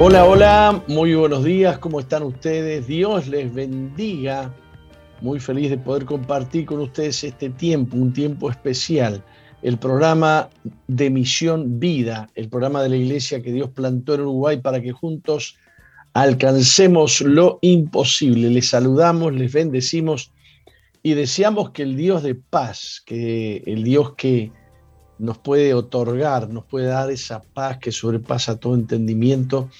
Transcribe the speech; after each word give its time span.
Hola, 0.00 0.24
hola, 0.26 0.82
muy 0.88 1.14
buenos 1.14 1.44
días, 1.44 1.78
¿cómo 1.78 2.00
están 2.00 2.24
ustedes? 2.24 2.88
Dios 2.88 3.28
les 3.28 3.54
bendiga. 3.54 4.52
Muy 5.20 5.38
feliz 5.38 5.70
de 5.70 5.78
poder 5.78 6.04
compartir 6.04 6.66
con 6.66 6.80
ustedes 6.80 7.22
este 7.22 7.48
tiempo, 7.48 7.96
un 7.96 8.12
tiempo 8.12 8.50
especial. 8.50 9.22
El 9.62 9.78
programa 9.78 10.50
de 10.88 11.10
Misión 11.10 11.78
Vida, 11.78 12.28
el 12.34 12.48
programa 12.48 12.82
de 12.82 12.88
la 12.88 12.96
iglesia 12.96 13.40
que 13.40 13.52
Dios 13.52 13.70
plantó 13.70 14.14
en 14.14 14.22
Uruguay 14.22 14.60
para 14.60 14.82
que 14.82 14.90
juntos 14.90 15.56
alcancemos 16.12 17.20
lo 17.20 17.60
imposible. 17.62 18.50
Les 18.50 18.70
saludamos, 18.70 19.32
les 19.32 19.52
bendecimos 19.52 20.32
y 21.04 21.14
deseamos 21.14 21.70
que 21.70 21.84
el 21.84 21.96
Dios 21.96 22.24
de 22.24 22.34
paz, 22.34 23.00
que 23.06 23.62
el 23.64 23.84
Dios 23.84 24.14
que 24.16 24.50
nos 25.18 25.38
puede 25.38 25.74
otorgar, 25.74 26.48
nos 26.48 26.64
puede 26.64 26.86
dar 26.86 27.10
esa 27.10 27.42
paz 27.42 27.78
que 27.78 27.92
sobrepasa 27.92 28.56
todo 28.56 28.74
entendimiento. 28.74 29.70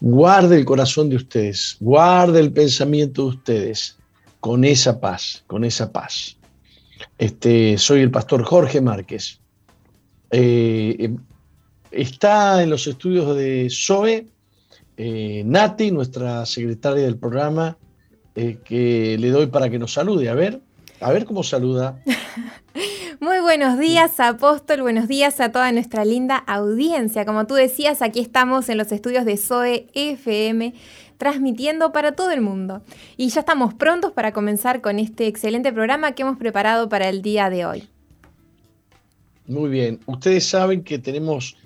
Guarde 0.00 0.58
el 0.58 0.64
corazón 0.64 1.08
de 1.08 1.16
ustedes, 1.16 1.76
guarde 1.80 2.40
el 2.40 2.52
pensamiento 2.52 3.22
de 3.22 3.28
ustedes 3.28 3.96
con 4.40 4.64
esa 4.64 5.00
paz, 5.00 5.44
con 5.46 5.64
esa 5.64 5.90
paz. 5.90 6.36
Este, 7.18 7.78
soy 7.78 8.00
el 8.00 8.10
pastor 8.10 8.44
Jorge 8.44 8.80
Márquez. 8.80 9.40
Eh, 10.30 10.96
em, 10.98 11.16
está 11.90 12.62
en 12.62 12.70
los 12.70 12.86
estudios 12.86 13.36
de 13.36 13.68
SOE, 13.70 14.26
eh, 14.96 15.42
Nati, 15.46 15.90
nuestra 15.90 16.44
secretaria 16.46 17.04
del 17.04 17.16
programa, 17.16 17.76
eh, 18.34 18.58
que 18.64 19.16
le 19.18 19.30
doy 19.30 19.46
para 19.46 19.70
que 19.70 19.78
nos 19.78 19.92
salude. 19.92 20.28
A 20.28 20.34
ver, 20.34 20.60
a 21.00 21.12
ver 21.12 21.24
cómo 21.24 21.42
saluda. 21.42 22.02
Muy 23.18 23.40
buenos 23.40 23.78
días, 23.78 24.20
apóstol. 24.20 24.82
Buenos 24.82 25.08
días 25.08 25.40
a 25.40 25.50
toda 25.50 25.72
nuestra 25.72 26.04
linda 26.04 26.36
audiencia. 26.36 27.24
Como 27.24 27.46
tú 27.46 27.54
decías, 27.54 28.02
aquí 28.02 28.20
estamos 28.20 28.68
en 28.68 28.76
los 28.76 28.92
estudios 28.92 29.24
de 29.24 29.38
SOE 29.38 29.86
FM 29.94 30.74
transmitiendo 31.16 31.92
para 31.92 32.12
todo 32.12 32.30
el 32.30 32.42
mundo. 32.42 32.82
Y 33.16 33.28
ya 33.30 33.40
estamos 33.40 33.72
prontos 33.72 34.12
para 34.12 34.32
comenzar 34.32 34.82
con 34.82 34.98
este 34.98 35.28
excelente 35.28 35.72
programa 35.72 36.12
que 36.12 36.22
hemos 36.22 36.36
preparado 36.36 36.90
para 36.90 37.08
el 37.08 37.22
día 37.22 37.48
de 37.48 37.64
hoy. 37.64 37.88
Muy 39.46 39.70
bien. 39.70 39.98
Ustedes 40.04 40.44
saben 40.44 40.84
que 40.84 40.98
tenemos 40.98 41.56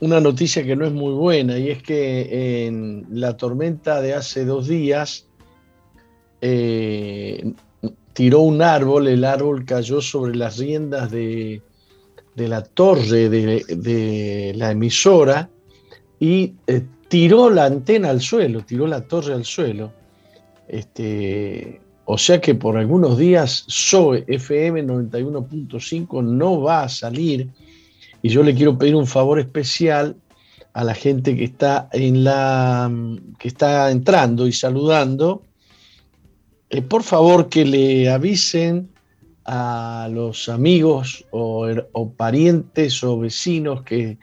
una 0.00 0.18
noticia 0.20 0.64
que 0.64 0.76
no 0.76 0.86
es 0.86 0.92
muy 0.92 1.12
buena 1.12 1.58
y 1.58 1.68
es 1.68 1.82
que 1.82 2.66
en 2.66 3.06
la 3.10 3.36
tormenta 3.36 4.00
de 4.00 4.14
hace 4.14 4.46
dos 4.46 4.66
días 4.66 5.26
eh, 6.40 7.52
tiró 8.16 8.40
un 8.40 8.62
árbol, 8.62 9.08
el 9.08 9.24
árbol 9.24 9.66
cayó 9.66 10.00
sobre 10.00 10.34
las 10.34 10.56
riendas 10.56 11.10
de, 11.10 11.60
la 12.34 12.62
torre 12.62 13.28
de, 13.28 14.54
la 14.56 14.70
emisora 14.70 15.50
y 16.18 16.54
eh, 16.66 16.82
tiró 17.08 17.50
la 17.50 17.66
antena 17.66 18.08
al 18.08 18.22
suelo, 18.22 18.62
tiró 18.62 18.86
la 18.86 19.02
torre 19.02 19.34
al 19.34 19.44
suelo. 19.44 19.92
Este, 20.66 21.78
o 22.06 22.16
sea 22.16 22.40
que 22.40 22.54
por 22.54 22.78
algunos 22.78 23.18
días 23.18 23.64
SOE 23.66 24.24
FM 24.26 24.86
91.5 24.86 26.24
no 26.24 26.62
va 26.62 26.84
a 26.84 26.88
salir 26.88 27.50
y 28.22 28.30
yo 28.30 28.42
le 28.42 28.54
quiero 28.54 28.78
pedir 28.78 28.96
un 28.96 29.06
favor 29.06 29.38
especial 29.38 30.16
a 30.72 30.84
la 30.84 30.94
gente 30.94 31.36
que 31.36 31.44
está 31.44 31.90
en 31.92 32.24
la 32.24 32.90
que 33.38 33.48
está 33.48 33.90
entrando 33.90 34.46
y 34.46 34.52
saludando 34.52 35.42
eh, 36.76 36.82
por 36.82 37.02
favor 37.02 37.48
que 37.48 37.64
le 37.64 38.10
avisen 38.10 38.90
a 39.44 40.08
los 40.10 40.48
amigos 40.48 41.24
o, 41.30 42.12
parientes 42.16 43.02
o 43.04 43.18
vecinos 43.18 43.82
que 43.82 44.18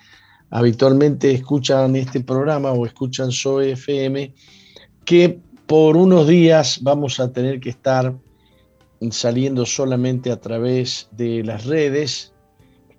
habitualmente 0.49 1.31
escuchan 1.31 1.95
este 1.95 2.21
programa 2.21 2.71
o 2.71 2.85
escuchan 2.85 3.31
SOE 3.31 3.71
FM, 3.71 4.33
que 5.05 5.39
por 5.65 5.95
unos 5.95 6.28
días 6.28 6.79
vamos 6.81 7.19
a 7.19 7.31
tener 7.31 7.59
que 7.59 7.69
estar 7.69 8.13
saliendo 9.11 9.66
solamente 9.66 10.29
a 10.29 10.39
través 10.39 11.07
de 11.11 11.44
las 11.44 11.66
redes 11.66 12.33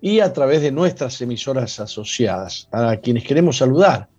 y 0.01 0.19
a 0.19 0.33
través 0.33 0.61
de 0.61 0.71
nuestras 0.71 1.21
emisoras 1.21 1.79
asociadas, 1.79 2.67
a 2.71 2.97
quienes 2.97 3.23
queremos 3.23 3.57
saludar. 3.57 4.09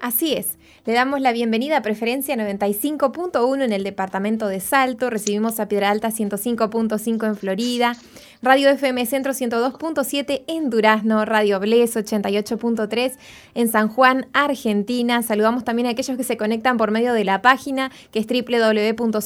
Así 0.00 0.32
es. 0.32 0.58
Le 0.84 0.94
damos 0.94 1.20
la 1.20 1.30
bienvenida 1.30 1.76
a 1.76 1.82
Preferencia 1.82 2.34
95.1 2.34 3.62
en 3.62 3.72
el 3.72 3.84
departamento 3.84 4.48
de 4.48 4.58
Salto. 4.58 5.10
Recibimos 5.10 5.60
a 5.60 5.68
Piedra 5.68 5.90
Alta 5.90 6.08
105.5 6.08 7.24
en 7.24 7.36
Florida. 7.36 7.96
Radio 8.44 8.70
FM 8.70 9.06
Centro 9.06 9.32
102.7 9.34 10.42
en 10.48 10.68
Durazno, 10.68 11.24
Radio 11.24 11.60
Bles 11.60 11.94
88.3 11.94 13.12
en 13.54 13.68
San 13.68 13.86
Juan, 13.86 14.26
Argentina. 14.32 15.22
Saludamos 15.22 15.62
también 15.62 15.86
a 15.86 15.90
aquellos 15.90 16.16
que 16.16 16.24
se 16.24 16.36
conectan 16.36 16.76
por 16.76 16.90
medio 16.90 17.12
de 17.12 17.22
la 17.22 17.40
página 17.40 17.92
que 18.10 18.18
es 18.18 18.26
www.soe.com.uy, 18.26 19.16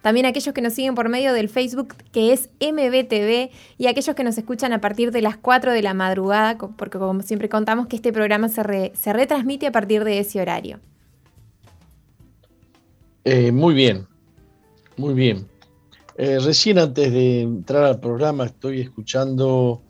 también 0.00 0.24
a 0.24 0.30
aquellos 0.30 0.54
que 0.54 0.62
nos 0.62 0.72
siguen 0.72 0.94
por 0.94 1.10
medio 1.10 1.34
del 1.34 1.50
Facebook 1.50 1.94
que 2.10 2.32
es 2.32 2.48
MBTV 2.58 3.50
y 3.76 3.86
a 3.86 3.90
aquellos 3.90 4.16
que 4.16 4.24
nos 4.24 4.38
escuchan 4.38 4.72
a 4.72 4.80
partir 4.80 5.10
de 5.10 5.20
las 5.20 5.36
4 5.36 5.72
de 5.72 5.82
la 5.82 5.92
madrugada, 5.92 6.56
porque 6.56 6.98
como 6.98 7.20
siempre 7.20 7.50
contamos 7.50 7.86
que 7.86 7.96
este 7.96 8.14
programa 8.14 8.48
se, 8.48 8.92
se 8.94 9.12
retransmite 9.12 9.66
a 9.66 9.72
partir 9.72 10.04
de 10.04 10.20
ese 10.20 10.40
horario. 10.40 10.80
Eh, 13.24 13.52
muy 13.52 13.74
bien, 13.74 14.06
muy 14.96 15.12
bien. 15.12 15.52
Eh, 16.16 16.38
recién 16.38 16.78
antes 16.78 17.12
de 17.12 17.40
entrar 17.40 17.84
al 17.84 17.98
programa 17.98 18.46
estoy 18.46 18.80
escuchando 18.80 19.82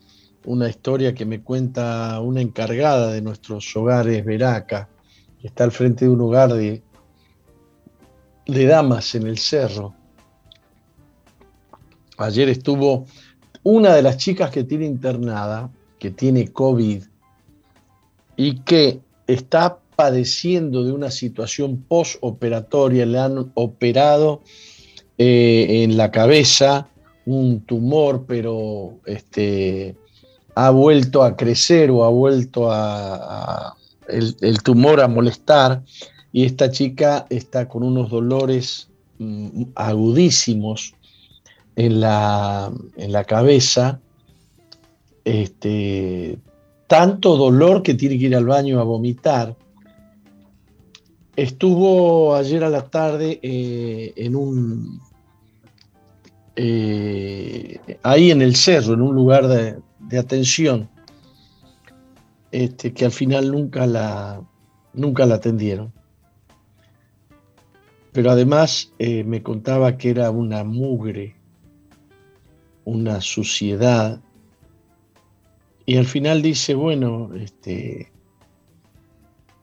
una 0.47 0.71
historia 0.71 1.15
que 1.15 1.27
me 1.27 1.43
cuenta 1.43 2.19
una 2.21 2.41
encargada 2.41 3.13
de 3.13 3.21
nuestros 3.21 3.77
hogares 3.77 4.25
Veraca, 4.25 4.89
que 5.39 5.49
está 5.49 5.65
al 5.65 5.73
frente 5.73 6.07
de 6.07 6.11
un 6.11 6.23
hogar 6.23 6.55
de, 6.55 6.83
de 8.47 8.65
damas 8.65 9.15
en 9.15 9.27
el 9.27 9.37
cerro. 9.37 9.95
Ayer 12.17 12.49
estuvo 12.49 13.05
una 13.63 13.95
de 13.95 14.03
las 14.03 14.17
chicas 14.17 14.51
que 14.51 14.65
tiene 14.65 14.87
internada, 14.87 15.71
que 15.99 16.11
tiene 16.11 16.49
COVID 16.49 17.03
y 18.37 18.61
que 18.61 19.01
está 19.27 19.79
padeciendo 19.95 20.85
de 20.85 20.93
una 20.93 21.11
situación 21.11 21.85
postoperatoria, 21.87 23.05
le 23.05 23.19
han 23.19 23.53
operado 23.55 24.43
eh, 25.19 25.85
en 25.85 25.97
la 25.97 26.11
cabeza, 26.11 26.89
un 27.27 27.61
tumor, 27.61 28.25
pero 28.27 28.99
este, 29.07 29.95
ha 30.55 30.71
vuelto 30.71 31.23
a 31.23 31.37
crecer 31.37 31.91
o 31.91 32.05
ha 32.05 32.09
vuelto 32.09 32.71
a, 32.71 33.77
el, 34.09 34.63
tumor 34.63 35.01
a 35.01 35.09
molestar. 35.09 35.83
Y 36.33 36.45
esta 36.45 36.71
chica 36.71 37.27
está 37.31 37.69
con 37.69 37.85
unos 37.85 38.11
dolores 38.11 38.89
mm, 39.19 39.63
agudísimos 39.75 40.95
en 41.77 42.01
la, 42.01 42.73
en 42.97 43.13
la 43.13 43.25
cabeza, 43.25 44.01
este, 45.25 46.39
tanto 46.87 47.37
dolor 47.37 47.83
que 47.83 47.95
tiene 47.95 48.19
que 48.19 48.27
ir 48.27 48.37
al 48.37 48.47
baño 48.47 48.81
a 48.81 48.85
vomitar 48.85 49.57
Estuvo 51.37 52.35
ayer 52.35 52.63
a 52.63 52.71
la 52.71 52.89
tarde 52.89 53.41
eh, 53.43 54.13
en 54.17 54.37
un 54.37 55.01
eh, 56.57 57.99
ahí 58.03 58.31
en 58.31 58.41
el 58.41 58.55
cerro, 58.55 58.95
en 58.95 59.03
un 59.03 59.15
lugar 59.15 59.49
de, 59.49 60.19
atención, 60.19 60.89
este, 62.53 62.93
que 62.93 63.05
al 63.05 63.11
final 63.11 63.51
nunca 63.51 63.87
la, 63.87 64.41
nunca 64.93 65.27
la 65.27 65.37
atendieron. 65.37 65.93
Pero 68.13 68.31
además 68.31 68.93
eh, 69.01 69.25
me 69.25 69.43
contaba 69.43 69.99
que 69.99 70.11
era 70.11 70.31
una 70.31 70.63
mugre, 70.63 71.35
una 72.85 73.21
suciedad. 73.21 74.21
Y 75.85 75.97
al 75.97 76.07
final 76.07 76.41
dice, 76.43 76.75
bueno, 76.75 77.35
este, 77.35 78.13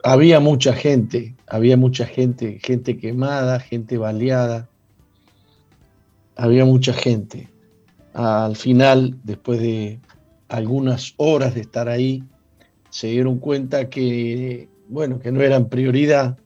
había 0.04 0.40
mucha 0.40 0.74
gente, 0.74 1.36
había 1.48 1.78
mucha 1.78 2.06
gente, 2.06 2.60
gente 2.62 2.98
quemada, 2.98 3.60
gente 3.60 3.98
baleada, 3.98 4.70
había 6.36 6.66
mucha 6.66 6.94
gente. 6.94 7.50
Al 8.14 8.56
final, 8.56 9.18
después 9.24 9.60
de 9.60 10.00
algunas 10.50 11.14
horas 11.18 11.56
de 11.56 11.62
estar 11.62 11.88
ahí, 11.88 12.24
se 12.90 13.08
dieron 13.08 13.40
cuenta 13.40 13.90
que, 13.90 14.68
bueno, 14.90 15.20
que 15.20 15.32
no 15.32 15.42
eran 15.42 15.70
prioridad 15.70 16.38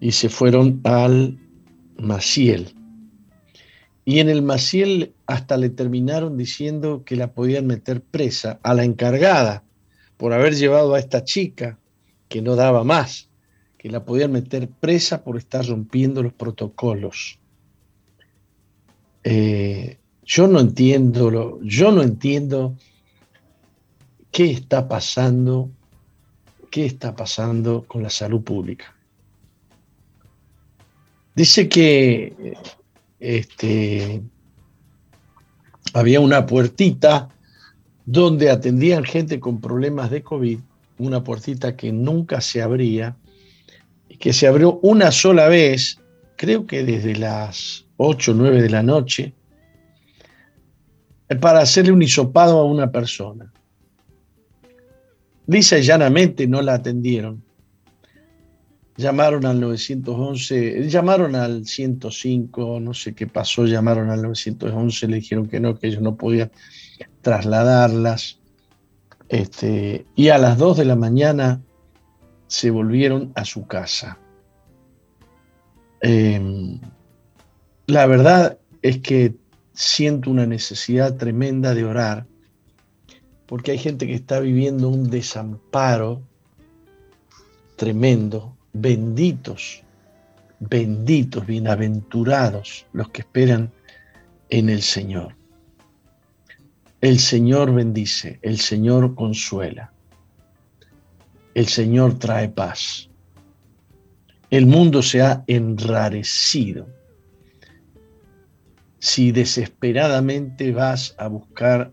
y 0.00 0.12
se 0.12 0.28
fueron 0.28 0.80
al 0.84 1.38
Maciel. 1.96 2.74
Y 4.04 4.18
en 4.18 4.28
el 4.28 4.42
Maciel 4.42 5.14
hasta 5.26 5.56
le 5.56 5.70
terminaron 5.70 6.36
diciendo 6.36 7.04
que 7.04 7.14
la 7.14 7.32
podían 7.32 7.66
meter 7.66 8.00
presa 8.00 8.58
a 8.64 8.74
la 8.74 8.82
encargada 8.82 9.62
por 10.16 10.32
haber 10.32 10.56
llevado 10.56 10.94
a 10.94 10.98
esta 10.98 11.22
chica 11.22 11.78
que 12.32 12.40
no 12.40 12.56
daba 12.56 12.82
más, 12.82 13.28
que 13.76 13.90
la 13.90 14.06
podían 14.06 14.32
meter 14.32 14.66
presa 14.70 15.22
por 15.22 15.36
estar 15.36 15.66
rompiendo 15.66 16.22
los 16.22 16.32
protocolos. 16.32 17.38
Eh, 19.22 19.98
yo 20.24 20.48
no 20.48 20.58
entiendo, 20.58 21.30
lo, 21.30 21.62
yo 21.62 21.92
no 21.92 22.02
entiendo 22.02 22.74
qué 24.30 24.50
está 24.50 24.88
pasando 24.88 25.70
qué 26.70 26.86
está 26.86 27.14
pasando 27.14 27.84
con 27.86 28.02
la 28.02 28.08
salud 28.08 28.42
pública. 28.42 28.96
Dice 31.34 31.68
que 31.68 32.54
este, 33.20 34.22
había 35.92 36.18
una 36.20 36.46
puertita 36.46 37.28
donde 38.06 38.48
atendían 38.48 39.04
gente 39.04 39.38
con 39.38 39.60
problemas 39.60 40.10
de 40.10 40.22
COVID, 40.22 40.60
una 41.06 41.24
puertita 41.24 41.76
que 41.76 41.92
nunca 41.92 42.40
se 42.40 42.62
abría, 42.62 43.16
que 44.18 44.32
se 44.32 44.46
abrió 44.46 44.78
una 44.82 45.10
sola 45.10 45.48
vez, 45.48 45.98
creo 46.36 46.66
que 46.66 46.84
desde 46.84 47.16
las 47.16 47.86
8 47.96 48.32
o 48.32 48.34
9 48.34 48.62
de 48.62 48.70
la 48.70 48.82
noche, 48.82 49.34
para 51.40 51.60
hacerle 51.60 51.92
un 51.92 52.02
hisopado 52.02 52.58
a 52.58 52.64
una 52.64 52.90
persona. 52.90 53.52
Lisa 55.46 55.78
y 55.78 55.82
llanamente 55.82 56.46
no 56.46 56.62
la 56.62 56.74
atendieron. 56.74 57.42
Llamaron 58.96 59.46
al 59.46 59.58
911, 59.58 60.88
llamaron 60.88 61.34
al 61.34 61.66
105, 61.66 62.78
no 62.80 62.92
sé 62.92 63.14
qué 63.14 63.26
pasó, 63.26 63.64
llamaron 63.64 64.10
al 64.10 64.22
911, 64.22 65.08
le 65.08 65.16
dijeron 65.16 65.48
que 65.48 65.60
no, 65.60 65.78
que 65.78 65.88
ellos 65.88 66.02
no 66.02 66.16
podían 66.16 66.50
trasladarlas. 67.22 68.41
Este, 69.32 70.04
y 70.14 70.28
a 70.28 70.36
las 70.36 70.58
2 70.58 70.76
de 70.76 70.84
la 70.84 70.94
mañana 70.94 71.62
se 72.48 72.70
volvieron 72.70 73.32
a 73.34 73.46
su 73.46 73.66
casa. 73.66 74.18
Em, 76.02 76.78
la 77.86 78.04
verdad 78.06 78.58
es 78.82 78.98
que 78.98 79.34
siento 79.72 80.30
una 80.30 80.44
necesidad 80.44 81.16
tremenda 81.16 81.74
de 81.74 81.84
orar, 81.86 82.26
porque 83.46 83.70
hay 83.70 83.78
gente 83.78 84.06
que 84.06 84.12
está 84.12 84.38
viviendo 84.38 84.90
un 84.90 85.08
desamparo 85.08 86.20
tremendo. 87.76 88.54
Benditos, 88.74 89.82
benditos, 90.60 91.46
bienaventurados 91.46 92.84
los 92.92 93.08
que 93.08 93.22
esperan 93.22 93.72
en 94.50 94.68
el 94.68 94.82
Señor. 94.82 95.34
El 97.02 97.18
Señor 97.18 97.74
bendice, 97.74 98.38
el 98.42 98.60
Señor 98.60 99.16
consuela, 99.16 99.92
el 101.52 101.66
Señor 101.66 102.16
trae 102.20 102.48
paz. 102.48 103.10
El 104.50 104.66
mundo 104.66 105.02
se 105.02 105.20
ha 105.20 105.42
enrarecido. 105.48 106.86
Si 109.00 109.32
desesperadamente 109.32 110.70
vas 110.70 111.16
a 111.18 111.26
buscar 111.26 111.90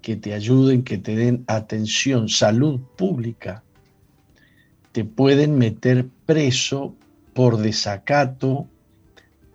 que 0.00 0.16
te 0.16 0.34
ayuden, 0.34 0.82
que 0.82 0.98
te 0.98 1.14
den 1.14 1.44
atención, 1.46 2.28
salud 2.28 2.80
pública, 2.96 3.62
te 4.90 5.04
pueden 5.04 5.56
meter 5.56 6.08
preso 6.26 6.96
por 7.32 7.58
desacato, 7.58 8.66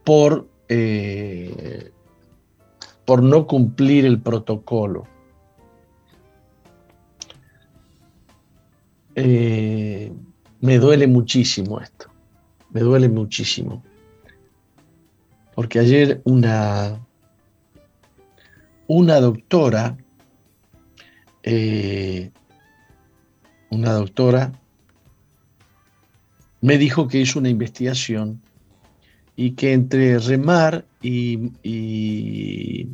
por 0.06 0.48
eh, 0.70 1.92
por 3.08 3.24
no 3.24 3.48
cumplir 3.48 4.06
el 4.06 4.20
protocolo. 4.20 5.08
Eh, 9.16 10.12
me 10.60 10.78
duele 10.78 11.08
muchísimo 11.08 11.80
esto, 11.80 12.08
me 12.70 12.82
duele 12.82 13.08
muchísimo. 13.08 13.82
Porque 15.56 15.80
ayer 15.80 16.22
una, 16.26 17.00
una 18.88 19.22
doctora, 19.22 19.96
eh, 21.44 22.30
una 23.70 23.94
doctora 23.94 24.52
me 26.60 26.78
dijo 26.78 27.08
que 27.08 27.20
hizo 27.22 27.40
una 27.40 27.48
investigación 27.48 28.42
y 29.38 29.52
que 29.52 29.72
entre 29.72 30.20
remar 30.20 30.87
y, 31.02 32.88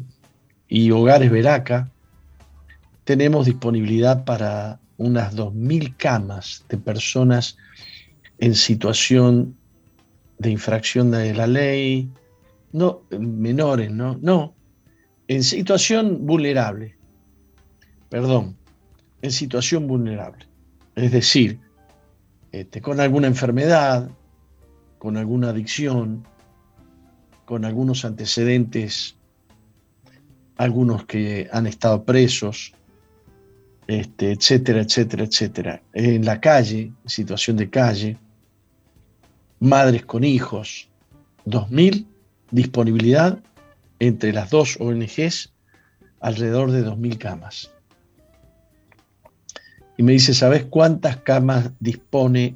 hogares 0.91 1.31
Veraca 1.31 1.89
tenemos 3.03 3.45
disponibilidad 3.45 4.23
para 4.25 4.79
unas 4.97 5.35
2.000 5.35 5.95
camas 5.97 6.65
de 6.69 6.77
personas 6.77 7.57
en 8.39 8.55
situación 8.55 9.57
de 10.39 10.51
infracción 10.51 11.11
de 11.11 11.33
la 11.33 11.47
ley, 11.47 12.09
no 12.71 13.01
menores, 13.11 13.91
no, 13.91 14.17
no, 14.21 14.53
en 15.27 15.43
situación 15.43 16.25
vulnerable, 16.25 16.95
perdón, 18.09 18.55
en 19.21 19.31
situación 19.31 19.87
vulnerable, 19.87 20.45
es 20.95 21.11
decir, 21.11 21.59
este, 22.51 22.81
con 22.81 22.99
alguna 22.99 23.27
enfermedad, 23.27 24.09
con 24.99 25.17
alguna 25.17 25.49
adicción, 25.49 26.25
con 27.53 27.65
algunos 27.65 28.03
antecedentes, 28.03 29.15
algunos 30.57 31.05
que 31.05 31.47
han 31.51 31.67
estado 31.67 32.03
presos, 32.03 32.73
este, 33.85 34.31
etcétera, 34.31 34.81
etcétera, 34.81 35.23
etcétera. 35.23 35.83
En 35.93 36.25
la 36.25 36.41
calle, 36.41 36.91
situación 37.05 37.57
de 37.57 37.69
calle, 37.69 38.17
madres 39.59 40.03
con 40.03 40.23
hijos, 40.23 40.89
2.000 41.45 42.07
disponibilidad 42.49 43.37
entre 43.99 44.33
las 44.33 44.49
dos 44.49 44.75
ONGs, 44.79 45.53
alrededor 46.21 46.71
de 46.71 46.83
2.000 46.83 47.17
camas. 47.19 47.71
Y 49.95 50.01
me 50.01 50.13
dice, 50.13 50.33
¿sabes 50.33 50.65
cuántas 50.65 51.17
camas 51.17 51.69
dispone 51.79 52.55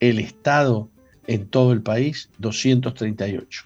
el 0.00 0.18
Estado 0.18 0.88
en 1.28 1.46
todo 1.46 1.72
el 1.72 1.82
país, 1.82 2.30
238. 2.38 3.64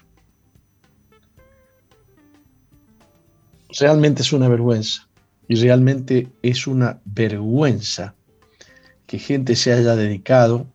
Realmente 3.79 4.21
es 4.21 4.33
una 4.33 4.49
vergüenza 4.49 5.07
y 5.47 5.55
realmente 5.55 6.27
es 6.43 6.67
una 6.67 6.99
vergüenza 7.05 8.13
que 9.07 9.17
gente 9.17 9.55
se 9.55 9.71
haya 9.71 9.95
dedicado 9.95 10.67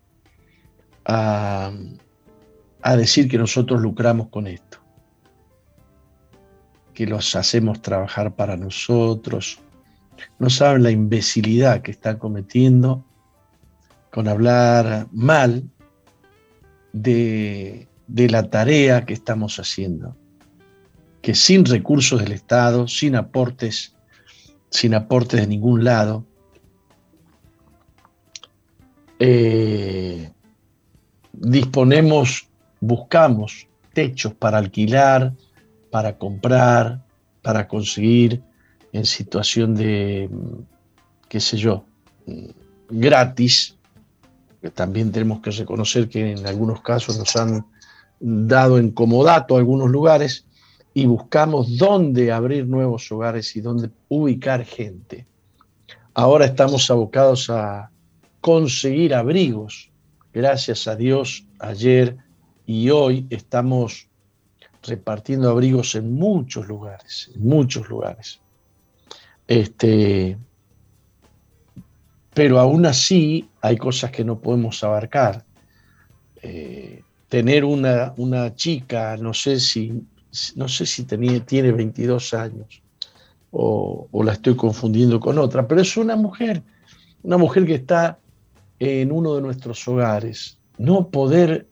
a, 1.04 1.72
a 2.82 2.96
decir 2.96 3.28
que 3.28 3.38
nosotros 3.38 3.80
lucramos 3.82 4.28
con 4.28 4.46
esto, 4.46 4.78
que 6.94 7.06
los 7.06 7.36
hacemos 7.36 7.82
trabajar 7.82 8.34
para 8.34 8.56
nosotros. 8.56 9.60
No 10.38 10.48
saben 10.48 10.82
la 10.82 10.90
imbecilidad 10.90 11.82
que 11.82 11.90
están 11.90 12.18
cometiendo 12.18 13.04
con 14.10 14.26
hablar 14.26 15.06
mal 15.12 15.70
de, 16.92 17.86
la 18.06 18.50
tarea 18.50 19.04
que 19.04 19.14
estamos 19.14 19.58
haciendo, 19.58 20.16
que 21.22 21.34
sin 21.34 21.64
recursos 21.64 22.20
del 22.20 22.32
Estado, 22.32 22.88
sin 22.88 23.16
aportes, 23.16 23.94
sin 24.70 24.94
aportes 24.94 25.40
de 25.40 25.46
ningún 25.46 25.84
lado, 25.84 26.24
eh, 29.18 30.30
disponemos, 31.32 32.48
buscamos 32.80 33.66
techos 33.92 34.32
para 34.34 34.58
alquilar, 34.58 35.32
para 35.90 36.18
comprar, 36.18 37.04
para 37.42 37.66
conseguir 37.66 38.42
en 38.92 39.04
situación 39.04 39.74
de, 39.74 40.30
qué 41.28 41.40
sé 41.40 41.56
yo, 41.56 41.84
gratis, 42.90 43.77
también 44.74 45.12
tenemos 45.12 45.40
que 45.40 45.50
reconocer 45.50 46.08
que 46.08 46.32
en 46.32 46.46
algunos 46.46 46.80
casos 46.82 47.18
nos 47.18 47.36
han 47.36 47.64
dado 48.20 48.78
en 48.78 48.90
comodato 48.90 49.56
algunos 49.56 49.90
lugares 49.90 50.46
y 50.94 51.06
buscamos 51.06 51.78
dónde 51.78 52.32
abrir 52.32 52.66
nuevos 52.66 53.10
hogares 53.12 53.54
y 53.54 53.60
dónde 53.60 53.90
ubicar 54.08 54.64
gente. 54.64 55.26
Ahora 56.14 56.46
estamos 56.46 56.90
abocados 56.90 57.50
a 57.50 57.90
conseguir 58.40 59.14
abrigos. 59.14 59.90
Gracias 60.32 60.88
a 60.88 60.96
Dios, 60.96 61.46
ayer 61.60 62.16
y 62.66 62.90
hoy 62.90 63.26
estamos 63.30 64.08
repartiendo 64.82 65.50
abrigos 65.50 65.94
en 65.94 66.14
muchos 66.14 66.66
lugares, 66.66 67.30
en 67.34 67.46
muchos 67.46 67.88
lugares. 67.88 68.40
Este, 69.46 70.36
pero 72.38 72.60
aún 72.60 72.86
así 72.86 73.48
hay 73.60 73.76
cosas 73.76 74.12
que 74.12 74.24
no 74.24 74.38
podemos 74.38 74.84
abarcar. 74.84 75.44
Eh, 76.40 77.02
tener 77.28 77.64
una, 77.64 78.14
una, 78.16 78.54
chica, 78.54 79.16
no 79.16 79.34
sé 79.34 79.58
si, 79.58 80.04
no 80.54 80.68
sé 80.68 80.86
si 80.86 81.02
tiene 81.02 81.72
22 81.72 82.34
años 82.34 82.80
o, 83.50 84.06
o, 84.12 84.22
la 84.22 84.34
estoy 84.34 84.54
confundiendo 84.54 85.18
con 85.18 85.36
otra, 85.36 85.66
pero 85.66 85.80
es 85.80 85.96
una 85.96 86.14
mujer, 86.14 86.62
una 87.24 87.38
mujer 87.38 87.66
que 87.66 87.74
está 87.74 88.20
en 88.78 89.10
uno 89.10 89.34
de 89.34 89.42
nuestros 89.42 89.88
hogares. 89.88 90.58
No 90.78 91.08
poder 91.08 91.66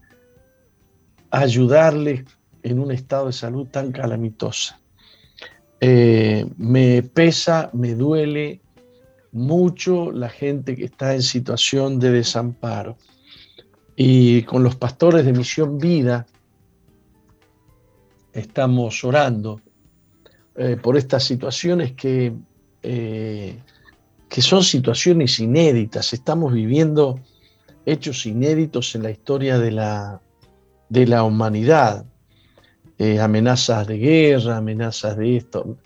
ayudarle 1.31 2.25
en 2.65 2.81
un 2.81 2.91
estado 2.91 3.27
de 3.27 3.35
salud 3.35 3.69
tan 3.69 3.93
calamitosa. 3.93 4.81
Eh, 5.81 6.45
me 6.57 7.05
pesa, 7.05 7.71
me 7.73 7.95
duele, 7.95 8.63
mucho 9.37 10.11
la 10.11 10.29
gente 10.29 10.75
que 10.75 10.87
está 10.87 11.15
en 11.15 11.23
situación 11.23 12.01
de 12.01 12.11
desamparo. 12.11 12.97
Y 13.95 14.43
con 14.43 14.63
los 14.63 14.77
pastores 14.77 15.25
de 15.25 15.33
Misión 15.33 15.79
Vida 15.79 16.27
estamos 18.33 19.05
orando 19.05 19.61
eh, 20.57 20.77
por 20.83 20.97
estas 20.97 21.25
situaciones 21.25 21.93
que, 21.93 22.35
eh, 22.83 23.59
que 24.29 24.43
son 24.43 24.63
situaciones 24.63 25.39
inéditas. 25.39 26.13
Estamos 26.13 26.53
viviendo 26.53 27.21
hechos 27.85 28.27
inéditos 28.27 28.95
en 28.95 29.03
la 29.03 29.11
historia 29.11 29.59
de 29.59 29.71
la, 29.71 30.21
de 30.89 31.07
la 31.07 31.23
humanidad. 31.23 32.05
Eh, 32.99 33.21
amenazas 33.21 33.87
de 33.87 33.99
guerra, 33.99 34.57
amenazas 34.57 35.19
de 35.19 35.37
esto, 35.37 35.77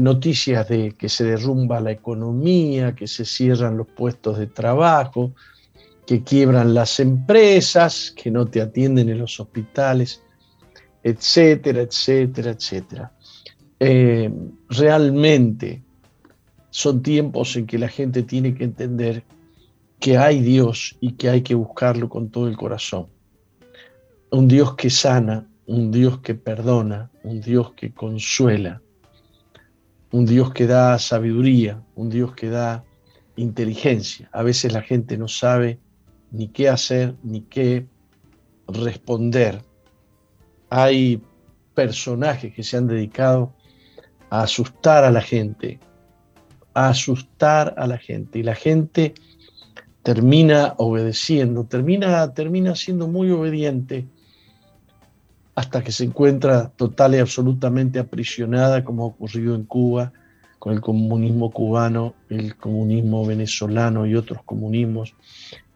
noticias 0.00 0.68
de 0.68 0.92
que 0.92 1.08
se 1.08 1.24
derrumba 1.24 1.80
la 1.80 1.92
economía, 1.92 2.94
que 2.94 3.06
se 3.06 3.24
cierran 3.24 3.76
los 3.76 3.86
puestos 3.86 4.38
de 4.38 4.48
trabajo, 4.48 5.32
que 6.06 6.22
quiebran 6.22 6.74
las 6.74 7.00
empresas, 7.00 8.12
que 8.16 8.30
no 8.30 8.46
te 8.46 8.60
atienden 8.60 9.08
en 9.08 9.18
los 9.18 9.38
hospitales, 9.40 10.22
etcétera, 11.02 11.82
etcétera, 11.82 12.50
etcétera. 12.50 13.12
Eh, 13.80 14.32
realmente 14.68 15.82
son 16.70 17.02
tiempos 17.02 17.56
en 17.56 17.66
que 17.66 17.78
la 17.78 17.88
gente 17.88 18.22
tiene 18.22 18.54
que 18.54 18.64
entender 18.64 19.24
que 20.00 20.18
hay 20.18 20.40
Dios 20.40 20.96
y 21.00 21.12
que 21.12 21.30
hay 21.30 21.42
que 21.42 21.54
buscarlo 21.54 22.08
con 22.08 22.30
todo 22.30 22.48
el 22.48 22.56
corazón. 22.56 23.06
Un 24.30 24.48
Dios 24.48 24.74
que 24.74 24.90
sana, 24.90 25.46
un 25.66 25.90
Dios 25.92 26.18
que 26.18 26.34
perdona, 26.34 27.10
un 27.22 27.40
Dios 27.40 27.72
que 27.72 27.92
consuela, 27.92 28.82
un 30.14 30.26
Dios 30.26 30.52
que 30.52 30.68
da 30.68 30.96
sabiduría, 31.00 31.82
un 31.96 32.08
Dios 32.08 32.36
que 32.36 32.48
da 32.48 32.84
inteligencia. 33.34 34.28
A 34.32 34.44
veces 34.44 34.72
la 34.72 34.80
gente 34.80 35.18
no 35.18 35.26
sabe 35.26 35.80
ni 36.30 36.46
qué 36.46 36.68
hacer, 36.68 37.16
ni 37.24 37.40
qué 37.40 37.88
responder. 38.68 39.60
Hay 40.70 41.20
personajes 41.74 42.54
que 42.54 42.62
se 42.62 42.76
han 42.76 42.86
dedicado 42.86 43.54
a 44.30 44.42
asustar 44.42 45.02
a 45.02 45.10
la 45.10 45.20
gente, 45.20 45.80
a 46.74 46.90
asustar 46.90 47.74
a 47.76 47.88
la 47.88 47.98
gente. 47.98 48.38
Y 48.38 48.44
la 48.44 48.54
gente 48.54 49.14
termina 50.04 50.74
obedeciendo, 50.78 51.64
termina, 51.64 52.32
termina 52.34 52.76
siendo 52.76 53.08
muy 53.08 53.32
obediente 53.32 54.06
hasta 55.54 55.82
que 55.82 55.92
se 55.92 56.04
encuentra 56.04 56.68
total 56.76 57.14
y 57.14 57.18
absolutamente 57.18 57.98
aprisionada, 57.98 58.84
como 58.84 59.04
ha 59.04 59.06
ocurrido 59.06 59.54
en 59.54 59.64
Cuba, 59.64 60.12
con 60.58 60.72
el 60.72 60.80
comunismo 60.80 61.50
cubano, 61.50 62.14
el 62.28 62.56
comunismo 62.56 63.24
venezolano 63.26 64.06
y 64.06 64.14
otros 64.14 64.42
comunismos, 64.44 65.14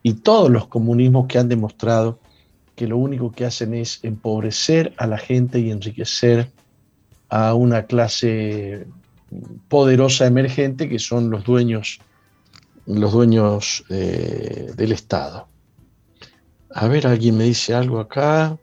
y 0.03 0.15
todos 0.15 0.51
los 0.51 0.67
comunismos 0.69 1.27
que 1.27 1.39
han 1.39 1.49
demostrado 1.49 2.19
que 2.75 2.87
lo 2.87 2.97
único 2.97 3.33
que 3.33 3.45
hacen 3.45 3.75
es 3.75 3.99
empobrecer 4.03 4.95
a 4.97 5.07
la 5.07 5.19
gente 5.19 5.59
y 5.59 5.71
enriquecer 5.71 6.51
a 7.29 7.55
una 7.55 7.83
clase 7.85 8.87
poderosa 9.69 10.27
emergente 10.27 10.89
que 10.89 10.99
son 10.99 11.29
los 11.29 11.45
dueños, 11.45 11.99
los 12.87 13.13
dueños 13.13 13.85
eh, 13.91 14.73
del 14.77 14.93
Estado. 14.93 15.49
A 16.71 16.89
ver, 16.89 17.07
alguien 17.07 17.37
me 17.37 17.45
dice 17.45 17.75
algo 17.75 17.99
acá. 17.99 18.57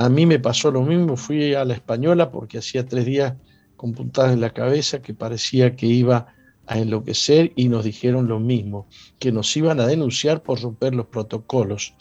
A 0.00 0.08
mí 0.08 0.24
me 0.24 0.38
pasó 0.38 0.70
lo 0.70 0.80
mismo, 0.80 1.14
fui 1.14 1.52
a 1.52 1.62
la 1.66 1.74
española 1.74 2.30
porque 2.30 2.56
hacía 2.56 2.86
tres 2.86 3.04
días 3.04 3.34
con 3.76 3.92
puntadas 3.92 4.32
en 4.32 4.40
la 4.40 4.54
cabeza 4.54 5.02
que 5.02 5.12
parecía 5.12 5.76
que 5.76 5.84
iba 5.84 6.28
a 6.66 6.78
enloquecer 6.78 7.52
y 7.54 7.68
nos 7.68 7.84
dijeron 7.84 8.26
lo 8.26 8.40
mismo, 8.40 8.86
que 9.18 9.30
nos 9.30 9.54
iban 9.58 9.78
a 9.78 9.86
denunciar 9.86 10.42
por 10.42 10.62
romper 10.62 10.94
los 10.94 11.04
protocolos. 11.08 11.92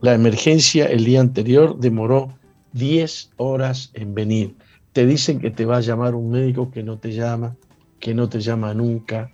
La 0.00 0.14
emergencia 0.14 0.86
el 0.86 1.04
día 1.04 1.20
anterior 1.20 1.78
demoró 1.78 2.38
10 2.72 3.32
horas 3.36 3.90
en 3.92 4.14
venir. 4.14 4.56
Te 4.94 5.04
dicen 5.04 5.38
que 5.38 5.50
te 5.50 5.66
va 5.66 5.76
a 5.76 5.82
llamar 5.82 6.14
un 6.14 6.30
médico 6.30 6.70
que 6.70 6.82
no 6.82 6.96
te 6.98 7.12
llama, 7.12 7.54
que 8.00 8.14
no 8.14 8.30
te 8.30 8.40
llama 8.40 8.72
nunca. 8.72 9.30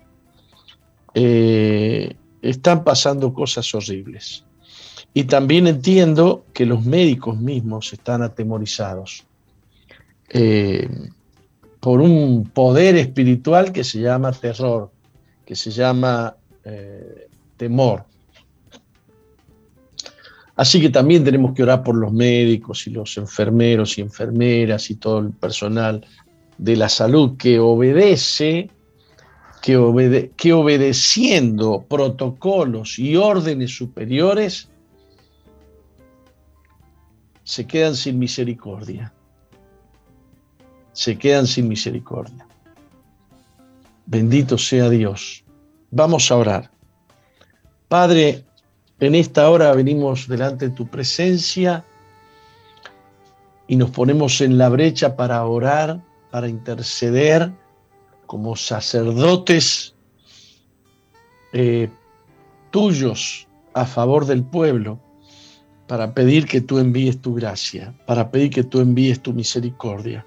Eh, 1.15 2.17
están 2.43 2.83
pasando 2.83 3.33
cosas 3.33 3.73
horribles. 3.77 4.45
Y 5.15 5.25
también 5.25 5.67
entiendo 5.67 6.45
que 6.53 6.67
los 6.67 6.85
médicos 6.85 7.39
mismos 7.39 7.93
están 7.93 8.23
atemorizados. 8.23 9.25
Eh, 10.29 10.89
por 11.81 12.01
un 12.01 12.51
poder 12.53 12.97
espiritual 12.97 13.73
que 13.73 13.85
se 13.85 14.01
llama 14.01 14.33
terror, 14.33 14.91
que 15.47 15.55
se 15.57 15.71
llama 15.71 16.37
eh, 16.65 17.29
temor. 17.57 18.05
Así 20.57 20.81
que 20.81 20.91
también 20.91 21.23
tenemos 21.23 21.55
que 21.55 21.63
orar 21.63 21.85
por 21.85 21.95
los 21.95 22.13
médicos 22.13 22.87
y 22.89 22.91
los 22.91 23.17
enfermeros 23.17 23.97
y 23.97 24.01
enfermeras 24.01 24.91
y 24.91 24.97
todo 24.97 25.21
el 25.21 25.31
personal 25.31 26.05
de 26.59 26.77
la 26.77 26.89
salud 26.89 27.37
que 27.37 27.61
obedece, 27.61 28.69
que, 29.63 30.31
que 30.37 30.53
obedeciendo 30.53 31.87
protocolos 31.89 32.99
y 32.99 33.15
órdenes 33.15 33.77
superiores, 33.77 34.69
se 37.49 37.67
quedan 37.67 37.97
sin 37.97 38.19
misericordia 38.19 39.13
se 40.99 41.17
quedan 41.17 41.47
sin 41.47 41.69
misericordia. 41.69 42.45
Bendito 44.07 44.59
sea 44.59 44.91
Dios. 44.91 45.45
Vamos 45.93 46.29
a 46.33 46.37
orar. 46.37 46.73
Padre, 47.87 48.45
en 48.99 49.15
esta 49.15 49.49
hora 49.49 49.73
venimos 49.75 50.27
delante 50.27 50.71
de 50.71 50.75
tu 50.75 50.89
presencia 50.89 51.85
y 53.69 53.77
nos 53.77 53.91
ponemos 53.91 54.41
en 54.41 54.59
la 54.59 54.69
brecha 54.71 55.15
para 55.15 55.47
orar, 55.47 56.03
para 56.33 56.49
interceder 56.49 57.53
como 58.27 58.57
sacerdotes 58.57 59.95
eh, 61.53 61.89
tuyos 62.73 63.47
a 63.73 63.87
favor 63.87 64.27
del 64.27 64.43
pueblo, 64.43 64.99
para 65.89 66.15
pedir 66.15 66.47
que 66.47 66.61
tú 66.61 66.79
envíes 66.79 67.21
tu 67.21 67.35
gracia, 67.35 67.93
para 68.07 68.31
pedir 68.31 68.51
que 68.51 68.63
tú 68.63 68.81
envíes 68.81 69.21
tu 69.21 69.33
misericordia 69.33 70.25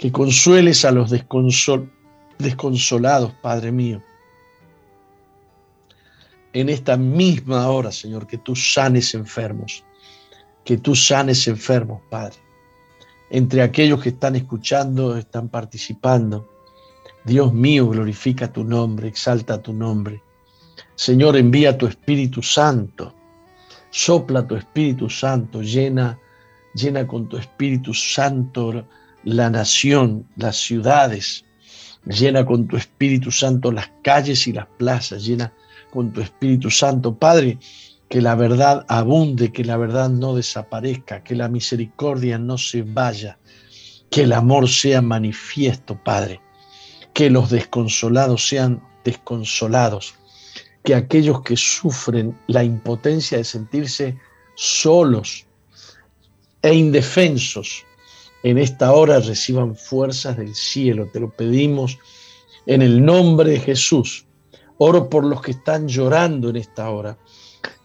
que 0.00 0.10
consueles 0.10 0.84
a 0.86 0.92
los 0.92 1.10
desconsolados, 1.10 3.32
Padre 3.42 3.70
mío. 3.70 4.02
En 6.54 6.70
esta 6.70 6.96
misma 6.96 7.68
hora, 7.68 7.92
Señor, 7.92 8.26
que 8.26 8.38
tú 8.38 8.56
sanes 8.56 9.12
enfermos, 9.12 9.84
que 10.64 10.78
tú 10.78 10.96
sanes 10.96 11.46
enfermos, 11.48 12.00
Padre. 12.08 12.38
Entre 13.28 13.60
aquellos 13.60 14.02
que 14.02 14.08
están 14.08 14.36
escuchando, 14.36 15.18
están 15.18 15.50
participando. 15.50 16.48
Dios 17.26 17.52
mío, 17.52 17.86
glorifica 17.86 18.50
tu 18.50 18.64
nombre, 18.64 19.06
exalta 19.06 19.60
tu 19.60 19.74
nombre. 19.74 20.22
Señor, 20.94 21.36
envía 21.36 21.76
tu 21.76 21.86
Espíritu 21.86 22.42
Santo. 22.42 23.14
Sopla 23.90 24.46
tu 24.46 24.56
Espíritu 24.56 25.08
Santo, 25.08 25.62
llena, 25.62 26.18
llena 26.74 27.06
con 27.06 27.28
tu 27.28 27.36
Espíritu 27.36 27.92
Santo 27.92 28.86
la 29.24 29.50
nación, 29.50 30.26
las 30.36 30.56
ciudades, 30.56 31.44
llena 32.04 32.46
con 32.46 32.66
tu 32.66 32.76
Espíritu 32.76 33.30
Santo 33.30 33.72
las 33.72 33.90
calles 34.02 34.46
y 34.46 34.52
las 34.52 34.66
plazas, 34.78 35.24
llena 35.24 35.52
con 35.90 36.12
tu 36.12 36.20
Espíritu 36.20 36.70
Santo. 36.70 37.14
Padre, 37.14 37.58
que 38.08 38.20
la 38.20 38.34
verdad 38.34 38.84
abunde, 38.88 39.52
que 39.52 39.64
la 39.64 39.76
verdad 39.76 40.10
no 40.10 40.34
desaparezca, 40.34 41.22
que 41.22 41.36
la 41.36 41.48
misericordia 41.48 42.38
no 42.38 42.58
se 42.58 42.82
vaya, 42.82 43.38
que 44.10 44.22
el 44.22 44.32
amor 44.32 44.68
sea 44.68 45.00
manifiesto, 45.00 46.02
Padre, 46.02 46.40
que 47.12 47.30
los 47.30 47.50
desconsolados 47.50 48.48
sean 48.48 48.82
desconsolados, 49.04 50.14
que 50.84 50.94
aquellos 50.94 51.42
que 51.42 51.56
sufren 51.56 52.36
la 52.46 52.64
impotencia 52.64 53.38
de 53.38 53.44
sentirse 53.44 54.18
solos 54.54 55.46
e 56.62 56.74
indefensos, 56.74 57.84
en 58.42 58.58
esta 58.58 58.92
hora 58.92 59.20
reciban 59.20 59.76
fuerzas 59.76 60.36
del 60.36 60.54
cielo. 60.54 61.08
Te 61.12 61.20
lo 61.20 61.30
pedimos 61.30 61.98
en 62.66 62.82
el 62.82 63.04
nombre 63.04 63.52
de 63.52 63.60
Jesús. 63.60 64.26
Oro 64.78 65.10
por 65.10 65.24
los 65.24 65.42
que 65.42 65.50
están 65.50 65.88
llorando 65.88 66.48
en 66.48 66.56
esta 66.56 66.88
hora, 66.88 67.18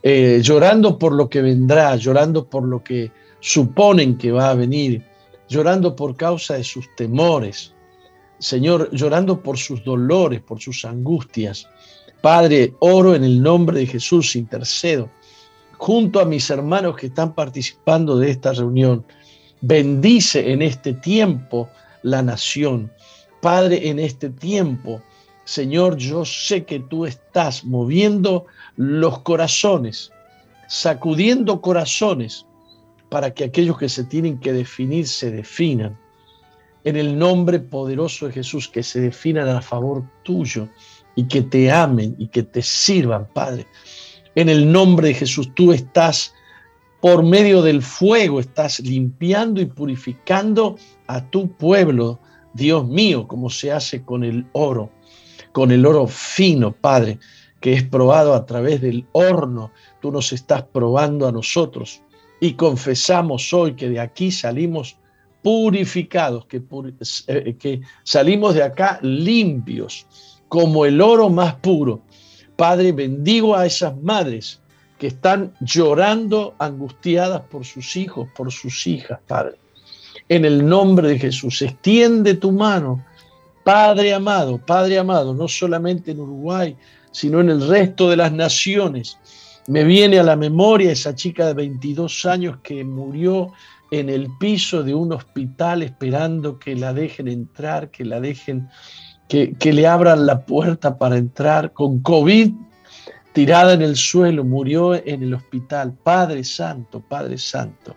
eh, 0.02 0.40
llorando 0.42 0.98
por 0.98 1.12
lo 1.12 1.30
que 1.30 1.42
vendrá, 1.42 1.96
llorando 1.98 2.50
por 2.50 2.64
lo 2.64 2.82
que 2.82 3.12
suponen 3.42 4.18
que 4.18 4.32
va 4.32 4.52
a 4.52 4.56
venir, 4.56 5.04
llorando 5.50 5.96
por 5.96 6.16
causa 6.16 6.56
de 6.56 6.64
sus 6.64 6.88
temores. 6.96 7.74
Señor, 8.40 8.90
llorando 8.92 9.42
por 9.42 9.58
sus 9.58 9.84
dolores, 9.84 10.42
por 10.42 10.62
sus 10.62 10.86
angustias. 10.86 11.68
Padre, 12.22 12.74
oro 12.80 13.16
en 13.16 13.24
el 13.24 13.42
nombre 13.42 13.80
de 13.80 13.88
Jesús, 13.88 14.36
intercedo 14.36 15.10
junto 15.78 16.20
a 16.20 16.26
mis 16.26 16.50
hermanos 16.50 16.96
que 16.96 17.08
están 17.08 17.36
participando 17.36 18.18
de 18.18 18.32
esta 18.32 18.54
reunión 18.54 19.06
Bendice 19.62 20.52
en 20.52 20.62
este 20.62 20.94
tiempo 20.94 21.70
la 22.04 22.22
nación. 22.22 22.92
Padre, 23.42 23.90
en 23.90 24.00
este 24.00 24.30
tiempo 24.30 25.02
Señor, 25.46 25.98
yo 25.98 26.26
sé 26.26 26.66
que 26.66 26.80
tú 26.80 27.06
estás 27.06 27.64
moviendo 27.64 28.48
los 28.78 29.20
corazones, 29.20 30.12
sacudiendo 30.68 31.62
corazones 31.62 32.48
para 33.10 33.32
que 33.32 33.44
aquellos 33.44 33.78
que 33.78 33.88
se 33.88 34.04
tienen 34.04 34.40
que 34.40 34.52
definir 34.52 35.08
se 35.08 35.30
definan. 35.30 35.98
En 36.84 36.96
el 36.96 37.18
nombre 37.18 37.60
poderoso 37.60 38.26
de 38.26 38.34
Jesús, 38.34 38.68
que 38.68 38.82
se 38.82 39.00
definan 39.00 39.48
a 39.50 39.62
favor 39.62 40.04
tuyo 40.24 40.68
y 41.16 41.28
que 41.28 41.42
te 41.42 41.72
amen 41.72 42.16
y 42.20 42.28
que 42.28 42.44
te 42.44 42.62
sirvan, 42.62 43.28
Padre. 43.34 43.66
En 44.36 44.50
el 44.50 44.72
nombre 44.72 45.10
de 45.10 45.14
Jesús, 45.14 45.54
tú 45.56 45.72
estás 45.72 46.34
por 47.02 47.24
medio 47.24 47.62
del 47.62 47.82
fuego, 47.82 48.40
estás 48.40 48.80
limpiando 48.80 49.62
y 49.62 49.66
purificando 49.66 50.76
a 51.08 51.24
tu 51.30 51.52
pueblo, 51.52 52.20
Dios 52.54 52.88
mío, 52.88 53.28
como 53.28 53.50
se 53.50 53.72
hace 53.72 54.04
con 54.04 54.24
el 54.24 54.46
oro, 54.54 54.90
con 55.52 55.72
el 55.72 55.86
oro 55.86 56.08
fino, 56.08 56.72
Padre, 56.72 57.20
que 57.62 57.74
es 57.74 57.84
probado 57.84 58.34
a 58.34 58.46
través 58.46 58.82
del 58.82 59.06
horno. 59.12 59.72
Tú 60.02 60.12
nos 60.12 60.34
estás 60.34 60.64
probando 60.64 61.28
a 61.28 61.32
nosotros 61.32 62.02
y 62.40 62.54
confesamos 62.54 63.54
hoy 63.54 63.76
que 63.76 63.90
de 63.90 64.00
aquí 64.00 64.32
salimos 64.32 64.98
purificados, 65.42 66.48
que, 66.48 66.64
eh, 67.28 67.56
que 67.60 67.82
salimos 68.04 68.56
de 68.56 68.64
acá 68.64 68.98
limpios, 69.04 70.08
como 70.48 70.86
el 70.86 71.02
oro 71.02 71.30
más 71.30 71.56
puro. 71.56 72.02
Padre, 72.56 72.92
bendigo 72.92 73.56
a 73.56 73.66
esas 73.66 73.96
madres 74.02 74.62
que 74.98 75.08
están 75.08 75.54
llorando, 75.60 76.56
angustiadas 76.60 77.42
por 77.42 77.66
sus 77.66 77.96
hijos, 77.96 78.30
por 78.36 78.52
sus 78.52 78.88
hijas, 78.88 79.20
Padre. 79.28 79.58
En 80.30 80.46
el 80.46 80.66
nombre 80.66 81.10
de 81.10 81.20
Jesús, 81.20 81.62
extiende 81.62 82.36
tu 82.36 82.52
mano, 82.52 83.06
Padre 83.64 84.14
amado, 84.14 84.58
Padre 84.58 84.98
amado, 84.98 85.34
no 85.34 85.48
solamente 85.48 86.12
en 86.12 86.20
Uruguay, 86.20 86.76
sino 87.12 87.42
en 87.42 87.50
el 87.50 87.68
resto 87.68 88.10
de 88.10 88.18
las 88.18 88.32
naciones. 88.32 89.18
Me 89.68 89.84
viene 89.84 90.20
a 90.20 90.24
la 90.24 90.36
memoria 90.36 90.92
esa 90.92 91.16
chica 91.16 91.48
de 91.48 91.54
22 91.54 92.26
años 92.26 92.58
que 92.62 92.84
murió 92.84 93.52
en 93.92 94.10
el 94.10 94.30
piso 94.40 94.84
de 94.84 94.94
un 94.94 95.14
hospital 95.14 95.84
esperando 95.84 96.60
que 96.60 96.76
la 96.76 96.94
dejen 96.94 97.28
entrar, 97.28 97.90
que 97.90 98.06
la 98.06 98.20
dejen, 98.20 98.70
que, 99.28 99.74
le 99.74 99.88
abran 99.88 100.26
la 100.26 100.46
puerta 100.46 100.98
para 100.98 101.18
entrar 101.18 101.74
con 101.74 102.00
COVID 102.00 102.54
tirada 103.34 103.74
en 103.74 103.82
el 103.82 103.96
suelo, 103.96 104.44
murió 104.44 104.94
en 104.94 105.24
el 105.24 105.34
hospital. 105.34 105.94
Padre 106.04 106.44
Santo, 106.44 107.02
Padre 107.02 107.38
Santo, 107.38 107.96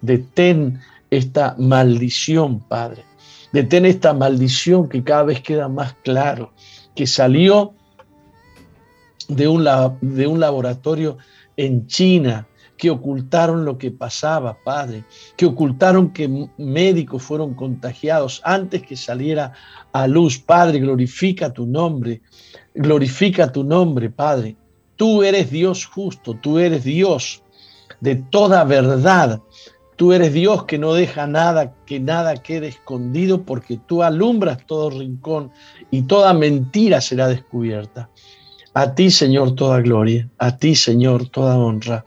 detén 0.00 0.80
esta 1.10 1.56
maldición, 1.58 2.60
Padre. 2.60 3.04
Detén 3.52 3.84
esta 3.84 4.14
maldición 4.14 4.88
que 4.88 5.02
cada 5.02 5.24
vez 5.24 5.40
queda 5.40 5.68
más 5.68 5.94
claro, 6.04 6.52
que 6.94 7.06
salió 7.06 7.74
de 9.28 9.48
un, 9.48 9.66
de 10.00 10.26
un 10.26 10.38
laboratorio 10.38 11.18
en 11.56 11.86
China, 11.88 12.46
que 12.80 12.88
ocultaron 12.88 13.66
lo 13.66 13.76
que 13.76 13.90
pasaba, 13.90 14.56
Padre, 14.64 15.04
que 15.36 15.44
ocultaron 15.44 16.14
que 16.14 16.48
médicos 16.56 17.22
fueron 17.22 17.52
contagiados 17.52 18.40
antes 18.42 18.80
que 18.80 18.96
saliera 18.96 19.52
a 19.92 20.06
luz. 20.06 20.38
Padre, 20.38 20.78
glorifica 20.78 21.52
tu 21.52 21.66
nombre, 21.66 22.22
glorifica 22.74 23.52
tu 23.52 23.64
nombre, 23.64 24.08
Padre. 24.08 24.56
Tú 24.96 25.22
eres 25.22 25.50
Dios 25.50 25.84
justo, 25.84 26.32
tú 26.32 26.58
eres 26.58 26.82
Dios 26.82 27.42
de 28.00 28.16
toda 28.16 28.64
verdad. 28.64 29.42
Tú 29.96 30.14
eres 30.14 30.32
Dios 30.32 30.64
que 30.64 30.78
no 30.78 30.94
deja 30.94 31.26
nada, 31.26 31.74
que 31.84 32.00
nada 32.00 32.34
quede 32.36 32.68
escondido, 32.68 33.42
porque 33.42 33.78
tú 33.86 34.02
alumbras 34.02 34.64
todo 34.66 34.88
rincón 34.88 35.52
y 35.90 36.04
toda 36.04 36.32
mentira 36.32 37.02
será 37.02 37.28
descubierta. 37.28 38.08
A 38.72 38.94
ti, 38.94 39.10
Señor, 39.10 39.54
toda 39.54 39.82
gloria. 39.82 40.30
A 40.38 40.56
ti, 40.56 40.74
Señor, 40.74 41.28
toda 41.28 41.58
honra. 41.58 42.06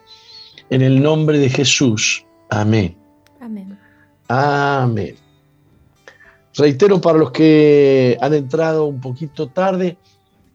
En 0.69 0.81
el 0.81 1.01
nombre 1.01 1.39
de 1.39 1.49
Jesús. 1.49 2.25
Amén. 2.49 2.95
Amén. 3.39 3.77
Amén. 4.27 5.15
Reitero 6.55 7.01
para 7.01 7.17
los 7.17 7.31
que 7.31 8.17
han 8.21 8.33
entrado 8.33 8.85
un 8.85 9.01
poquito 9.01 9.49
tarde 9.49 9.97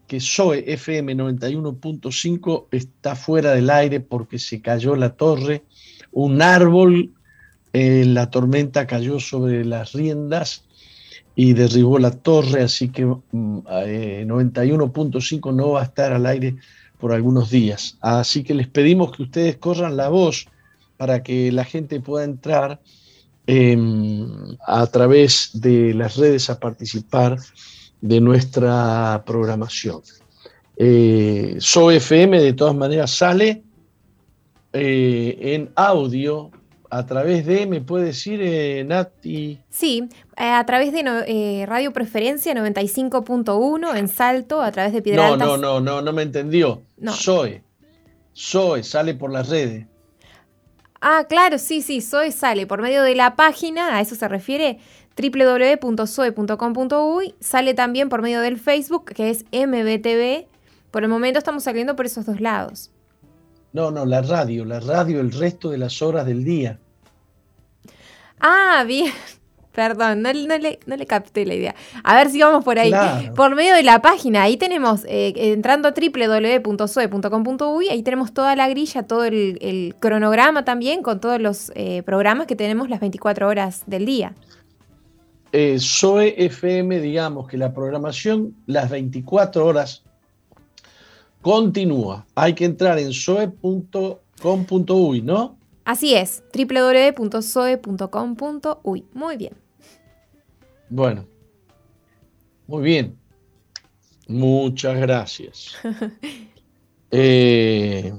que 0.07 0.19
SOE 0.19 0.73
FM 0.73 1.15
91.5 1.15 2.65
está 2.71 3.15
fuera 3.15 3.51
del 3.51 3.69
aire 3.69 3.99
porque 3.99 4.39
se 4.39 4.61
cayó 4.61 4.95
la 4.95 5.11
torre. 5.11 5.63
Un 6.11 6.41
árbol 6.41 7.13
en 7.73 8.15
la 8.15 8.31
tormenta 8.31 8.87
cayó 8.87 9.19
sobre 9.19 9.63
las 9.63 9.93
riendas 9.93 10.65
y 11.35 11.53
derribó 11.53 11.99
la 11.99 12.09
torre, 12.11 12.63
así 12.63 12.89
que 12.89 13.05
91.5 13.05 13.21
mm, 13.31 13.59
eh, 13.85 14.25
no 15.53 15.71
va 15.71 15.81
a 15.81 15.85
estar 15.85 16.11
al 16.11 16.25
aire 16.25 16.55
por 16.99 17.13
algunos 17.13 17.49
días. 17.49 17.97
Así 18.01 18.43
que 18.43 18.53
les 18.53 18.67
pedimos 18.67 19.15
que 19.15 19.23
ustedes 19.23 19.57
corran 19.57 19.97
la 19.97 20.09
voz 20.09 20.47
para 20.97 21.23
que 21.23 21.51
la 21.51 21.63
gente 21.63 22.01
pueda 22.01 22.25
entrar 22.25 22.79
em, 23.47 24.27
a 24.67 24.85
través 24.87 25.51
de 25.53 25.93
las 25.93 26.17
redes 26.17 26.49
a 26.49 26.59
participar 26.59 27.37
de 28.01 28.21
nuestra 28.21 29.23
programación. 29.25 30.01
Eh, 30.75 31.55
SOFM 31.59 32.39
de 32.39 32.53
todas 32.53 32.75
maneras 32.75 33.11
sale 33.11 33.63
eh, 34.71 35.37
en 35.41 35.71
audio 35.75 36.51
a 36.89 37.05
través 37.05 37.45
de, 37.45 37.67
¿me 37.67 37.81
puede 37.81 38.05
decir, 38.05 38.39
eh, 38.41 38.83
Nati? 38.83 39.59
Sí, 39.69 40.09
eh, 40.37 40.49
a 40.49 40.65
través 40.65 40.91
de 40.91 41.03
eh, 41.27 41.65
Radio 41.67 41.93
Preferencia 41.93 42.53
95.1 42.53 43.95
en 43.95 44.07
Salto, 44.07 44.61
a 44.61 44.71
través 44.71 44.93
de 44.93 45.01
Piedra 45.01 45.29
No, 45.29 45.37
no, 45.37 45.57
no, 45.57 45.79
no, 45.79 46.01
no 46.01 46.13
me 46.13 46.23
entendió. 46.23 46.81
No. 46.97 47.13
Soy. 47.13 47.61
Soy, 48.33 48.83
sale 48.83 49.13
por 49.13 49.31
las 49.31 49.49
redes. 49.49 49.85
Ah, 51.01 51.25
claro, 51.29 51.57
sí, 51.59 51.81
sí, 51.81 52.01
Soy 52.01 52.31
sale 52.31 52.67
por 52.67 52.81
medio 52.81 53.03
de 53.03 53.15
la 53.15 53.35
página, 53.35 53.95
a 53.95 54.01
eso 54.01 54.15
se 54.15 54.27
refiere, 54.27 54.79
www.soe.com.uy. 55.17 56.05
Sale 57.39 57.73
también 57.73 58.09
por 58.09 58.21
medio 58.21 58.41
del 58.41 58.59
Facebook, 58.59 59.05
que 59.13 59.29
es 59.29 59.45
MBTV. 59.51 60.47
Por 60.91 61.03
el 61.03 61.09
momento 61.09 61.37
estamos 61.39 61.63
saliendo 61.63 61.95
por 61.95 62.05
esos 62.05 62.25
dos 62.25 62.41
lados. 62.41 62.91
No, 63.71 63.91
no, 63.91 64.05
la 64.05 64.21
radio, 64.21 64.65
la 64.65 64.79
radio 64.79 65.19
el 65.19 65.31
resto 65.31 65.69
de 65.69 65.77
las 65.77 66.01
horas 66.01 66.25
del 66.25 66.43
día. 66.43 66.79
Ah, 68.39 68.83
bien. 68.85 69.11
Perdón, 69.71 70.23
no, 70.23 70.33
le, 70.33 70.79
no, 70.87 70.97
le, 70.97 71.05
capté 71.05 71.45
la 71.45 71.53
idea. 71.53 71.75
A 72.03 72.15
ver 72.15 72.29
si 72.29 72.41
vamos 72.41 72.65
por 72.65 72.79
ahí. 72.79 72.91
Por 73.35 73.55
medio 73.55 73.75
de 73.75 73.83
la 73.83 74.01
página, 74.01 74.43
ahí 74.43 74.57
tenemos, 74.57 75.05
eh, 75.05 75.31
entrando 75.35 75.87
a 75.87 75.93
www.soe.com.uy, 75.93 77.87
ahí 77.89 78.03
tenemos 78.03 78.33
toda 78.33 78.55
la 78.55 78.67
grilla, 78.67 79.03
todo 79.03 79.23
el, 79.25 79.95
cronograma 79.99 80.65
también, 80.65 81.03
con 81.03 81.21
todos 81.21 81.39
los 81.39 81.71
eh, 81.75 82.01
programas 82.03 82.47
que 82.47 82.55
tenemos 82.57 82.89
las 82.89 82.99
24 82.99 83.47
horas 83.47 83.83
del 83.85 84.05
día. 84.05 84.33
Eh, 85.51 85.77
SOE 85.79 86.35
FM, 86.45 86.99
digamos 86.99 87.47
que 87.47 87.57
la 87.57 87.73
programación, 87.73 88.55
las 88.65 88.89
24 88.89 89.65
horas 89.65 90.03
continúa. 91.41 92.25
Hay 92.35 92.53
que 92.53 92.65
entrar 92.65 92.99
en 92.99 93.13
soe.com.uy, 93.13 95.21
¿no? 95.21 95.57
Así 95.85 96.13
es, 96.13 96.43
www.soe.com.uy. 96.53 99.05
Muy 99.13 99.37
bien. 99.37 99.53
Bueno, 100.89 101.25
muy 102.67 102.83
bien. 102.83 103.17
Muchas 104.27 104.99
gracias. 104.99 105.75
Eh, 107.11 108.13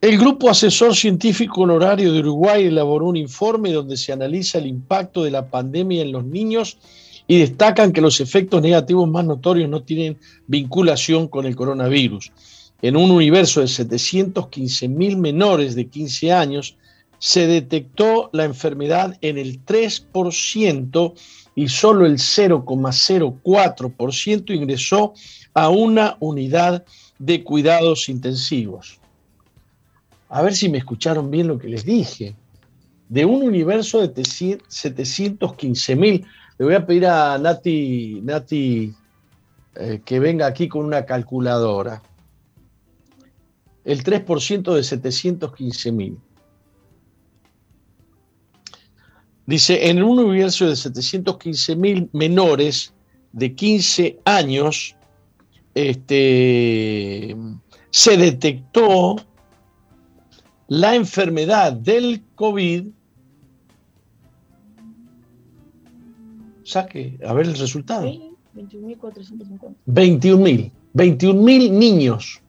el 0.00 0.18
Grupo 0.18 0.50
Asesor 0.50 0.96
Científico 0.96 1.60
Honorario 1.60 2.12
de 2.12 2.18
Uruguay 2.18 2.64
elaboró 2.64 3.06
un 3.06 3.16
informe 3.16 3.70
donde 3.70 3.96
se 3.96 4.12
analiza 4.12 4.58
el 4.58 4.66
impacto 4.66 5.22
de 5.22 5.30
la 5.30 5.48
pandemia 5.48 6.02
en 6.02 6.10
los 6.10 6.24
niños 6.24 6.78
y 7.26 7.38
destacan 7.38 7.92
que 7.92 8.00
los 8.00 8.20
efectos 8.20 8.62
negativos 8.62 9.08
más 9.08 9.24
notorios 9.24 9.68
no 9.68 9.82
tienen 9.82 10.16
vinculación 10.46 11.26
con 11.28 11.44
el 11.46 11.56
coronavirus. 11.56 12.30
En 12.82 12.96
un 12.96 13.10
universo 13.10 13.60
de 13.60 13.66
715 13.68 14.88
mil 14.88 15.16
menores 15.16 15.74
de 15.74 15.88
15 15.88 16.32
años, 16.32 16.76
se 17.18 17.46
detectó 17.46 18.28
la 18.32 18.44
enfermedad 18.44 19.16
en 19.22 19.38
el 19.38 19.64
3% 19.64 21.14
y 21.54 21.68
solo 21.68 22.04
el 22.04 22.18
0,04% 22.18 24.54
ingresó 24.54 25.14
a 25.54 25.70
una 25.70 26.18
unidad 26.20 26.84
de 27.18 27.42
cuidados 27.42 28.10
intensivos. 28.10 29.00
A 30.28 30.42
ver 30.42 30.54
si 30.54 30.68
me 30.68 30.76
escucharon 30.78 31.30
bien 31.30 31.46
lo 31.48 31.58
que 31.58 31.68
les 31.68 31.86
dije. 31.86 32.34
De 33.08 33.24
un 33.24 33.42
universo 33.42 34.06
de 34.06 34.24
715 34.24 35.96
mil, 35.96 36.26
le 36.58 36.64
voy 36.64 36.74
a 36.74 36.86
pedir 36.86 37.06
a 37.06 37.38
Nati, 37.38 38.22
eh, 39.74 40.00
que 40.04 40.20
venga 40.20 40.46
aquí 40.46 40.68
con 40.68 40.84
una 40.86 41.04
calculadora. 41.04 42.02
El 43.84 44.02
3% 44.02 44.74
de 44.74 44.82
715 44.82 45.92
mil. 45.92 46.18
Dice, 49.46 49.88
en 49.88 50.02
un 50.02 50.18
universo 50.18 50.66
de 50.66 50.74
715 50.74 51.76
mil 51.76 52.10
menores 52.12 52.92
de 53.32 53.54
15 53.54 54.18
años, 54.24 54.96
este, 55.74 57.36
se 57.90 58.16
detectó 58.16 59.16
la 60.68 60.94
enfermedad 60.96 61.72
del 61.74 62.22
COVID. 62.34 62.88
Saque, 66.66 67.18
a 67.24 67.32
ver 67.32 67.46
el 67.46 67.56
resultado. 67.56 68.12
21.450. 68.54 69.74
21.000. 69.86 70.72
21.000 70.94 71.70
niños 71.70 72.42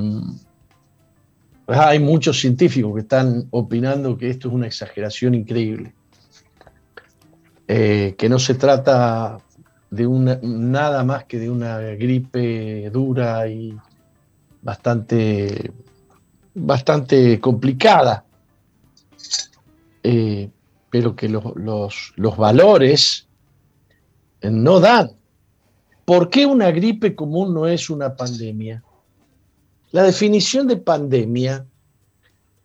hay 1.67 1.99
muchos 1.99 2.39
científicos 2.39 2.95
que 2.95 3.01
están 3.01 3.47
opinando 3.51 4.17
que 4.17 4.31
esto 4.31 4.47
es 4.47 4.53
una 4.55 4.65
exageración 4.65 5.35
increíble. 5.35 5.93
Eh, 7.67 8.15
que 8.17 8.27
no 8.29 8.39
se 8.39 8.55
trata 8.55 9.37
de 9.91 10.07
una, 10.07 10.39
nada 10.41 11.03
más 11.03 11.25
que 11.25 11.37
de 11.37 11.51
una 11.51 11.77
gripe 11.77 12.89
dura 12.89 13.47
y 13.47 13.77
bastante, 14.63 15.71
bastante 16.55 17.39
complicada, 17.39 18.25
eh, 20.01 20.49
pero 20.89 21.15
que 21.15 21.29
los, 21.29 21.43
los 22.15 22.37
valores 22.37 23.27
no 24.41 24.79
dan. 24.79 25.20
¿Por 26.11 26.29
qué 26.29 26.45
una 26.45 26.71
gripe 26.71 27.15
común 27.15 27.53
no 27.53 27.65
es 27.65 27.89
una 27.89 28.17
pandemia? 28.17 28.83
La 29.93 30.03
definición 30.03 30.67
de 30.67 30.75
pandemia 30.75 31.65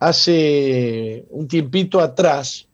hace 0.01 1.25
un 1.31 1.47
tiempito 1.47 2.01
atrás 2.01 2.67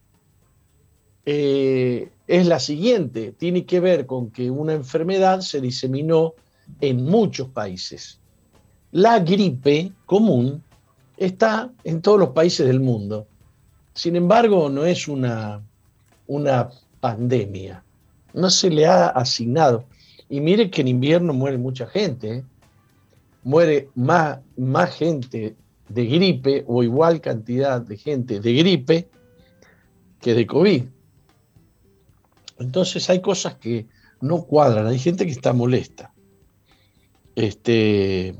eh, 1.26 2.08
es 2.26 2.46
la 2.46 2.58
siguiente, 2.58 3.32
tiene 3.32 3.66
que 3.66 3.80
ver 3.80 4.06
con 4.06 4.30
que 4.30 4.50
una 4.50 4.72
enfermedad 4.72 5.42
se 5.42 5.60
diseminó 5.60 6.32
en 6.80 7.04
muchos 7.04 7.48
países. 7.50 8.18
La 8.92 9.18
gripe 9.18 9.92
común 10.06 10.62
está 11.18 11.70
en 11.84 12.00
todos 12.00 12.18
los 12.18 12.30
países 12.30 12.66
del 12.66 12.80
mundo. 12.80 13.26
Sin 13.92 14.16
embargo, 14.16 14.70
no 14.70 14.86
es 14.86 15.06
una, 15.06 15.60
una 16.26 16.70
pandemia. 16.98 17.84
No 18.32 18.48
se 18.48 18.70
le 18.70 18.86
ha 18.86 19.08
asignado. 19.08 19.84
Y 20.32 20.40
mire 20.40 20.70
que 20.70 20.80
en 20.80 20.88
invierno 20.88 21.32
muere 21.32 21.58
mucha 21.58 21.86
gente. 21.86 22.36
¿eh? 22.36 22.44
muere 23.44 23.88
más, 23.94 24.38
más 24.56 24.94
gente 24.94 25.56
de 25.88 26.06
gripe 26.06 26.64
o 26.66 26.82
igual 26.82 27.20
cantidad 27.20 27.80
de 27.80 27.96
gente 27.96 28.40
de 28.40 28.54
gripe 28.54 29.08
que 30.20 30.34
de 30.34 30.46
COVID. 30.46 30.84
Entonces 32.58 33.10
hay 33.10 33.20
cosas 33.20 33.56
que 33.56 33.86
no 34.20 34.44
cuadran, 34.44 34.86
hay 34.86 34.98
gente 34.98 35.26
que 35.26 35.32
está 35.32 35.52
molesta. 35.52 36.12
Este, 37.34 38.34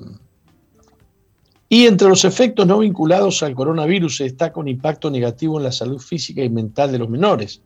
y 1.69 1.87
entre 1.87 2.09
los 2.09 2.25
efectos 2.25 2.67
no 2.67 2.79
vinculados 2.79 3.43
al 3.43 3.55
coronavirus 3.55 4.19
se 4.19 4.25
destaca 4.25 4.61
un 4.61 4.69
impacto 4.69 5.11
negativo 5.11 5.59
en 5.59 5.65
la 5.65 5.73
salud 5.73 5.99
física 5.99 6.43
y 6.43 6.51
mental 6.51 6.93
de 6.93 6.99
los 6.99 7.09
menores, 7.09 7.63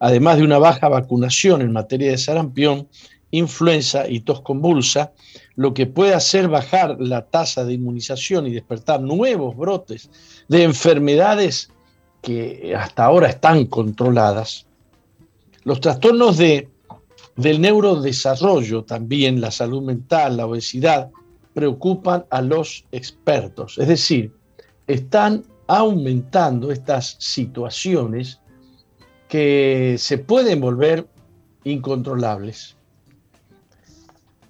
además 0.00 0.38
de 0.38 0.44
una 0.44 0.58
baja 0.58 0.88
vacunación 0.88 1.62
en 1.62 1.72
materia 1.72 2.10
de 2.10 2.18
sarampión, 2.18 2.88
influenza 3.36 4.08
y 4.08 4.20
tos 4.20 4.40
convulsa, 4.42 5.12
lo 5.56 5.74
que 5.74 5.86
puede 5.86 6.14
hacer 6.14 6.48
bajar 6.48 6.96
la 7.00 7.26
tasa 7.26 7.64
de 7.64 7.74
inmunización 7.74 8.46
y 8.46 8.52
despertar 8.52 9.00
nuevos 9.00 9.56
brotes 9.56 10.10
de 10.48 10.62
enfermedades 10.62 11.70
que 12.22 12.74
hasta 12.76 13.04
ahora 13.04 13.28
están 13.28 13.66
controladas. 13.66 14.66
Los 15.64 15.80
trastornos 15.80 16.38
de, 16.38 16.68
del 17.36 17.60
neurodesarrollo, 17.60 18.84
también 18.84 19.40
la 19.40 19.50
salud 19.50 19.82
mental, 19.82 20.36
la 20.36 20.46
obesidad, 20.46 21.10
preocupan 21.54 22.24
a 22.30 22.40
los 22.40 22.84
expertos. 22.92 23.78
Es 23.78 23.88
decir, 23.88 24.32
están 24.86 25.44
aumentando 25.66 26.70
estas 26.70 27.16
situaciones 27.18 28.40
que 29.28 29.96
se 29.98 30.18
pueden 30.18 30.60
volver 30.60 31.06
incontrolables 31.64 32.76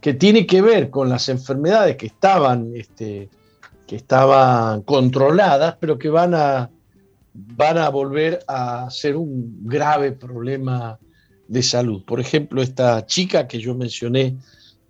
que 0.04 0.12
tiene 0.12 0.46
que 0.46 0.60
ver 0.60 0.90
con 0.90 1.08
las 1.08 1.30
enfermedades 1.30 1.96
que 1.96 2.04
estaban, 2.04 2.76
este, 2.76 3.30
que 3.86 3.96
estaban 3.96 4.82
controladas, 4.82 5.78
pero 5.80 5.98
que 5.98 6.10
van 6.10 6.34
a, 6.34 6.70
van 7.32 7.78
a 7.78 7.88
volver 7.88 8.40
a 8.46 8.90
ser 8.90 9.16
un 9.16 9.66
grave 9.66 10.12
problema 10.12 10.98
de 11.48 11.62
salud. 11.62 12.04
Por 12.04 12.20
ejemplo, 12.20 12.60
esta 12.60 13.06
chica 13.06 13.48
que 13.48 13.58
yo 13.58 13.74
mencioné 13.74 14.36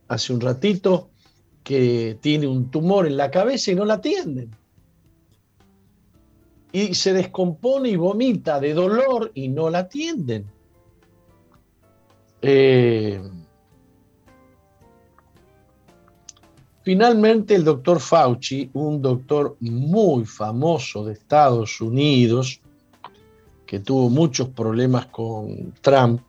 hace 0.09 0.33
un 0.33 0.41
ratito, 0.41 1.11
que 1.63 2.19
tiene 2.21 2.49
un 2.49 2.73
tumor 2.73 3.07
en 3.07 3.17
la 3.17 3.31
cabeza 3.31 3.71
y 3.71 3.77
no 3.77 3.85
la 3.85 3.95
atienden. 3.95 4.51
Y 6.73 6.93
se 6.97 7.13
descompone 7.13 7.89
y 7.89 7.95
vomita 7.95 8.59
de 8.59 8.75
dolor 8.75 9.31
y 9.33 9.47
no 9.47 9.71
la 9.71 9.79
atienden. 9.79 10.47
Eh, 12.43 13.23
Finalmente, 16.85 17.55
el 17.55 17.65
doctor 17.65 17.99
Fauci, 17.99 18.69
un 18.75 19.01
doctor 19.01 19.57
muy 19.61 20.27
famoso 20.27 21.03
de 21.05 21.15
Estados 21.15 21.81
Unidos, 21.81 22.61
que 23.65 23.81
tuvo 23.81 24.11
muchos 24.11 24.51
problemas 24.51 25.07
con 25.07 25.73
Trump 25.81 26.21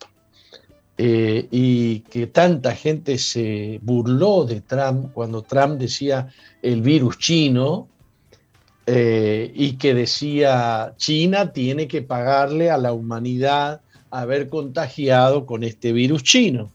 eh, 0.98 1.46
y 1.52 2.00
que 2.00 2.28
tanta 2.28 2.74
gente 2.74 3.18
se 3.18 3.82
burló 3.84 4.46
de 4.46 4.62
Trump 4.62 5.12
cuando 5.14 5.42
Trump 5.42 5.78
decía 5.78 6.30
el 6.62 6.82
virus 6.82 7.18
chino 7.18 7.90
eh, 8.86 9.52
y 9.54 9.74
que 9.74 9.94
decía 9.94 10.94
China 10.96 11.52
tiene 11.52 11.90
que 11.90 12.02
pagarle 12.02 12.72
a 12.72 12.78
la 12.78 12.94
humanidad 12.94 13.82
haber 14.10 14.48
contagiado 14.48 15.46
con 15.46 15.66
este 15.66 15.92
virus 15.92 16.24
chino. 16.24 16.72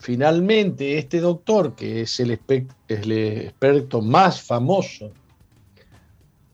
Finalmente, 0.00 0.96
este 0.96 1.20
doctor, 1.20 1.74
que 1.74 2.00
es 2.00 2.20
el, 2.20 2.30
experto 2.30 4.00
más 4.00 4.40
famoso 4.40 5.12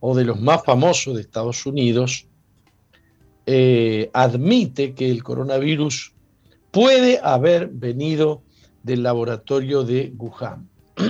o 0.00 0.16
de 0.16 0.24
los 0.24 0.40
más 0.40 0.64
famosos 0.64 1.14
de 1.14 1.20
Estados 1.20 1.64
Unidos, 1.64 2.26
eh, 3.46 4.10
admite 4.12 4.94
que 4.96 5.08
el 5.08 5.22
coronavirus 5.22 6.12
puede 6.72 7.20
haber 7.22 7.68
venido 7.68 8.42
del 8.82 9.04
laboratorio 9.04 9.84
de 9.84 10.12
Wuhan. 10.18 10.68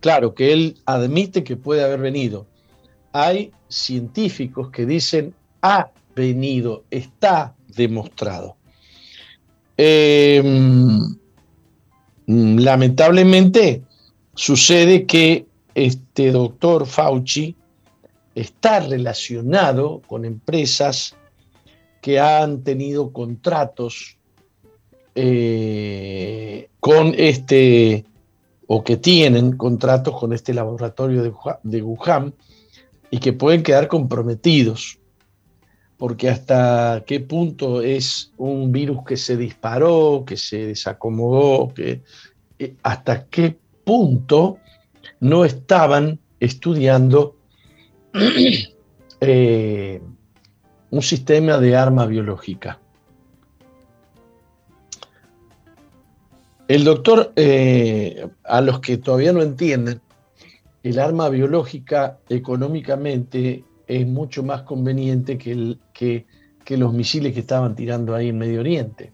claro 0.00 0.36
que 0.36 0.52
él 0.52 0.78
admite 0.86 1.42
que 1.42 1.56
puede 1.56 1.82
haber 1.82 1.98
venido. 1.98 2.46
Hay 3.12 3.50
científicos 3.68 4.70
que 4.70 4.86
dicen 4.86 5.34
ha 5.62 5.90
venido, 6.14 6.84
está 6.90 7.56
demostrado. 7.66 8.61
Em, 9.76 11.16
lamentablemente 12.26 13.82
sucede 14.34 15.06
que 15.06 15.46
este 15.74 16.30
doctor 16.30 16.86
Fauci 16.86 17.56
está 18.34 18.80
relacionado 18.80 20.02
con 20.06 20.24
empresas 20.24 21.16
que 22.00 22.18
han 22.18 22.62
tenido 22.62 23.12
contratos 23.12 24.18
eh, 25.14 26.68
con 26.80 27.14
este, 27.16 28.04
o 28.66 28.82
que 28.82 28.96
tienen 28.96 29.56
contratos 29.56 30.18
con 30.18 30.32
este 30.32 30.54
laboratorio 30.54 31.22
de 31.62 31.82
Wuhan 31.82 32.34
y 33.10 33.18
que 33.18 33.32
pueden 33.32 33.62
quedar 33.62 33.88
comprometidos, 33.88 34.98
porque 36.02 36.28
hasta 36.28 37.04
qué 37.06 37.20
punto 37.20 37.80
es 37.80 38.32
un 38.36 38.72
virus 38.72 39.04
que 39.06 39.16
se 39.16 39.36
disparó, 39.36 40.24
que 40.26 40.36
se 40.36 40.66
desacomodó, 40.66 41.72
que, 41.72 42.02
eh, 42.58 42.74
hasta 42.82 43.26
qué 43.26 43.56
punto 43.84 44.58
no 45.20 45.44
estaban 45.44 46.18
estudiando 46.40 47.36
eh, 49.20 50.02
un 50.90 51.02
sistema 51.02 51.58
de 51.58 51.76
arma 51.76 52.04
biológica. 52.06 52.80
El 56.66 56.82
doctor, 56.82 57.32
eh, 57.36 58.26
a 58.42 58.60
los 58.60 58.80
que 58.80 58.96
todavía 58.96 59.32
no 59.32 59.40
entienden, 59.40 60.00
el 60.82 60.98
arma 60.98 61.28
biológica 61.28 62.18
económicamente 62.28 63.62
es 63.86 64.06
mucho 64.06 64.42
más 64.42 64.62
conveniente 64.62 65.38
que, 65.38 65.76
que, 65.92 66.76
los 66.76 66.92
misiles 66.92 67.34
que 67.34 67.40
estaban 67.40 67.74
tirando 67.74 68.14
ahí 68.14 68.28
en 68.28 68.38
Medio 68.38 68.60
Oriente. 68.60 69.12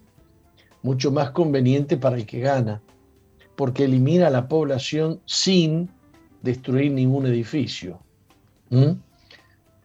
Mucho 0.82 1.10
más 1.10 1.30
conveniente 1.30 1.96
para 1.96 2.16
el 2.16 2.26
que 2.26 2.40
gana, 2.40 2.80
porque 3.56 3.84
elimina 3.84 4.28
a 4.28 4.30
la 4.30 4.48
población 4.48 5.20
sin 5.24 5.90
destruir 6.42 6.92
ningún 6.92 7.26
edificio. 7.26 8.00
¿Mm? 8.70 8.92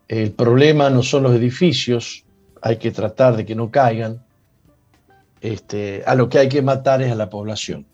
El 0.07 0.31
problema 0.33 0.89
no 0.89 1.01
son 1.01 1.23
los 1.23 1.33
edificios, 1.33 2.25
hay 2.61 2.77
que 2.77 2.91
tratar 2.91 3.35
de 3.35 3.45
que 3.45 3.55
no 3.55 3.71
caigan. 3.71 4.23
Este, 5.41 6.03
a 6.05 6.15
lo 6.15 6.29
que 6.29 6.39
hay 6.39 6.49
que 6.49 6.61
matar 6.61 7.01
es 7.01 7.11
a 7.11 7.15
la 7.15 7.29
población. 7.29 7.85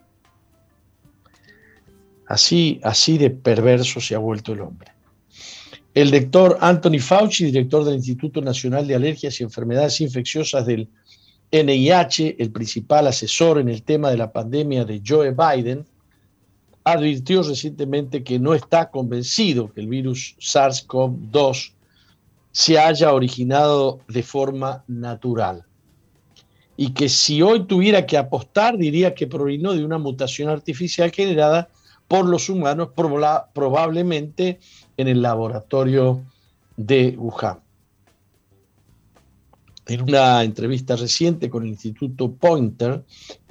Así, 2.27 2.79
así 2.83 3.17
de 3.17 3.31
perverso 3.31 3.99
se 3.99 4.13
ha 4.13 4.19
vuelto 4.19 4.53
el 4.53 4.61
hombre. 4.61 4.91
El 5.93 6.11
doctor 6.11 6.57
Anthony 6.61 6.99
Fauci, 6.99 7.45
director 7.45 7.83
del 7.83 7.95
Instituto 7.95 8.41
Nacional 8.41 8.85
de 8.85 8.95
Alergias 8.95 9.39
y 9.39 9.43
Enfermedades 9.43 9.99
Infecciosas 10.01 10.65
del 10.65 10.87
NIH, 11.51 12.35
el 12.37 12.51
principal 12.51 13.07
asesor 13.07 13.57
en 13.57 13.69
el 13.69 13.81
tema 13.81 14.11
de 14.11 14.17
la 14.17 14.31
pandemia 14.31 14.85
de 14.85 15.01
Joe 15.05 15.31
Biden, 15.31 15.85
advirtió 16.83 17.41
recientemente 17.41 18.23
que 18.23 18.37
no 18.37 18.53
está 18.53 18.89
convencido 18.91 19.73
que 19.73 19.81
el 19.81 19.87
virus 19.87 20.35
SARS-CoV-2 20.39 21.73
se 22.51 22.79
haya 22.79 23.11
originado 23.11 23.99
de 24.07 24.21
forma 24.23 24.83
natural. 24.87 25.65
Y 26.77 26.93
que 26.93 27.09
si 27.09 27.41
hoy 27.41 27.65
tuviera 27.65 28.05
que 28.05 28.17
apostar, 28.17 28.77
diría 28.77 29.13
que 29.13 29.27
provino 29.27 29.73
de 29.73 29.83
una 29.83 29.97
mutación 29.97 30.49
artificial 30.49 31.11
generada 31.11 31.69
por 32.07 32.25
los 32.25 32.49
humanos, 32.49 32.89
probablemente 33.53 34.59
en 34.99 35.07
el 35.07 35.21
laboratorio 35.21 36.21
de 36.75 37.15
Wuhan. 37.17 37.59
En 39.87 40.01
una 40.01 40.43
entrevista 40.43 40.97
reciente 40.97 41.49
con 41.49 41.63
el 41.63 41.69
Instituto 41.69 42.33
Pointer, 42.33 43.05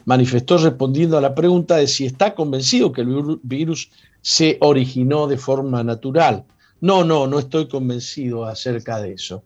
manifestó 0.05 0.59
respondiendo 0.59 1.17
a 1.17 1.23
la 1.23 1.35
pregunta 1.35 1.77
de 1.77 1.87
si 1.87 2.05
está 2.05 2.35
convencido 2.35 2.93
que 2.93 3.01
el 3.01 3.41
virus 3.43 3.91
se 4.21 4.59
originó 4.61 5.27
de 5.27 5.39
forma 5.39 5.83
natural. 5.83 6.45
No, 6.83 7.03
no, 7.03 7.27
no 7.27 7.39
estoy 7.39 7.67
convencido 7.67 8.45
acerca 8.45 9.01
de 9.01 9.15
eso. 9.15 9.45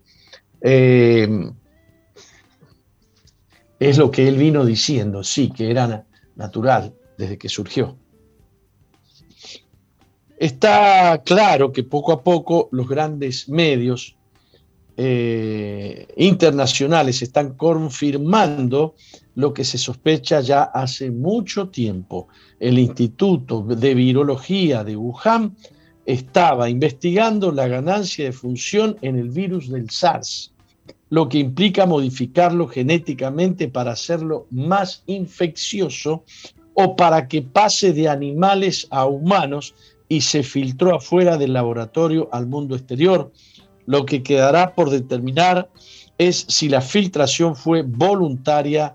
Eh, 0.60 1.28
es 3.78 3.96
lo 3.96 4.10
que 4.10 4.26
él 4.26 4.36
vino 4.36 4.64
diciendo, 4.64 5.22
sí, 5.22 5.50
que 5.50 5.70
era 5.70 6.04
natural 6.34 6.94
desde 7.16 7.38
que 7.38 7.48
surgió. 7.48 7.96
Está 10.42 11.22
claro 11.24 11.70
que 11.70 11.84
poco 11.84 12.10
a 12.10 12.20
poco 12.20 12.68
los 12.72 12.88
grandes 12.88 13.48
medios 13.48 14.16
eh, 14.96 16.08
internacionales 16.16 17.22
están 17.22 17.54
confirmando 17.54 18.96
lo 19.36 19.54
que 19.54 19.62
se 19.62 19.78
sospecha 19.78 20.40
ya 20.40 20.64
hace 20.64 21.12
mucho 21.12 21.68
tiempo. 21.68 22.26
El 22.58 22.80
Instituto 22.80 23.62
de 23.62 23.94
Virología 23.94 24.82
de 24.82 24.96
Wuhan 24.96 25.56
estaba 26.06 26.68
investigando 26.68 27.52
la 27.52 27.68
ganancia 27.68 28.24
de 28.24 28.32
función 28.32 28.96
en 29.00 29.14
el 29.14 29.28
virus 29.28 29.68
del 29.68 29.90
SARS, 29.90 30.52
lo 31.10 31.28
que 31.28 31.38
implica 31.38 31.86
modificarlo 31.86 32.66
genéticamente 32.66 33.68
para 33.68 33.92
hacerlo 33.92 34.48
más 34.50 35.04
infeccioso 35.06 36.24
o 36.74 36.96
para 36.96 37.28
que 37.28 37.42
pase 37.42 37.92
de 37.92 38.08
animales 38.08 38.88
a 38.90 39.06
humanos 39.06 39.74
y 40.12 40.20
se 40.20 40.42
filtró 40.42 40.96
afuera 40.96 41.38
del 41.38 41.54
laboratorio 41.54 42.28
al 42.32 42.46
mundo 42.46 42.76
exterior. 42.76 43.32
Lo 43.86 44.04
que 44.04 44.22
quedará 44.22 44.74
por 44.74 44.90
determinar 44.90 45.70
es 46.18 46.44
si 46.50 46.68
la 46.68 46.82
filtración 46.82 47.56
fue 47.56 47.80
voluntaria 47.80 48.94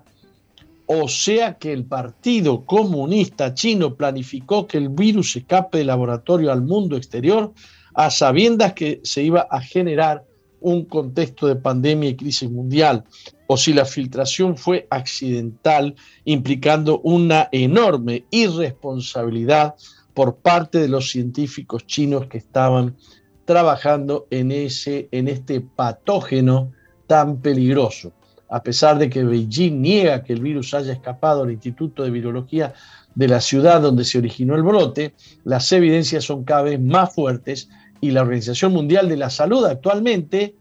o 0.86 1.08
sea 1.08 1.58
que 1.58 1.72
el 1.72 1.84
Partido 1.86 2.64
Comunista 2.64 3.52
Chino 3.52 3.96
planificó 3.96 4.68
que 4.68 4.78
el 4.78 4.90
virus 4.90 5.34
escape 5.34 5.78
del 5.78 5.88
laboratorio 5.88 6.52
al 6.52 6.62
mundo 6.62 6.96
exterior 6.96 7.52
a 7.94 8.10
sabiendas 8.10 8.74
que 8.74 9.00
se 9.02 9.24
iba 9.24 9.48
a 9.50 9.60
generar 9.60 10.24
un 10.60 10.84
contexto 10.84 11.48
de 11.48 11.56
pandemia 11.56 12.10
y 12.10 12.16
crisis 12.16 12.48
mundial, 12.48 13.04
o 13.48 13.56
si 13.56 13.72
la 13.72 13.84
filtración 13.84 14.56
fue 14.56 14.86
accidental, 14.88 15.96
implicando 16.24 17.00
una 17.00 17.48
enorme 17.50 18.24
irresponsabilidad 18.30 19.74
por 20.18 20.38
parte 20.38 20.80
de 20.80 20.88
los 20.88 21.12
científicos 21.12 21.86
chinos 21.86 22.26
que 22.26 22.38
estaban 22.38 22.96
trabajando 23.44 24.26
en, 24.30 24.50
ese, 24.50 25.08
en 25.12 25.28
este 25.28 25.60
patógeno 25.60 26.72
tan 27.06 27.40
peligroso. 27.40 28.14
A 28.48 28.64
pesar 28.64 28.98
de 28.98 29.10
que 29.10 29.22
Beijing 29.22 29.80
niega 29.80 30.24
que 30.24 30.32
el 30.32 30.42
virus 30.42 30.74
haya 30.74 30.92
escapado 30.92 31.44
al 31.44 31.52
Instituto 31.52 32.02
de 32.02 32.10
Virología 32.10 32.74
de 33.14 33.28
la 33.28 33.40
ciudad 33.40 33.80
donde 33.80 34.04
se 34.04 34.18
originó 34.18 34.56
el 34.56 34.64
brote, 34.64 35.14
las 35.44 35.70
evidencias 35.70 36.24
son 36.24 36.42
cada 36.42 36.62
vez 36.62 36.80
más 36.80 37.14
fuertes 37.14 37.68
y 38.00 38.10
la 38.10 38.22
Organización 38.22 38.72
Mundial 38.72 39.08
de 39.08 39.18
la 39.18 39.30
Salud 39.30 39.64
actualmente 39.66 40.56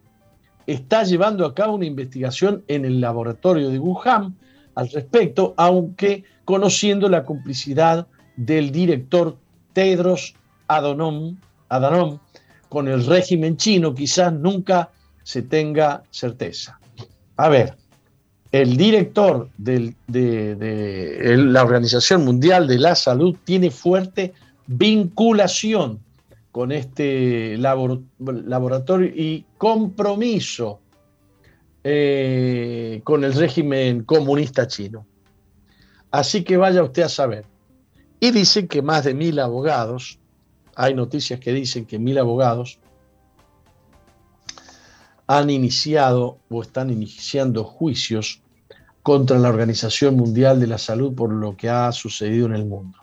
está 0.68 1.04
llevando 1.04 1.48
a 1.48 1.56
cabo 1.56 1.74
una 1.74 1.88
investigación 1.88 2.64
en 2.68 2.86
el 2.86 3.02
laboratorio 3.02 3.72
de 3.72 3.80
Wuhan 3.80 4.38
al 4.76 4.88
respecto, 4.90 5.56
aunque 5.58 6.26
conociendo 6.46 7.10
la 7.10 7.26
complicidad 7.26 8.06
del 8.36 8.72
director 8.72 9.40
Tedros 9.78 10.34
Adhanom, 10.68 11.38
con 12.68 12.88
el 12.88 13.06
régimen 13.06 13.58
chino 13.58 13.94
quizás 13.94 14.34
nunca 14.34 14.90
se 15.22 15.44
tenga 15.44 16.02
certeza. 16.10 16.80
A 17.36 17.48
ver, 17.48 17.76
el 18.52 18.76
director 18.76 19.52
de, 19.60 19.94
la 21.38 21.64
Organización 21.64 22.26
Mundial 22.26 22.66
de 22.66 22.80
la 22.80 22.96
Salud 22.96 23.38
tiene 23.44 23.70
fuerte 23.70 24.34
vinculación 24.66 26.00
con 26.52 26.72
este 26.72 27.56
laboratorio 27.60 29.10
y 29.14 29.46
compromiso 29.60 30.80
eh, 31.84 33.02
con 33.04 33.24
el 33.24 33.34
régimen 33.34 34.06
comunista 34.06 34.66
chino. 34.66 35.06
Así 36.10 36.44
que 36.44 36.58
vaya 36.58 36.82
usted 36.82 37.04
a 37.04 37.10
saber. 37.10 37.57
Y 38.20 38.32
dicen 38.32 38.68
que 38.68 38.82
más 38.82 39.04
de 39.04 39.14
mil 39.14 39.40
abogados, 39.40 40.20
hay 40.76 40.94
noticias 40.94 41.40
que 41.40 41.54
dicen 41.54 41.86
que 41.86 42.00
mil 42.00 42.18
abogados 42.18 42.80
han 45.28 45.50
iniciado 45.50 46.40
o 46.50 46.62
están 46.62 46.90
iniciando 46.90 47.64
juicios 47.64 48.42
contra 49.04 49.38
la 49.38 49.50
Organización 49.50 50.16
Mundial 50.16 50.60
de 50.60 50.68
la 50.68 50.78
Salud 50.78 51.14
por 51.14 51.32
lo 51.32 51.56
que 51.56 51.70
ha 51.70 51.92
sucedido 51.92 52.48
en 52.48 52.56
el 52.56 52.66
mundo. 52.66 52.98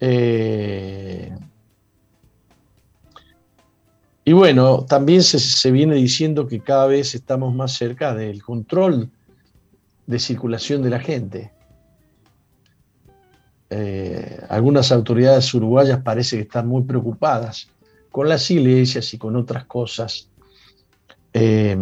Eh, 0.00 1.34
y 4.24 4.32
bueno, 4.32 4.84
también 4.84 5.22
se, 5.22 5.38
se, 5.38 5.70
viene 5.70 5.94
diciendo 5.94 6.46
que 6.46 6.60
cada 6.60 6.86
vez 6.86 7.14
estamos 7.14 7.54
más 7.54 7.72
cerca 7.72 8.14
del 8.14 8.42
control 8.42 9.10
de 10.06 10.18
circulación 10.18 10.82
de 10.82 10.90
la 10.90 11.00
gente. 11.00 11.52
Eh, 13.70 14.40
algunas 14.48 14.92
autoridades 14.92 15.52
uruguayas 15.52 16.00
parece 16.02 16.36
que 16.36 16.42
están 16.42 16.68
muy 16.68 16.84
preocupadas 16.84 17.68
con 18.10 18.28
las 18.28 18.50
iglesias 18.50 19.12
y 19.12 19.18
con 19.18 19.36
otras 19.36 19.64
cosas. 19.64 20.30
Eh, 21.32 21.76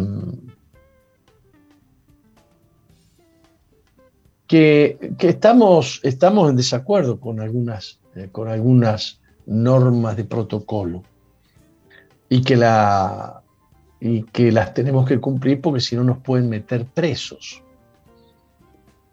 que, 4.47 4.97
estamos, 5.19 5.99
estamos 6.03 6.49
en 6.49 6.55
desacuerdo 6.55 7.19
con 7.19 7.39
algunas, 7.39 7.99
eh, 8.15 8.29
con 8.31 8.47
algunas 8.47 9.21
normas 9.45 10.17
de 10.17 10.25
protocolo 10.25 11.03
y 12.29 12.41
que, 12.41 12.55
la, 12.55 13.41
y 13.99 14.23
que 14.23 14.51
las 14.51 14.73
tenemos 14.73 15.07
que 15.07 15.19
cumplir 15.19 15.61
porque 15.61 15.81
si 15.81 15.95
no 15.95 16.03
nos 16.03 16.19
pueden 16.19 16.49
meter 16.49 16.85
presos. 16.85 17.61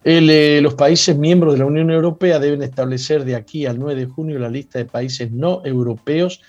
Eh, 0.05 0.61
los 0.63 0.75
países 0.75 1.17
miembros 1.17 1.55
de 1.55 1.61
la 1.61 1.67
Unión 1.67 1.91
Europea 1.91 2.39
deben 2.39 2.63
establecer 2.63 3.25
de 3.25 3.37
aquí 3.37 3.67
al 3.67 3.79
9 3.79 4.01
de 4.01 4.07
junio 4.07 4.39
la 4.39 4.49
lista 4.49 4.79
de 4.79 4.85
países 4.85 5.31
no 5.31 5.63
europeos 5.65 6.41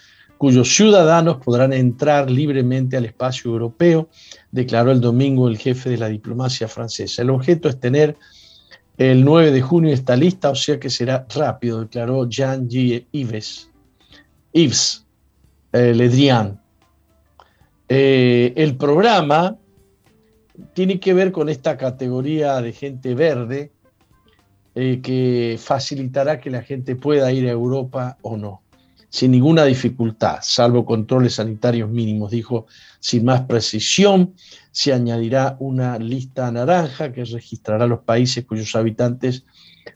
cuyos 0.44 0.76
ciudadanos 0.76 1.38
podrán 1.38 1.72
entrar 1.72 2.30
libremente 2.30 2.98
al 2.98 3.06
espacio 3.06 3.52
europeo, 3.52 4.10
declaró 4.52 4.92
el 4.92 5.00
domingo 5.00 5.48
el 5.48 5.58
jefe 5.58 5.92
de 5.92 5.98
la 5.98 6.10
diplomacia 6.10 6.68
francesa. 6.68 7.22
El 7.22 7.30
objeto 7.30 7.70
es 7.70 7.80
tener 7.80 8.18
el 8.98 9.24
9 9.24 9.52
de 9.52 9.62
junio 9.62 9.94
esta 9.94 10.18
lista, 10.18 10.50
o 10.50 10.56
sea 10.56 10.80
que 10.80 10.90
será 10.90 11.26
rápido, 11.34 11.80
declaró 11.80 12.28
Jean-Guy 12.28 13.08
Yves, 13.14 13.70
Yves 14.52 15.06
eh, 15.72 15.94
Le 15.94 16.10
Drian. 16.10 16.60
Eh, 17.88 18.52
el 18.58 18.76
programa 18.76 19.56
tiene 20.74 21.00
que 21.00 21.14
ver 21.14 21.32
con 21.32 21.50
esta 21.50 21.78
categoría 21.78 22.62
de 22.62 22.74
gente 22.74 23.16
verde 23.16 23.72
eh, 24.76 25.02
que 25.02 25.58
facilitará 25.60 26.40
que 26.40 26.50
la 26.50 26.64
gente 26.64 26.96
pueda 26.96 27.32
ir 27.32 27.48
a 27.48 27.52
Europa 27.52 28.18
o 28.24 28.38
no, 28.38 28.63
sin 29.14 29.30
ninguna 29.30 29.64
dificultad, 29.66 30.40
salvo 30.42 30.88
controles 30.88 31.36
sanitarios 31.36 31.88
mínimos, 31.88 32.32
dijo 32.32 32.66
sin 33.00 33.24
más 33.26 33.42
precisión. 33.42 34.34
Se 34.72 34.92
añadirá 34.92 35.56
una 35.60 36.00
lista 36.00 36.52
naranja 36.52 37.14
que 37.14 37.24
registrará 37.24 37.86
los 37.86 38.00
países 38.00 38.44
cuyos 38.44 38.76
habitantes 38.76 39.46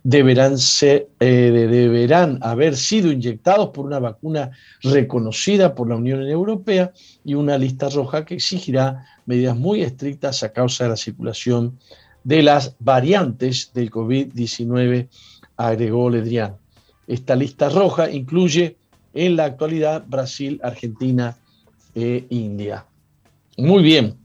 deberán, 0.04 0.54
eh, 0.82 1.08
deberán 1.20 2.38
haber 2.44 2.78
sido 2.78 3.12
inyectados 3.12 3.70
por 3.70 3.88
una 3.88 3.98
vacuna 3.98 4.52
reconocida 4.84 5.74
por 5.74 5.90
la 5.90 5.96
Unión 5.96 6.22
Europea 6.22 6.94
y 7.26 7.34
una 7.34 7.58
lista 7.58 7.90
roja 7.90 8.24
que 8.24 8.36
exigirá 8.36 9.04
medidas 9.26 9.58
muy 9.58 9.82
estrictas 9.82 10.44
a 10.44 10.54
causa 10.54 10.84
de 10.84 10.92
la 10.92 10.96
circulación 10.96 11.80
de 12.24 12.44
las 12.44 12.76
variantes 12.78 13.72
del 13.74 13.90
COVID-19, 13.90 15.08
agregó 15.58 16.08
Ledrián. 16.12 16.58
Esta 17.08 17.36
lista 17.36 17.70
roja 17.70 18.12
incluye 18.12 18.77
en 19.18 19.36
la 19.36 19.46
actualidad 19.46 20.06
Brasil, 20.08 20.60
Argentina 20.64 21.36
e 21.96 22.28
India. 22.30 22.86
Muy 23.58 23.82
bien. 23.82 24.16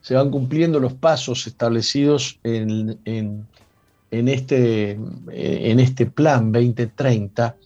Se 0.00 0.14
van 0.14 0.30
cumpliendo 0.30 0.78
los 0.78 0.94
pasos 0.94 1.48
establecidos 1.48 2.38
en, 2.44 2.96
en, 3.04 4.28
este, 4.28 4.92
en 4.92 5.80
este 5.80 6.06
plan 6.06 6.52
2030 6.52 7.56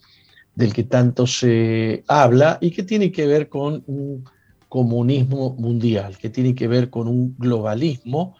del 0.55 0.73
que 0.73 0.85
tanto 0.85 1.27
se 1.27 2.03
habla 2.09 2.57
y 2.63 2.71
que 2.71 2.83
tiene 2.83 3.13
que 3.13 3.27
ver 3.27 3.51
con 3.51 3.85
un 3.87 4.25
comunismo 4.71 5.55
mundial, 5.59 6.17
que 6.17 6.31
tiene 6.31 6.55
que 6.55 6.67
ver 6.67 6.89
con 6.89 7.09
un 7.09 7.37
globalismo, 7.39 8.37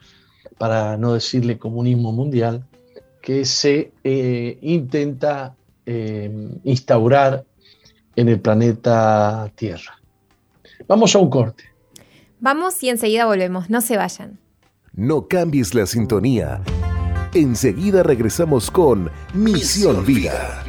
para 0.57 0.97
no 0.97 1.13
decirle 1.13 1.59
comunismo 1.59 2.11
mundial, 2.11 2.65
que 3.21 3.45
se 3.45 3.91
eh, 4.03 4.57
intenta 4.61 5.56
eh, 5.89 6.29
instaurar 6.65 7.45
en 8.17 8.27
el 8.27 8.41
planeta 8.41 9.49
Tierra. 9.55 9.97
Vamos 10.85 11.15
a 11.15 11.19
un 11.19 11.29
corte. 11.29 11.63
Vamos 12.41 12.83
y 12.83 12.89
enseguida 12.89 13.25
volvemos, 13.25 13.69
no 13.69 13.79
se 13.79 13.95
vayan. 13.95 14.37
No 14.91 15.29
cambies 15.29 15.73
la 15.73 15.85
sintonía. 15.85 16.61
Enseguida 17.33 18.03
regresamos 18.03 18.69
con 18.69 19.09
Misión 19.33 20.05
Vida. 20.05 20.61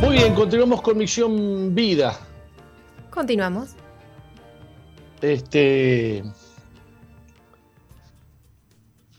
Muy 0.00 0.16
bien, 0.16 0.32
continuamos 0.34 0.80
con 0.80 0.96
Misión 0.96 1.74
Vida. 1.74 2.16
Continuamos. 3.10 3.74
Este. 5.22 6.22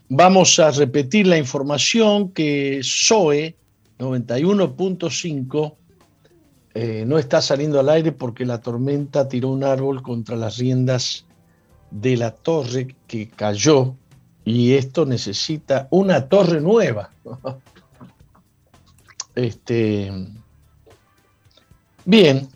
Vamos 0.10 0.60
a 0.60 0.70
repetir 0.72 1.26
la 1.26 1.38
información 1.38 2.30
que 2.30 2.82
SOE 2.84 3.56
91.5 3.98 5.76
eh, 6.76 7.04
no 7.08 7.18
está 7.18 7.42
saliendo 7.42 7.80
al 7.80 7.90
aire 7.90 8.12
porque 8.12 8.46
la 8.46 8.62
tormenta 8.62 9.28
tiró 9.28 9.50
un 9.50 9.64
árbol 9.64 10.04
contra 10.04 10.36
las 10.36 10.58
riendas 10.58 11.26
de 11.90 12.18
la 12.18 12.32
torre 12.32 12.96
que 13.08 13.30
cayó 13.30 13.96
y 14.46 14.74
esto 14.74 15.06
necesita 15.06 15.88
una 15.90 16.28
torre 16.30 16.62
nueva. 16.62 17.12
Este, 19.36 20.12
Bien, 22.06 22.50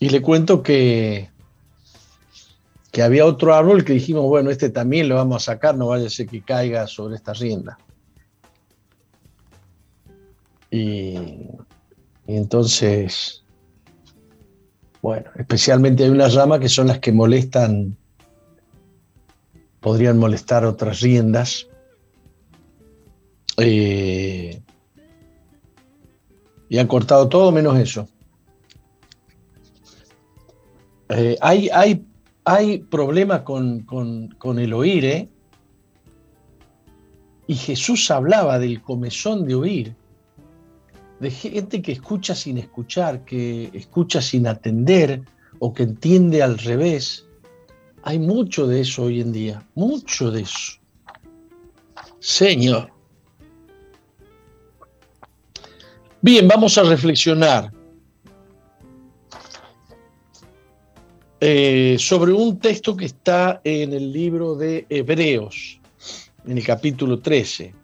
y 0.00 0.08
le 0.08 0.20
cuento 0.20 0.62
que, 0.62 1.30
que 2.94 3.02
había 3.02 3.26
otro 3.26 3.52
árbol 3.52 3.84
que 3.84 3.94
dijimos, 3.94 4.22
bueno, 4.22 4.50
este 4.50 4.70
también 4.70 5.08
lo 5.08 5.16
vamos 5.16 5.42
a 5.42 5.52
sacar, 5.52 5.76
no 5.76 5.88
vaya 5.88 6.06
a 6.06 6.10
ser 6.10 6.28
que 6.28 6.42
caiga 6.42 6.86
sobre 6.86 7.16
esta 7.16 7.32
rienda. 7.32 7.76
Y, 10.70 11.18
entonces, 12.28 13.42
bueno, 15.02 15.28
especialmente 15.36 16.04
hay 16.04 16.10
unas 16.10 16.34
ramas 16.34 16.60
que 16.60 16.68
son 16.68 16.86
las 16.86 17.00
que 17.00 17.10
molestan, 17.10 17.96
podrían 19.80 20.16
molestar 20.16 20.64
otras 20.64 21.00
riendas. 21.00 21.66
Eh, 23.56 24.62
y 26.68 26.78
han 26.78 26.86
cortado 26.86 27.28
todo 27.28 27.50
menos 27.50 27.76
eso. 27.76 28.08
Eh, 31.08 31.36
hay, 31.40 31.68
hay, 31.72 32.06
hay 32.44 32.78
problemas 32.78 33.42
con, 33.42 34.58
el 34.58 34.72
oír, 34.72 35.04
¿eh? 35.04 35.28
Y 37.46 37.54
Jesús 37.54 38.10
hablaba 38.10 38.58
del 38.58 38.82
comezón 38.82 39.46
de 39.46 39.54
oír, 39.54 39.94
de 41.20 41.30
gente 41.30 41.82
que 41.82 41.92
escucha 41.92 42.34
sin 42.34 42.58
escuchar, 42.58 43.24
que 43.24 43.70
escucha 43.72 44.20
sin 44.20 44.46
atender 44.46 45.22
o 45.58 45.72
que 45.72 45.82
entiende 45.82 46.42
al 46.42 46.58
revés. 46.58 47.26
Hay 48.02 48.18
mucho 48.18 48.66
de 48.66 48.80
eso 48.80 49.04
hoy 49.04 49.20
en 49.20 49.32
día, 49.32 49.66
mucho 49.74 50.30
de 50.30 50.42
eso. 50.42 50.78
Señor. 52.18 52.90
Bien, 56.22 56.48
vamos 56.48 56.78
a 56.78 56.82
reflexionar. 56.82 57.70
Eh, 61.46 61.98
sobre 61.98 62.32
un 62.32 62.58
texto 62.58 62.96
que 62.96 63.04
está 63.04 63.60
en 63.64 63.92
el 63.92 64.10
libro 64.14 64.54
de 64.54 64.86
Hebreos, 64.88 65.78
en 66.46 66.56
el 66.56 66.64
capítulo 66.64 67.18
13. 67.18 67.74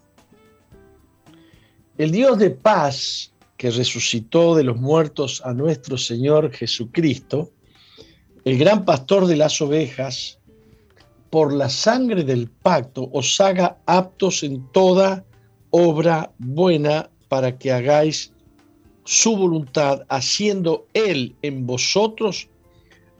El 1.99 2.11
Dios 2.11 2.39
de 2.39 2.53
paz 2.53 3.35
que 3.59 3.71
resucitó 3.71 4.55
de 4.55 4.65
los 4.65 4.79
muertos 4.79 5.43
a 5.45 5.53
nuestro 5.53 5.99
Señor 5.99 6.51
Jesucristo, 6.53 7.51
el 8.47 8.57
gran 8.57 8.87
pastor 8.87 9.27
de 9.27 9.37
las 9.37 9.61
ovejas, 9.61 10.39
por 11.29 11.53
la 11.53 11.69
sangre 11.69 12.25
del 12.25 12.49
pacto 12.49 13.11
os 13.13 13.39
haga 13.43 13.77
aptos 13.85 14.43
en 14.43 14.67
toda 14.73 15.23
obra 15.69 16.33
buena 16.39 17.11
para 17.29 17.59
que 17.59 17.71
hagáis 17.73 18.33
su 19.05 19.37
voluntad, 19.37 20.07
haciendo 20.09 20.87
Él 20.95 21.37
en 21.43 21.67
vosotros 21.67 22.49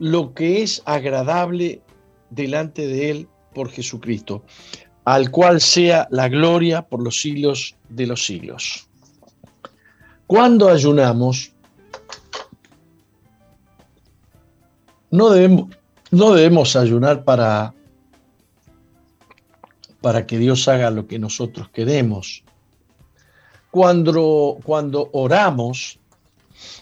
lo 0.01 0.33
que 0.33 0.63
es 0.63 0.81
agradable 0.85 1.79
delante 2.31 2.87
de 2.87 3.11
Él 3.11 3.27
por 3.53 3.69
Jesucristo, 3.69 4.43
al 5.05 5.29
cual 5.29 5.61
sea 5.61 6.07
la 6.09 6.27
gloria 6.27 6.81
por 6.81 7.03
los 7.03 7.21
siglos 7.21 7.75
de 7.87 8.07
los 8.07 8.25
siglos. 8.25 8.89
Cuando 10.25 10.69
ayunamos, 10.69 11.53
no 15.11 15.29
debemos, 15.29 15.69
no 16.09 16.33
debemos 16.33 16.75
ayunar 16.75 17.23
para, 17.23 17.75
para 20.01 20.25
que 20.25 20.39
Dios 20.39 20.67
haga 20.67 20.89
lo 20.89 21.05
que 21.05 21.19
nosotros 21.19 21.69
queremos. 21.69 22.43
Cuando, 23.69 24.57
cuando 24.63 25.11
oramos, 25.13 25.99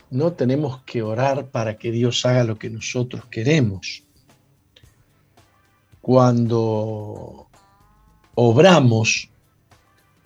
no 0.10 0.34
tenemos 0.34 0.84
que 0.84 1.02
orar 1.02 1.50
para 1.50 1.78
que 1.78 1.92
Dios 1.92 2.26
haga 2.26 2.44
lo 2.44 2.58
que 2.58 2.70
nosotros 2.70 3.26
queremos. 3.26 4.04
Cuando 6.02 7.48
obramos, 8.36 9.30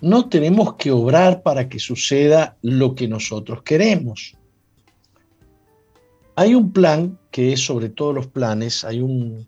no 0.01 0.29
tenemos 0.29 0.75
que 0.75 0.91
obrar 0.91 1.43
para 1.43 1.69
que 1.69 1.79
suceda 1.79 2.57
lo 2.61 2.93
que 2.93 3.07
nosotros 3.07 3.63
queremos. 3.63 4.35
Hay 6.35 6.55
un 6.55 6.71
plan 6.71 7.19
que 7.31 7.53
es 7.53 7.65
sobre 7.65 7.89
todos 7.89 8.13
los 8.13 8.27
planes, 8.27 8.83
hay 8.83 9.01
un, 9.01 9.47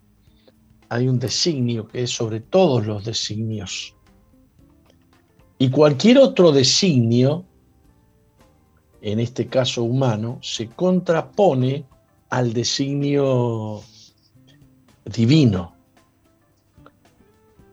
hay 0.90 1.08
un 1.08 1.20
designio 1.20 1.88
que 1.88 2.04
es 2.04 2.12
sobre 2.12 2.40
todos 2.40 2.86
los 2.86 3.04
designios. 3.04 3.96
Y 5.58 5.70
cualquier 5.70 6.20
otro 6.20 6.52
designio 6.52 7.46
en 9.06 9.20
este 9.20 9.46
caso 9.46 9.84
humano, 9.84 10.40
se 10.42 10.66
contrapone 10.68 11.86
al 12.32 12.54
designio 12.54 13.84
divino. 15.06 15.76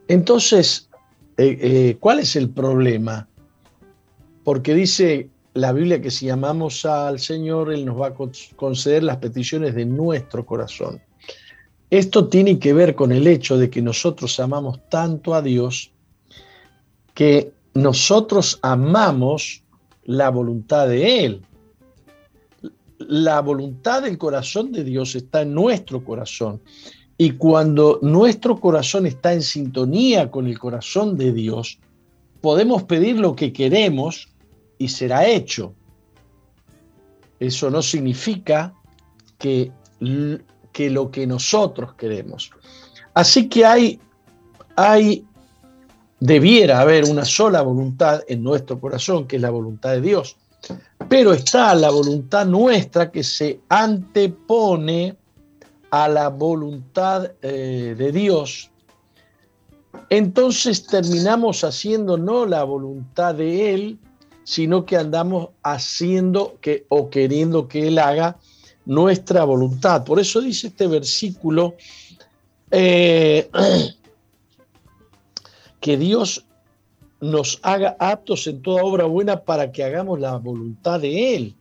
Entonces, 0.08 0.90
eh, 1.38 1.58
eh, 1.58 1.96
¿cuál 1.98 2.18
es 2.18 2.36
el 2.36 2.50
problema? 2.50 3.26
Porque 4.44 4.74
dice 4.74 5.30
la 5.54 5.72
Biblia 5.72 6.02
que 6.02 6.10
si 6.10 6.28
amamos 6.28 6.84
al 6.84 7.18
Señor, 7.18 7.72
Él 7.72 7.86
nos 7.86 7.98
va 7.98 8.08
a 8.08 8.14
conceder 8.54 9.02
las 9.02 9.16
peticiones 9.16 9.74
de 9.74 9.86
nuestro 9.86 10.44
corazón. 10.44 11.00
Esto 11.88 12.28
tiene 12.28 12.58
que 12.58 12.74
ver 12.74 12.94
con 12.94 13.10
el 13.10 13.26
hecho 13.26 13.56
de 13.56 13.70
que 13.70 13.80
nosotros 13.80 14.38
amamos 14.38 14.86
tanto 14.90 15.34
a 15.34 15.40
Dios 15.40 15.92
que 17.14 17.54
nosotros 17.72 18.58
amamos 18.60 19.61
la 20.04 20.30
voluntad 20.30 20.88
de 20.88 21.24
Él. 21.24 21.42
La 22.98 23.40
voluntad 23.40 24.02
del 24.02 24.18
corazón 24.18 24.72
de 24.72 24.84
Dios 24.84 25.14
está 25.14 25.42
en 25.42 25.54
nuestro 25.54 26.04
corazón. 26.04 26.60
Y 27.18 27.32
cuando 27.32 27.98
nuestro 28.02 28.58
corazón 28.58 29.06
está 29.06 29.32
en 29.32 29.42
sintonía 29.42 30.30
con 30.30 30.46
el 30.46 30.58
corazón 30.58 31.16
de 31.16 31.32
Dios, 31.32 31.78
podemos 32.40 32.82
pedir 32.84 33.18
lo 33.18 33.36
que 33.36 33.52
queremos 33.52 34.28
y 34.78 34.88
será 34.88 35.26
hecho. 35.26 35.74
Eso 37.38 37.70
no 37.70 37.82
significa 37.82 38.74
que, 39.38 39.72
que 40.72 40.90
lo 40.90 41.10
que 41.10 41.26
nosotros 41.26 41.94
queremos. 41.94 42.50
Así 43.14 43.48
que 43.48 43.66
hay, 43.66 44.00
hay, 44.76 45.24
debiera 46.22 46.80
haber 46.80 47.04
una 47.06 47.24
sola 47.24 47.62
voluntad 47.62 48.22
en 48.28 48.44
nuestro 48.44 48.78
corazón, 48.78 49.26
que 49.26 49.36
es 49.36 49.42
la 49.42 49.50
voluntad 49.50 49.90
de 49.90 50.00
Dios. 50.00 50.36
Pero 51.08 51.32
está 51.32 51.74
la 51.74 51.90
voluntad 51.90 52.46
nuestra 52.46 53.10
que 53.10 53.24
se 53.24 53.58
antepone 53.68 55.16
a 55.90 56.08
la 56.08 56.28
voluntad 56.28 57.32
eh, 57.42 57.96
de 57.98 58.12
Dios, 58.12 58.70
entonces 60.10 60.86
terminamos 60.86 61.64
haciendo 61.64 62.16
no 62.16 62.46
la 62.46 62.62
voluntad 62.62 63.34
de 63.34 63.74
Él, 63.74 63.98
sino 64.44 64.86
que 64.86 64.96
andamos 64.96 65.48
haciendo 65.64 66.56
que, 66.60 66.86
o 66.88 67.10
queriendo 67.10 67.66
que 67.66 67.88
Él 67.88 67.98
haga 67.98 68.36
nuestra 68.86 69.42
voluntad. 69.42 70.04
Por 70.04 70.20
eso 70.20 70.40
dice 70.40 70.68
este 70.68 70.86
versículo 70.86 71.74
eh, 72.70 73.50
que 75.82 75.98
Dios 75.98 76.46
nos 77.20 77.58
haga 77.62 77.96
aptos 77.98 78.46
en 78.46 78.62
toda 78.62 78.84
obra 78.84 79.04
buena 79.04 79.42
para 79.42 79.72
que 79.72 79.84
hagamos 79.84 80.20
la 80.20 80.38
voluntad 80.38 81.00
de 81.00 81.34
Él, 81.34 81.54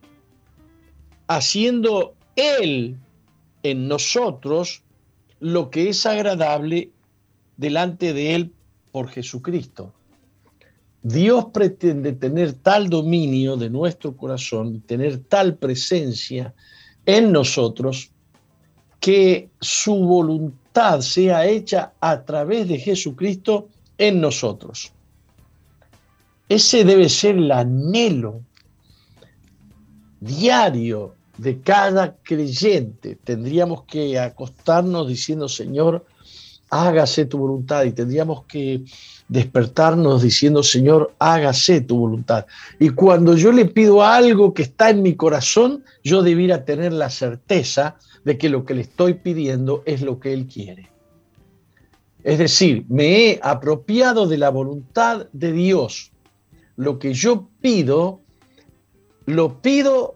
haciendo 1.26 2.14
Él 2.36 2.96
en 3.64 3.88
nosotros 3.88 4.82
lo 5.40 5.70
que 5.70 5.88
es 5.88 6.06
agradable 6.06 6.90
delante 7.56 8.12
de 8.12 8.34
Él 8.36 8.52
por 8.92 9.08
Jesucristo. 9.08 9.92
Dios 11.02 11.46
pretende 11.52 12.12
tener 12.12 12.52
tal 12.52 12.88
dominio 12.88 13.56
de 13.56 13.70
nuestro 13.70 14.16
corazón, 14.16 14.82
tener 14.82 15.18
tal 15.24 15.56
presencia 15.56 16.54
en 17.06 17.32
nosotros, 17.32 18.12
que 19.00 19.50
su 19.60 19.96
voluntad 19.96 21.00
sea 21.00 21.44
hecha 21.44 21.92
a 21.98 22.22
través 22.22 22.68
de 22.68 22.78
Jesucristo 22.78 23.68
en 24.02 24.20
nosotros. 24.20 24.92
Ese 26.48 26.84
debe 26.84 27.08
ser 27.08 27.36
el 27.36 27.52
anhelo 27.52 28.40
diario 30.20 31.14
de 31.38 31.60
cada 31.60 32.16
creyente. 32.16 33.16
Tendríamos 33.22 33.84
que 33.84 34.18
acostarnos 34.18 35.06
diciendo, 35.06 35.48
Señor, 35.48 36.04
hágase 36.68 37.26
tu 37.26 37.38
voluntad. 37.38 37.84
Y 37.84 37.92
tendríamos 37.92 38.44
que 38.46 38.82
despertarnos 39.28 40.20
diciendo, 40.20 40.64
Señor, 40.64 41.14
hágase 41.20 41.80
tu 41.80 41.96
voluntad. 41.98 42.46
Y 42.80 42.90
cuando 42.90 43.36
yo 43.36 43.52
le 43.52 43.66
pido 43.66 44.02
algo 44.02 44.52
que 44.52 44.62
está 44.62 44.90
en 44.90 45.02
mi 45.02 45.14
corazón, 45.14 45.84
yo 46.02 46.22
debiera 46.22 46.64
tener 46.64 46.92
la 46.92 47.08
certeza 47.08 47.96
de 48.24 48.36
que 48.36 48.48
lo 48.48 48.64
que 48.64 48.74
le 48.74 48.82
estoy 48.82 49.14
pidiendo 49.14 49.84
es 49.86 50.02
lo 50.02 50.18
que 50.18 50.32
Él 50.32 50.48
quiere. 50.48 50.91
Es 52.24 52.38
decir, 52.38 52.84
me 52.88 53.30
he 53.30 53.40
apropiado 53.42 54.26
de 54.26 54.38
la 54.38 54.50
voluntad 54.50 55.26
de 55.32 55.52
Dios. 55.52 56.12
Lo 56.76 56.98
que 56.98 57.14
yo 57.14 57.48
pido, 57.60 58.20
lo 59.26 59.60
pido 59.60 60.14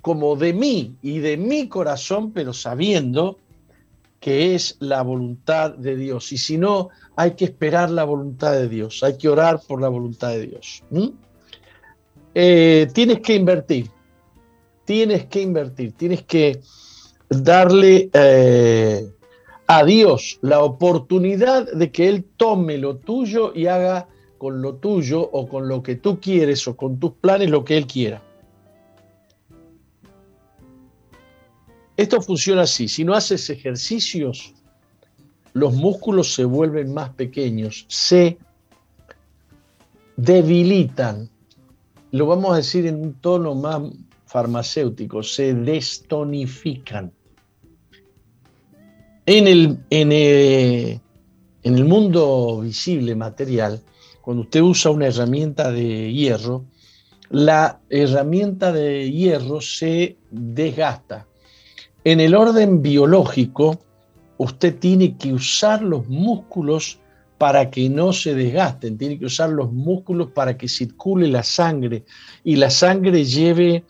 como 0.00 0.36
de 0.36 0.52
mí 0.52 0.96
y 1.02 1.18
de 1.18 1.36
mi 1.36 1.68
corazón, 1.68 2.32
pero 2.32 2.52
sabiendo 2.52 3.38
que 4.20 4.54
es 4.54 4.76
la 4.80 5.02
voluntad 5.02 5.72
de 5.72 5.96
Dios. 5.96 6.32
Y 6.32 6.38
si 6.38 6.58
no, 6.58 6.88
hay 7.16 7.32
que 7.32 7.44
esperar 7.44 7.90
la 7.90 8.04
voluntad 8.04 8.52
de 8.52 8.68
Dios, 8.68 9.02
hay 9.02 9.16
que 9.18 9.28
orar 9.28 9.60
por 9.66 9.80
la 9.80 9.88
voluntad 9.88 10.30
de 10.30 10.46
Dios. 10.46 10.82
Eh, 12.34 12.88
tienes 12.92 13.20
que 13.20 13.34
invertir, 13.34 13.90
tienes 14.84 15.26
que 15.26 15.42
invertir, 15.42 15.92
tienes 15.92 16.22
que 16.22 16.60
darle 17.28 18.10
eh, 18.12 19.10
a 19.66 19.84
Dios 19.84 20.38
la 20.42 20.62
oportunidad 20.62 21.72
de 21.72 21.90
que 21.90 22.08
Él 22.08 22.24
tome 22.36 22.78
lo 22.78 22.96
tuyo 22.96 23.52
y 23.54 23.66
haga 23.66 24.08
con 24.38 24.62
lo 24.62 24.74
tuyo 24.76 25.20
o 25.20 25.48
con 25.48 25.68
lo 25.68 25.82
que 25.82 25.96
tú 25.96 26.20
quieres 26.20 26.66
o 26.68 26.76
con 26.76 26.98
tus 26.98 27.12
planes 27.12 27.50
lo 27.50 27.64
que 27.64 27.76
Él 27.76 27.86
quiera. 27.86 28.22
Esto 31.96 32.20
funciona 32.20 32.62
así. 32.62 32.88
Si 32.88 33.04
no 33.04 33.14
haces 33.14 33.48
ejercicios, 33.48 34.52
los 35.54 35.74
músculos 35.74 36.34
se 36.34 36.44
vuelven 36.44 36.92
más 36.92 37.10
pequeños, 37.10 37.86
se 37.88 38.38
debilitan. 40.16 41.30
Lo 42.10 42.26
vamos 42.26 42.52
a 42.52 42.56
decir 42.56 42.86
en 42.86 43.00
un 43.00 43.14
tono 43.14 43.54
más 43.54 43.82
farmacéutico, 44.26 45.22
se 45.22 45.54
destonifican. 45.54 47.12
En 49.26 49.48
el, 49.48 49.78
el, 49.90 50.12
en 50.12 51.74
el 51.74 51.84
mundo 51.84 52.60
visible, 52.62 53.16
material, 53.16 53.82
cuando 54.22 54.44
usted 54.44 54.60
usa 54.60 54.92
una 54.92 55.08
herramienta 55.08 55.72
de 55.72 56.12
hierro, 56.12 56.64
la 57.30 57.80
herramienta 57.90 58.70
de 58.70 59.10
hierro 59.10 59.60
se 59.60 60.16
desgasta. 60.30 61.26
En 62.04 62.20
el 62.20 62.36
orden 62.36 62.82
biológico, 62.82 63.80
usted 64.38 64.78
tiene 64.78 65.16
que 65.16 65.32
usar 65.32 65.82
los 65.82 66.08
músculos 66.08 67.00
para 67.36 67.68
que 67.68 67.88
no 67.88 68.12
se 68.12 68.32
desgasten, 68.34 68.96
tiene 68.96 69.18
que 69.18 69.26
usar 69.26 69.50
los 69.50 69.72
músculos 69.72 70.30
para 70.30 70.56
que 70.56 70.68
circule 70.68 71.26
la 71.26 71.42
sangre 71.42 72.04
y 72.44 72.56
la 72.56 72.70
sangre 72.70 73.24
lleve 73.24 73.82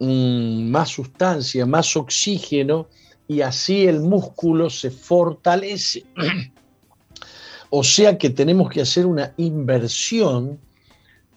mm, 0.00 0.70
más 0.70 0.88
sustancia, 0.88 1.66
más 1.66 1.94
oxígeno 1.94 2.88
y 3.28 3.42
así 3.42 3.86
el 3.86 4.00
músculo 4.00 4.70
se 4.70 4.90
fortalece. 4.90 6.04
o 7.70 7.84
sea 7.84 8.18
que 8.18 8.30
tenemos 8.30 8.70
que 8.70 8.80
hacer 8.80 9.06
una 9.06 9.32
inversión 9.36 10.58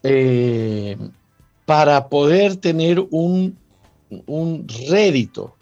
eh, 0.01 0.97
para 1.65 2.09
poder 2.09 2.55
tener 2.55 2.99
un, 3.11 3.55
un 4.25 4.67
rédito 4.89 5.55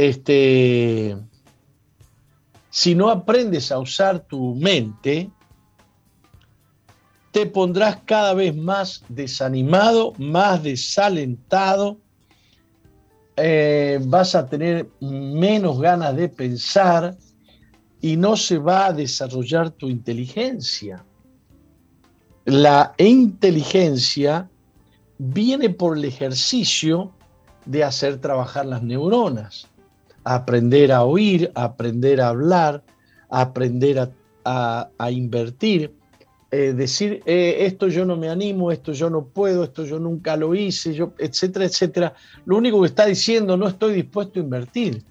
este, 0.00 1.14
si 2.70 2.94
no 2.94 3.10
aprendes 3.10 3.70
a 3.70 3.78
usar 3.78 4.20
tu 4.20 4.54
mente, 4.54 5.30
te 7.32 7.44
pondrás 7.44 7.98
cada 8.06 8.32
vez 8.32 8.56
más 8.56 9.04
desanimado, 9.10 10.14
más 10.16 10.62
desalentado, 10.62 11.98
eh, 13.42 13.98
vas 14.02 14.34
a 14.34 14.46
tener 14.46 14.88
menos 15.00 15.80
ganas 15.80 16.16
de 16.16 16.28
pensar 16.28 17.16
y 18.00 18.16
no 18.16 18.36
se 18.36 18.58
va 18.58 18.86
a 18.86 18.92
desarrollar 18.92 19.70
tu 19.70 19.88
inteligencia. 19.88 21.04
La 22.44 22.94
inteligencia 22.98 24.48
viene 25.18 25.70
por 25.70 25.96
el 25.96 26.04
ejercicio 26.04 27.12
de 27.66 27.84
hacer 27.84 28.18
trabajar 28.18 28.66
las 28.66 28.82
neuronas 28.82 29.70
aprender 30.24 30.92
a 30.92 31.04
oír, 31.04 31.50
aprender 31.54 32.20
a 32.20 32.28
hablar, 32.28 32.82
aprender 33.28 34.12
a, 34.44 35.10
invertir, 35.10 35.94
eh, 36.52 36.72
decir 36.72 37.22
eh, 37.26 37.58
esto 37.60 37.86
yo 37.86 38.04
no 38.04 38.16
me 38.16 38.28
animo, 38.28 38.72
esto 38.72 38.92
yo 38.92 39.08
no 39.08 39.24
puedo, 39.24 39.62
esto 39.62 39.84
yo 39.84 40.00
nunca 40.00 40.36
lo 40.36 40.54
hice, 40.54 40.92
yo, 40.92 41.12
etcétera, 41.18 41.64
etcétera. 41.64 42.14
Lo 42.44 42.56
único 42.56 42.80
que 42.80 42.88
está 42.88 43.06
diciendo 43.06 43.56
no 43.56 43.68
estoy 43.68 43.94
dispuesto 43.94 44.40
a 44.40 44.42
invertir, 44.42 45.04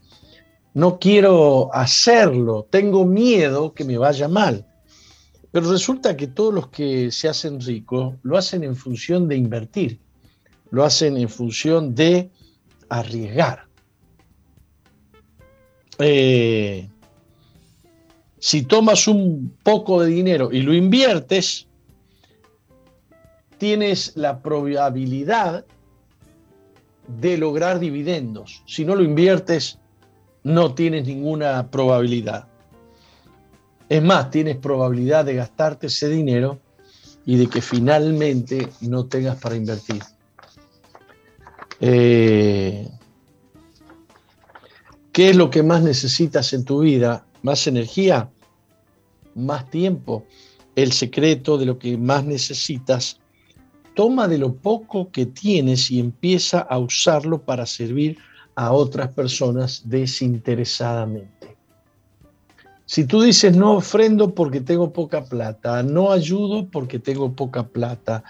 no 0.74 1.00
quiero 1.00 1.74
hacerlo, 1.74 2.68
tengo 2.70 3.06
miedo 3.06 3.74
que 3.74 3.86
me 3.86 3.98
vaya 3.98 4.28
mal. 4.28 4.66
Pero 5.52 5.72
resulta 5.72 6.16
que 6.16 6.28
todos 6.28 6.54
los 6.54 6.68
que 6.68 7.10
se 7.12 7.28
hacen 7.30 7.60
ricos 7.62 8.16
lo 8.22 8.38
hacen 8.38 8.64
en 8.64 8.76
función 8.76 9.28
de 9.28 9.36
invertir. 9.38 10.00
lo 10.72 10.84
hacen 10.84 11.18
en 11.18 11.30
función 11.30 11.96
de 11.96 12.30
arriesgar. 12.90 13.66
Eh, 15.98 16.88
si 18.40 18.64
tomas 18.64 19.08
un 19.08 19.58
poco 19.64 20.02
de 20.02 20.08
dinero 20.08 20.50
y 20.52 20.62
lo 20.62 20.74
inviertes, 20.74 21.68
tienes 23.58 24.14
la 24.16 24.42
probabilidad 24.42 25.66
de 27.08 27.38
lograr 27.38 27.80
dividendos. 27.80 28.64
Si 28.66 28.86
no 28.86 28.96
lo 28.96 29.04
inviertes, 29.04 29.78
no 30.44 30.74
tienes 30.74 31.06
ninguna 31.06 31.70
probabilidad. 31.70 32.48
Es 33.90 34.04
más, 34.04 34.30
tienes 34.30 34.58
probabilidad 34.58 35.26
de 35.26 35.36
gastarte 35.36 35.88
ese 35.88 36.08
dinero 36.08 36.60
y 37.26 37.38
de 37.38 37.48
que 37.48 37.62
finalmente 37.62 38.70
no 38.82 39.06
tengas 39.06 39.38
para 39.38 39.56
invertir. 39.56 40.02
Eh, 41.82 42.88
¿Qué 45.12 45.32
es 45.32 45.36
lo 45.36 45.50
que 45.50 45.64
más 45.64 45.82
necesitas 45.82 46.54
en 46.54 46.64
tu 46.64 46.80
vida? 46.82 47.26
¿Más 47.42 47.68
energía? 47.68 48.30
¿Más 49.36 49.70
tiempo? 49.70 50.26
El 50.76 50.92
secreto 50.92 51.58
de 51.58 51.66
lo 51.66 51.80
que 51.80 51.98
más 51.98 52.26
necesitas. 52.26 53.20
Toma 53.96 54.28
de 54.28 54.38
lo 54.38 54.54
poco 54.54 55.12
que 55.12 55.26
tienes 55.26 55.92
y 55.92 56.00
empieza 56.00 56.60
a 56.60 56.78
usarlo 56.78 57.42
para 57.42 57.66
servir 57.66 58.18
a 58.56 58.72
otras 58.72 59.10
personas 59.10 59.84
desinteresadamente. 59.86 61.58
Si 62.86 63.06
tú 63.06 63.22
dices 63.22 63.56
no 63.56 63.76
ofrendo 63.76 64.34
porque 64.34 64.62
tengo 64.62 64.92
poca 64.92 65.24
plata, 65.24 65.84
no 65.84 66.12
ayudo 66.12 66.68
porque 66.70 66.98
tengo 66.98 67.32
poca 67.32 67.68
plata, 67.68 68.24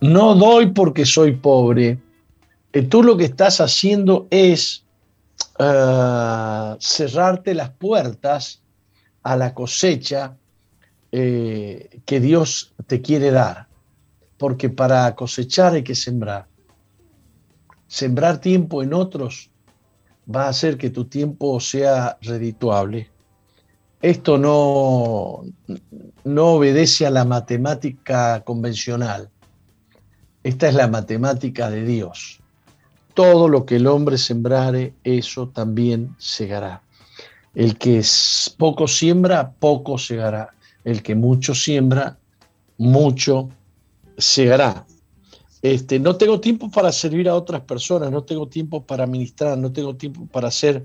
no 0.00 0.34
doy 0.34 0.72
porque 0.72 1.06
soy 1.06 1.32
pobre, 1.32 1.98
eh, 2.72 2.82
tú 2.82 3.02
lo 3.02 3.16
que 3.16 3.26
estás 3.26 3.60
haciendo 3.60 4.26
es 4.30 4.84
ah, 5.58 6.76
cerrarte 6.80 7.54
las 7.54 7.70
puertas 7.70 8.62
a 9.22 9.36
la 9.36 9.54
cosecha 9.54 10.36
eh, 11.12 12.00
que 12.04 12.20
Dios 12.20 12.74
te 12.86 13.00
quiere 13.00 13.30
dar, 13.30 13.68
porque 14.38 14.70
para 14.70 15.14
cosechar 15.14 15.74
hay 15.74 15.82
que 15.82 15.94
sembrar. 15.94 16.46
Sembrar 17.86 18.40
tiempo 18.40 18.82
en 18.82 18.92
otros 18.92 19.50
va 20.34 20.46
a 20.46 20.48
hacer 20.48 20.76
que 20.76 20.90
tu 20.90 21.06
tiempo 21.06 21.60
sea 21.60 22.18
redituable. 22.20 23.10
Esto 24.02 24.38
no, 24.38 25.42
no 26.24 26.46
obedece 26.46 27.06
a 27.06 27.10
la 27.10 27.24
matemática 27.24 28.42
convencional. 28.44 29.30
Esta 30.42 30.68
es 30.68 30.74
la 30.74 30.86
matemática 30.86 31.70
de 31.70 31.84
Dios. 31.84 32.40
Todo 33.16 33.48
lo 33.48 33.64
que 33.64 33.76
el 33.76 33.86
hombre 33.86 34.18
sembrare, 34.18 34.92
eso 35.02 35.48
también 35.48 36.14
segará. 36.18 36.82
El 37.54 37.78
que 37.78 38.02
poco 38.58 38.86
siembra, 38.86 39.52
poco 39.58 39.96
segará. 39.96 40.50
El 40.84 41.02
que 41.02 41.14
mucho 41.14 41.54
siembra, 41.54 42.18
mucho 42.76 43.48
segará. 44.18 44.84
Este, 45.62 45.98
no 45.98 46.16
tengo 46.16 46.40
tiempo 46.40 46.70
para 46.70 46.92
servir 46.92 47.26
a 47.30 47.34
otras 47.34 47.62
personas, 47.62 48.10
no 48.10 48.22
tengo 48.22 48.48
tiempo 48.48 48.84
para 48.84 49.04
administrar, 49.04 49.56
no 49.56 49.72
tengo 49.72 49.96
tiempo 49.96 50.26
para 50.26 50.48
hacer 50.48 50.84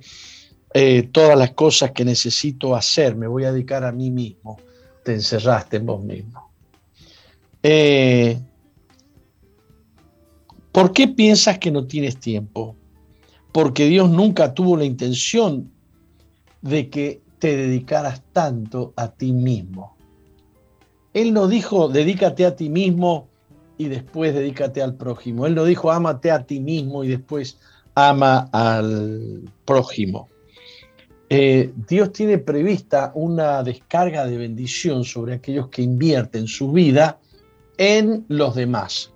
eh, 0.73 1.09
todas 1.11 1.38
las 1.38 1.51
cosas 1.51 1.91
que 1.91 2.05
necesito 2.05 2.73
hacer, 2.77 3.17
me 3.17 3.27
voy 3.27 3.43
a 3.43 3.51
dedicar 3.51 3.84
a 3.84 3.91
mí 3.91 4.09
mismo. 4.09 4.57
Te 5.03 5.13
encerraste 5.15 5.77
en 5.77 5.86
vos 5.86 6.01
mismo. 6.01 6.49
Eh, 7.61 8.39
¿Por 10.72 10.93
qué 10.93 11.07
piensas 11.07 11.59
que 11.59 11.72
no 11.72 11.86
tienes 11.86 12.17
tiempo? 12.17 12.76
Porque 13.51 13.88
Dios 13.88 14.09
nunca 14.09 14.53
tuvo 14.53 14.78
la 14.78 14.86
intención 14.86 15.72
de 16.61 16.89
que 16.89 17.22
te 17.39 17.57
dedicaras 17.57 18.22
tanto 18.32 18.93
a 18.95 19.09
ti 19.11 19.34
mismo. 19.34 19.97
Él 21.13 21.34
no 21.34 21.47
dijo, 21.47 21.89
dedícate 21.89 22.45
a 22.45 22.55
ti 22.55 22.69
mismo 22.69 23.28
y 23.78 23.89
después 23.89 24.34
dedícate 24.34 24.82
al 24.82 24.95
prójimo. 24.95 25.45
Él 25.45 25.55
no 25.55 25.65
dijo, 25.65 25.91
ámate 25.91 26.32
a 26.32 26.45
ti 26.45 26.59
mismo 26.59 27.03
y 27.03 27.09
después 27.09 27.57
ama 27.95 28.47
al 28.53 29.41
prójimo. 29.65 30.30
Eh, 31.30 31.72
Dios 31.88 32.11
tiene 32.11 32.38
prevista 32.38 33.11
una 33.15 33.63
descarga 33.63 34.26
de 34.26 34.38
bendición 34.38 35.03
sobre 35.03 35.34
aquellos 35.34 35.69
que 35.69 35.82
invierten 35.82 36.47
su 36.47 36.72
vida 36.72 37.19
en 37.78 38.26
los 38.28 38.55
demás. 38.55 39.11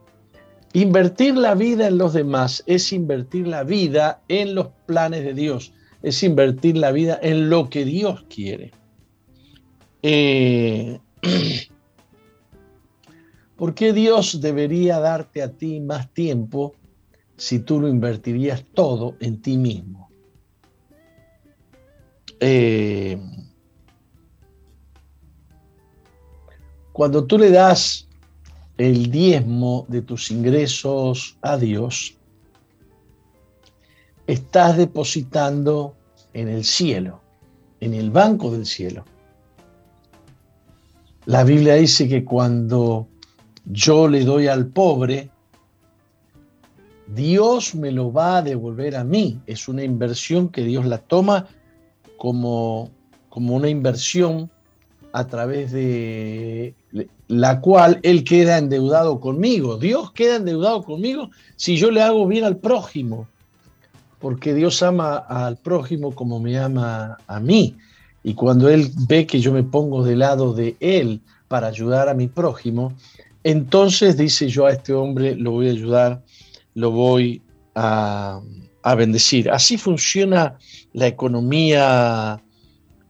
Invertir 0.75 1.37
la 1.37 1.55
vida 1.55 1.87
en 1.87 1.97
los 1.97 2.11
demás 2.11 2.61
es 2.65 2.91
invertir 2.91 3.47
la 3.47 3.63
vida 3.63 4.21
en 4.27 4.55
los 4.55 4.67
planes 4.85 5.23
de 5.23 5.33
Dios, 5.33 5.71
es 6.03 6.21
invertir 6.21 6.75
la 6.75 6.91
vida 6.91 7.17
en 7.21 7.49
lo 7.49 7.69
que 7.69 7.85
Dios 7.85 8.25
quiere. 8.27 8.71
Eh, 10.01 10.99
¿Por 13.55 13.73
qué 13.73 13.93
Dios 13.93 14.41
debería 14.41 14.99
darte 14.99 15.41
a 15.43 15.53
ti 15.53 15.79
más 15.79 16.13
tiempo 16.13 16.75
si 17.37 17.59
tú 17.59 17.79
lo 17.79 17.87
invertirías 17.87 18.65
todo 18.73 19.15
en 19.21 19.41
ti 19.41 19.57
mismo? 19.57 20.09
Eh, 22.41 23.17
cuando 26.91 27.25
tú 27.25 27.37
le 27.37 27.49
das 27.49 28.04
el 28.77 29.09
diezmo 29.09 29.85
de 29.87 30.01
tus 30.01 30.31
ingresos 30.31 31.37
a 31.41 31.57
Dios, 31.57 32.17
estás 34.27 34.77
depositando 34.77 35.95
en 36.33 36.49
el 36.49 36.63
cielo, 36.63 37.21
en 37.79 37.93
el 37.93 38.11
banco 38.11 38.51
del 38.51 38.65
cielo. 38.65 39.05
La 41.25 41.43
Biblia 41.43 41.75
dice 41.75 42.07
que 42.07 42.23
cuando 42.23 43.07
yo 43.65 44.07
le 44.07 44.23
doy 44.23 44.47
al 44.47 44.67
pobre, 44.67 45.31
Dios 47.07 47.75
me 47.75 47.91
lo 47.91 48.11
va 48.11 48.37
a 48.37 48.41
devolver 48.41 48.95
a 48.95 49.03
mí. 49.03 49.39
Es 49.45 49.67
una 49.67 49.83
inversión 49.83 50.49
que 50.49 50.63
Dios 50.63 50.85
la 50.85 50.97
toma 50.97 51.47
como, 52.17 52.91
como 53.29 53.55
una 53.55 53.69
inversión 53.69 54.51
a 55.15 55.25
través 55.27 55.71
de 55.71 56.73
la 57.29 57.61
cual 57.61 58.01
Él 58.03 58.25
queda 58.25 58.57
endeudado 58.57 59.21
conmigo. 59.21 59.77
Dios 59.77 60.11
queda 60.11 60.35
endeudado 60.35 60.83
conmigo 60.83 61.29
si 61.55 61.77
yo 61.77 61.89
le 61.89 62.01
hago 62.01 62.27
bien 62.27 62.43
al 62.43 62.57
prójimo, 62.57 63.25
porque 64.19 64.53
Dios 64.53 64.83
ama 64.83 65.15
al 65.15 65.55
prójimo 65.55 66.13
como 66.13 66.41
me 66.41 66.59
ama 66.59 67.17
a 67.27 67.39
mí. 67.39 67.77
Y 68.23 68.33
cuando 68.33 68.67
Él 68.67 68.91
ve 69.07 69.25
que 69.25 69.39
yo 69.39 69.53
me 69.53 69.63
pongo 69.63 70.03
de 70.03 70.17
lado 70.17 70.53
de 70.53 70.75
Él 70.81 71.21
para 71.47 71.67
ayudar 71.67 72.09
a 72.09 72.13
mi 72.13 72.27
prójimo, 72.27 72.91
entonces 73.45 74.17
dice 74.17 74.49
yo 74.49 74.65
a 74.65 74.73
este 74.73 74.91
hombre 74.91 75.33
lo 75.37 75.51
voy 75.51 75.69
a 75.69 75.71
ayudar, 75.71 76.23
lo 76.73 76.91
voy 76.91 77.41
a, 77.73 78.41
bendecir. 78.97 79.49
Así 79.49 79.77
funciona 79.77 80.57
la 80.91 81.07
economía 81.07 82.41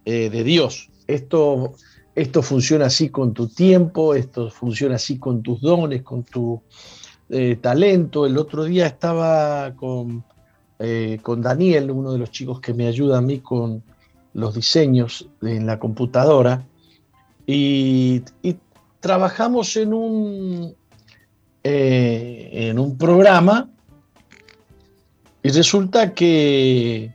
eh, 0.05 0.29
de 0.29 0.43
Dios. 0.43 0.91
Esto 1.07 1.73
esto 2.15 2.41
funciona 2.41 2.85
así 2.85 3.09
con 3.09 3.33
tu 3.33 3.47
tiempo, 3.47 4.15
esto 4.15 4.49
funciona 4.49 4.95
así 4.95 5.19
con 5.19 5.43
tus 5.43 5.59
dones, 5.61 6.01
con 6.01 6.23
tu 6.23 6.61
eh, 7.29 7.57
talento. 7.61 8.25
El 8.25 8.37
otro 8.37 8.63
día 8.63 8.87
estaba 8.87 9.75
con, 9.75 10.23
eh, 10.79 11.19
con 11.21 11.41
Daniel, 11.41 11.91
uno 11.91 12.13
de 12.13 12.19
los 12.19 12.31
chicos 12.31 12.61
que 12.61 12.73
me 12.73 12.87
ayuda 12.87 13.17
a 13.17 13.21
mí 13.21 13.39
con 13.39 13.83
los 14.33 14.55
diseños 14.55 15.27
en 15.41 15.65
la 15.65 15.77
computadora, 15.77 16.65
y, 17.47 18.23
trabajamos 18.99 19.75
en 19.77 19.93
un, 19.93 20.75
eh, 21.63 22.49
en 22.51 22.79
un 22.79 22.97
programa 22.97 23.69
y 25.43 25.49
resulta 25.49 26.15
que 26.15 27.13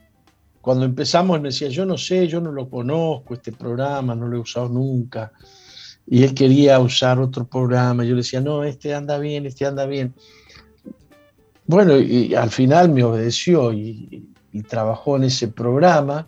cuando 0.60 0.84
empezamos 0.84 1.40
me 1.40 1.48
decía, 1.48 1.68
yo 1.68 1.86
no 1.86 1.96
sé, 1.96 2.28
yo 2.28 2.40
no 2.40 2.52
lo 2.52 2.68
conozco, 2.68 3.34
este 3.34 3.52
programa, 3.52 4.14
no 4.14 4.28
lo 4.28 4.36
he 4.36 4.40
usado 4.40 4.68
nunca. 4.68 5.32
Y 6.06 6.22
él 6.24 6.34
quería 6.34 6.78
usar 6.80 7.18
otro 7.18 7.46
programa. 7.46 8.04
Yo 8.04 8.10
le 8.10 8.18
decía, 8.18 8.40
no, 8.40 8.64
este 8.64 8.94
anda 8.94 9.18
bien, 9.18 9.46
este 9.46 9.64
anda 9.64 9.86
bien. 9.86 10.12
Bueno, 11.66 11.98
y 11.98 12.34
al 12.34 12.50
final 12.50 12.90
me 12.90 13.04
obedeció 13.04 13.72
y, 13.72 14.26
trabajó 14.68 15.16
en 15.16 15.24
ese 15.24 15.48
programa. 15.48 16.26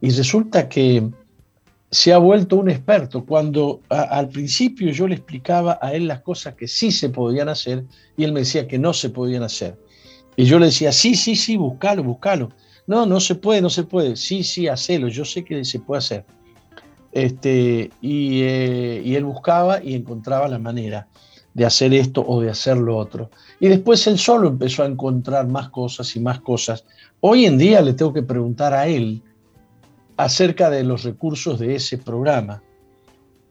Y 0.00 0.10
resulta 0.10 0.68
que 0.68 1.10
se 1.90 2.12
ha 2.12 2.18
vuelto 2.18 2.56
un 2.56 2.68
experto. 2.68 3.24
Cuando 3.24 3.80
al 3.88 4.28
principio 4.28 4.92
yo 4.92 5.08
le 5.08 5.16
explicaba 5.16 5.78
a 5.80 5.94
él 5.94 6.06
las 6.06 6.20
cosas 6.20 6.54
que 6.54 6.68
sí 6.68 6.92
se 6.92 7.08
podían 7.08 7.48
hacer 7.48 7.84
y 8.16 8.24
él 8.24 8.32
me 8.32 8.40
decía 8.40 8.68
que 8.68 8.78
no 8.78 8.92
se 8.92 9.08
podían 9.08 9.42
hacer. 9.42 9.76
Y 10.36 10.44
yo 10.44 10.58
le 10.58 10.66
decía, 10.66 10.92
sí, 10.92 11.16
sí, 11.16 11.34
sí, 11.34 11.56
búscalo, 11.56 12.04
búscalo. 12.04 12.50
No, 12.88 13.06
no 13.06 13.20
se 13.20 13.36
puede, 13.36 13.60
no 13.60 13.70
se 13.70 13.84
puede. 13.84 14.16
Sí, 14.16 14.42
sí, 14.42 14.66
hacelo. 14.66 15.06
Yo 15.06 15.24
sé 15.24 15.44
que 15.44 15.64
se 15.64 15.78
puede 15.78 15.98
hacer. 15.98 16.24
Este, 17.12 17.90
y, 18.00 18.40
eh, 18.42 19.02
y 19.04 19.14
él 19.14 19.24
buscaba 19.24 19.82
y 19.82 19.94
encontraba 19.94 20.48
la 20.48 20.58
manera. 20.58 21.06
de 21.54 21.64
hacer 21.64 21.92
esto 21.92 22.24
o 22.24 22.40
de 22.40 22.50
hacer 22.50 22.76
lo 22.76 22.96
otro. 22.96 23.30
Y 23.58 23.66
después 23.66 24.06
él 24.06 24.16
solo 24.16 24.46
empezó 24.46 24.84
a 24.84 24.86
encontrar 24.86 25.48
más 25.48 25.70
cosas 25.70 26.14
y 26.14 26.20
más 26.20 26.40
cosas. 26.40 26.84
Hoy 27.20 27.46
en 27.46 27.58
día 27.58 27.80
le 27.80 27.94
tengo 27.94 28.12
que 28.12 28.22
preguntar 28.22 28.72
a 28.74 28.86
él 28.86 29.22
acerca 30.16 30.70
de 30.70 30.84
los 30.84 31.02
recursos 31.02 31.58
de 31.58 31.74
ese 31.74 31.98
programa, 31.98 32.62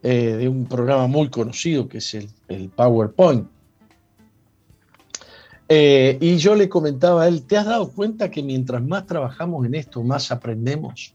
eh, 0.02 0.36
de 0.38 0.48
un 0.48 0.64
programa 0.64 1.06
muy 1.06 1.28
conocido 1.28 1.88
que 1.88 1.98
es 1.98 2.14
el, 2.14 2.70
PowerPoint. 2.70 3.46
Eh, 5.68 6.16
y 6.20 6.38
yo 6.38 6.54
le 6.54 6.68
comentaba 6.68 7.24
a 7.24 7.28
él, 7.28 7.42
¿te 7.42 7.56
has 7.56 7.66
dado 7.66 7.90
cuenta 7.90 8.30
que 8.30 8.42
mientras 8.42 8.82
más 8.82 9.06
trabajamos 9.06 9.66
en 9.66 9.74
esto, 9.74 10.02
más 10.02 10.32
aprendemos? 10.32 11.14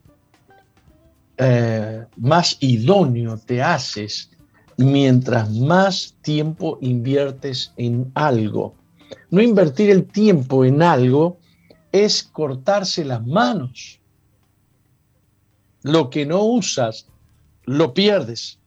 Eh, 1.36 2.04
más 2.16 2.56
idóneo 2.60 3.36
te 3.38 3.60
haces 3.60 4.30
mientras 4.76 5.50
más 5.50 6.14
tiempo 6.22 6.78
inviertes 6.80 7.72
en 7.76 8.12
algo. 8.14 8.74
No 9.30 9.42
invertir 9.42 9.90
el 9.90 10.04
tiempo 10.04 10.64
en 10.64 10.82
algo 10.82 11.38
es 11.90 12.22
cortarse 12.22 13.04
las 13.04 13.24
manos. 13.26 14.00
Lo 15.82 16.10
que 16.10 16.24
no 16.26 16.42
usas, 16.44 17.08
lo 17.64 17.94
pierdes. 17.94 18.58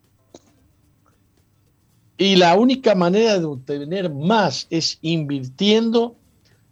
Y 2.18 2.36
la 2.36 2.56
única 2.56 2.96
manera 2.96 3.38
de 3.38 3.46
obtener 3.46 4.12
más 4.12 4.68
es 4.70 4.98
invirtiendo 5.02 6.16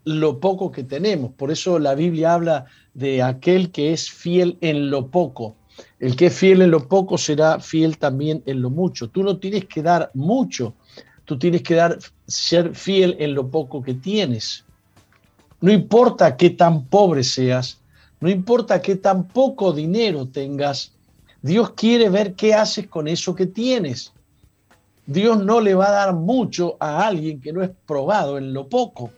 lo 0.04 0.40
poco 0.40 0.72
que 0.72 0.84
tenemos. 0.84 1.32
Por 1.34 1.52
eso 1.52 1.78
la 1.78 1.96
Biblia 1.96 2.34
habla 2.34 2.66
de 2.94 3.22
aquel 3.22 3.72
que 3.72 3.94
es 3.94 4.10
fiel 4.10 4.58
en 4.62 4.90
lo 4.90 5.08
poco. 5.08 5.56
El 6.00 6.16
que 6.16 6.28
es 6.28 6.36
fiel 6.36 6.62
en 6.62 6.72
lo 6.72 6.88
poco 6.88 7.18
será 7.18 7.60
fiel 7.60 7.98
también 7.98 8.42
en 8.46 8.62
lo 8.62 8.70
mucho. 8.70 9.10
Tú 9.10 9.24
no 9.24 9.38
tienes 9.38 9.66
que 9.66 9.84
dar 9.84 10.10
mucho, 10.14 10.74
tú 11.26 11.38
tienes 11.38 11.62
que 11.64 11.76
dar, 11.76 12.00
ser 12.28 12.74
fiel 12.76 13.16
en 13.20 13.36
lo 13.36 13.50
poco 13.50 13.82
que 13.82 13.94
tienes. 13.94 14.66
No 15.62 15.72
importa 15.72 16.38
qué 16.38 16.52
tan 16.52 16.86
pobre 16.86 17.24
seas, 17.24 17.82
no 18.20 18.30
importa 18.30 18.82
qué 18.82 18.96
tan 18.96 19.28
poco 19.28 19.74
dinero 19.74 20.28
tengas, 20.28 20.94
Dios 21.42 21.72
quiere 21.72 22.10
ver 22.10 22.34
qué 22.34 22.54
haces 22.54 22.88
con 22.88 23.08
eso 23.08 23.36
que 23.36 23.46
tienes. 23.46 24.15
Dios 25.06 25.44
no 25.44 25.62
le 25.62 25.76
va 25.76 25.88
a 25.88 26.06
dar 26.06 26.14
mucho 26.16 26.78
a 26.80 27.06
alguien 27.06 27.40
que 27.40 27.54
no 27.54 27.62
es 27.62 27.70
probado 27.86 28.38
en 28.38 28.54
lo 28.54 28.68
poco. 28.68 29.12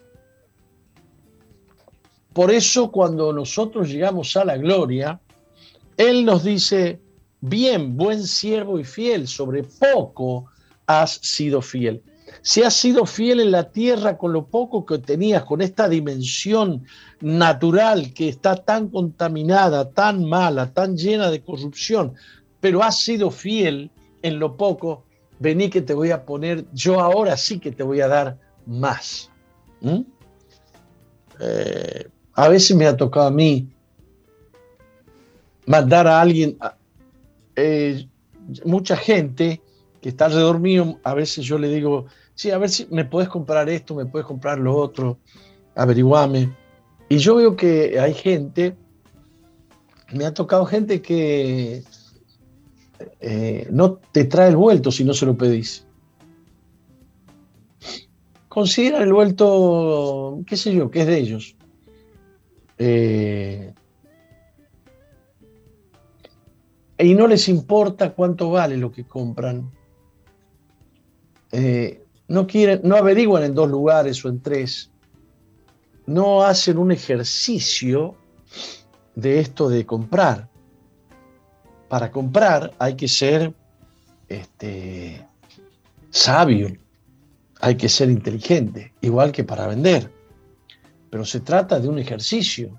Por 2.32 2.50
eso 2.50 2.90
cuando 2.90 3.32
nosotros 3.32 3.88
llegamos 3.88 4.36
a 4.36 4.44
la 4.44 4.56
gloria, 4.56 5.20
él 5.96 6.24
nos 6.24 6.44
dice, 6.44 7.00
bien, 7.40 7.96
buen 7.96 8.24
siervo 8.24 8.78
y 8.78 8.84
fiel, 8.84 9.26
sobre 9.26 9.64
poco 9.64 10.46
has 10.86 11.12
sido 11.14 11.60
fiel. 11.62 12.02
Si 12.42 12.62
has 12.62 12.74
sido 12.74 13.06
fiel 13.06 13.40
en 13.40 13.50
la 13.50 13.70
tierra 13.72 14.16
con 14.16 14.32
lo 14.32 14.46
poco 14.46 14.84
que 14.84 14.98
tenías, 14.98 15.44
con 15.44 15.60
esta 15.60 15.88
dimensión 15.88 16.84
natural 17.20 18.12
que 18.14 18.28
está 18.28 18.56
tan 18.56 18.88
contaminada, 18.90 19.90
tan 19.90 20.24
mala, 20.24 20.72
tan 20.72 20.96
llena 20.96 21.30
de 21.30 21.42
corrupción, 21.42 22.14
pero 22.60 22.82
has 22.82 23.00
sido 23.00 23.30
fiel 23.30 23.90
en 24.22 24.38
lo 24.38 24.56
poco, 24.56 25.04
vení 25.38 25.70
que 25.70 25.82
te 25.82 25.94
voy 25.94 26.10
a 26.10 26.24
poner, 26.24 26.64
yo 26.72 27.00
ahora 27.00 27.36
sí 27.36 27.58
que 27.58 27.72
te 27.72 27.82
voy 27.82 28.00
a 28.00 28.08
dar 28.08 28.38
más. 28.66 29.30
¿Mm? 29.80 30.00
Eh, 31.40 32.08
a 32.34 32.48
veces 32.48 32.76
me 32.76 32.86
ha 32.86 32.96
tocado 32.96 33.26
a 33.26 33.30
mí 33.30 33.68
mandar 35.66 36.06
a 36.06 36.20
alguien, 36.20 36.58
eh, 37.54 38.08
mucha 38.64 38.96
gente 38.96 39.60
que 40.00 40.08
está 40.08 40.26
alrededor 40.26 40.58
mío, 40.58 40.98
a 41.02 41.14
veces 41.14 41.44
yo 41.44 41.58
le 41.58 41.68
digo, 41.68 42.06
sí, 42.34 42.50
a 42.50 42.58
ver 42.58 42.70
si 42.70 42.86
me 42.90 43.04
puedes 43.04 43.28
comprar 43.28 43.68
esto, 43.68 43.94
me 43.94 44.06
puedes 44.06 44.26
comprar 44.26 44.58
lo 44.58 44.76
otro, 44.76 45.18
averiguame. 45.74 46.54
Y 47.08 47.18
yo 47.18 47.36
veo 47.36 47.56
que 47.56 47.98
hay 48.00 48.14
gente, 48.14 48.76
me 50.12 50.24
ha 50.24 50.32
tocado 50.32 50.64
gente 50.64 51.02
que 51.02 51.82
eh, 53.20 53.68
no 53.70 53.94
te 54.12 54.24
trae 54.24 54.48
el 54.48 54.56
vuelto 54.56 54.90
si 54.90 55.04
no 55.04 55.14
se 55.14 55.26
lo 55.26 55.36
pedís. 55.36 55.86
Considera 58.48 59.02
el 59.02 59.12
vuelto, 59.12 60.40
qué 60.46 60.56
sé 60.56 60.74
yo, 60.74 60.90
que 60.90 61.00
es 61.00 61.06
de 61.06 61.18
ellos. 61.18 61.56
Eh, 62.78 63.72
y 66.98 67.14
no 67.14 67.26
les 67.26 67.48
importa 67.48 68.14
cuánto 68.14 68.50
vale 68.50 68.76
lo 68.76 68.90
que 68.90 69.04
compran. 69.04 69.70
Eh, 71.52 72.04
no, 72.26 72.46
quieren, 72.46 72.80
no 72.82 72.96
averiguan 72.96 73.44
en 73.44 73.54
dos 73.54 73.70
lugares 73.70 74.24
o 74.24 74.28
en 74.28 74.40
tres. 74.40 74.90
No 76.06 76.42
hacen 76.42 76.78
un 76.78 76.90
ejercicio 76.90 78.16
de 79.14 79.40
esto 79.40 79.68
de 79.68 79.86
comprar. 79.86 80.47
Para 81.88 82.10
comprar 82.10 82.72
hay 82.78 82.94
que 82.94 83.08
ser 83.08 83.54
este, 84.28 85.26
sabio, 86.10 86.76
hay 87.60 87.76
que 87.76 87.88
ser 87.88 88.10
inteligente, 88.10 88.92
igual 89.00 89.32
que 89.32 89.44
para 89.44 89.66
vender. 89.66 90.10
Pero 91.10 91.24
se 91.24 91.40
trata 91.40 91.80
de 91.80 91.88
un 91.88 91.98
ejercicio. 91.98 92.78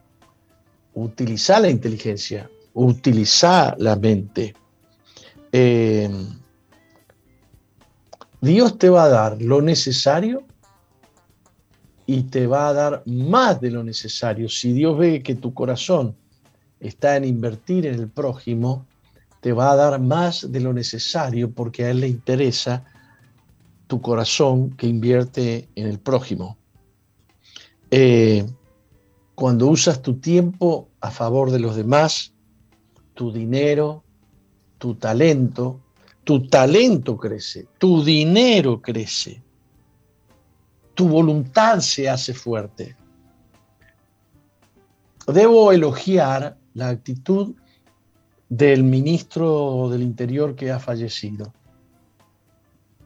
Utilizar 0.93 1.61
la 1.61 1.69
inteligencia, 1.69 2.49
utilizar 2.73 3.75
la 3.79 3.95
mente. 3.95 4.53
Eh, 5.51 6.09
Dios 8.41 8.77
te 8.77 8.89
va 8.89 9.03
a 9.03 9.09
dar 9.09 9.41
lo 9.41 9.61
necesario 9.61 10.43
y 12.05 12.23
te 12.23 12.47
va 12.47 12.69
a 12.69 12.73
dar 12.73 13.03
más 13.05 13.61
de 13.61 13.71
lo 13.71 13.83
necesario. 13.83 14.49
Si 14.49 14.73
Dios 14.73 14.97
ve 14.97 15.21
que 15.21 15.35
tu 15.35 15.53
corazón 15.53 16.15
está 16.79 17.17
en 17.17 17.25
invertir 17.25 17.85
en 17.85 17.95
el 17.95 18.09
prójimo, 18.09 18.87
te 19.41 19.53
va 19.53 19.71
a 19.71 19.75
dar 19.75 19.99
más 19.99 20.51
de 20.51 20.59
lo 20.59 20.73
necesario 20.73 21.51
porque 21.51 21.85
a 21.85 21.91
Él 21.91 22.01
le 22.01 22.07
interesa 22.07 22.83
tu 23.87 24.01
corazón 24.01 24.71
que 24.71 24.87
invierte 24.87 25.67
en 25.75 25.87
el 25.87 25.99
prójimo. 25.99 26.57
Eh, 27.89 28.45
cuando 29.33 29.67
usas 29.67 30.01
tu 30.01 30.15
tiempo 30.19 30.89
a 31.01 31.09
favor 31.09 31.49
de 31.49 31.59
los 31.59 31.75
demás, 31.75 32.33
tu 33.13 33.31
dinero, 33.31 34.03
tu 34.77 34.95
talento, 34.95 35.79
tu 36.23 36.47
talento 36.47 37.17
crece, 37.17 37.67
tu 37.77 38.03
dinero 38.03 38.81
crece, 38.81 39.41
tu 40.93 41.07
voluntad 41.07 41.79
se 41.79 42.09
hace 42.09 42.33
fuerte. 42.33 42.95
Debo 45.25 45.71
elogiar 45.71 46.57
la 46.73 46.89
actitud 46.89 47.55
del 48.49 48.83
ministro 48.83 49.89
del 49.89 50.01
Interior 50.01 50.55
que 50.55 50.71
ha 50.71 50.79
fallecido. 50.79 51.53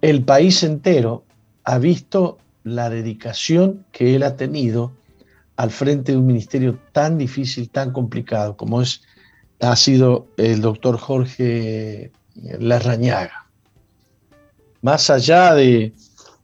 El 0.02 0.24
país 0.24 0.64
entero 0.64 1.24
ha 1.64 1.78
visto 1.78 2.38
la 2.64 2.90
dedicación 2.90 3.86
que 3.92 4.16
él 4.16 4.24
ha 4.24 4.36
tenido 4.36 4.94
al 5.56 5.70
frente 5.70 6.14
de 6.14 6.18
un 6.18 6.26
ministerio 6.26 6.80
tan 6.92 7.18
difícil, 7.18 7.70
tan 7.70 7.92
complicado 7.92 8.58
como 8.58 8.82
es 8.82 9.02
ha 9.64 9.76
sido 9.76 10.28
el 10.38 10.62
doctor 10.62 10.98
Jorge 10.98 12.12
Larrañaga. 12.60 13.48
Más 14.82 15.10
allá 15.10 15.54
de, 15.54 15.94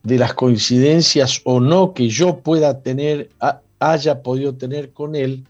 las 0.03 0.33
coincidencias 0.33 1.41
o 1.43 1.59
no 1.59 1.93
que 1.93 2.07
yo 2.07 2.39
pueda 2.39 2.81
tener, 2.81 3.29
haya 3.79 4.23
podido 4.23 4.55
tener 4.55 4.93
con 4.93 5.15
él, 5.15 5.45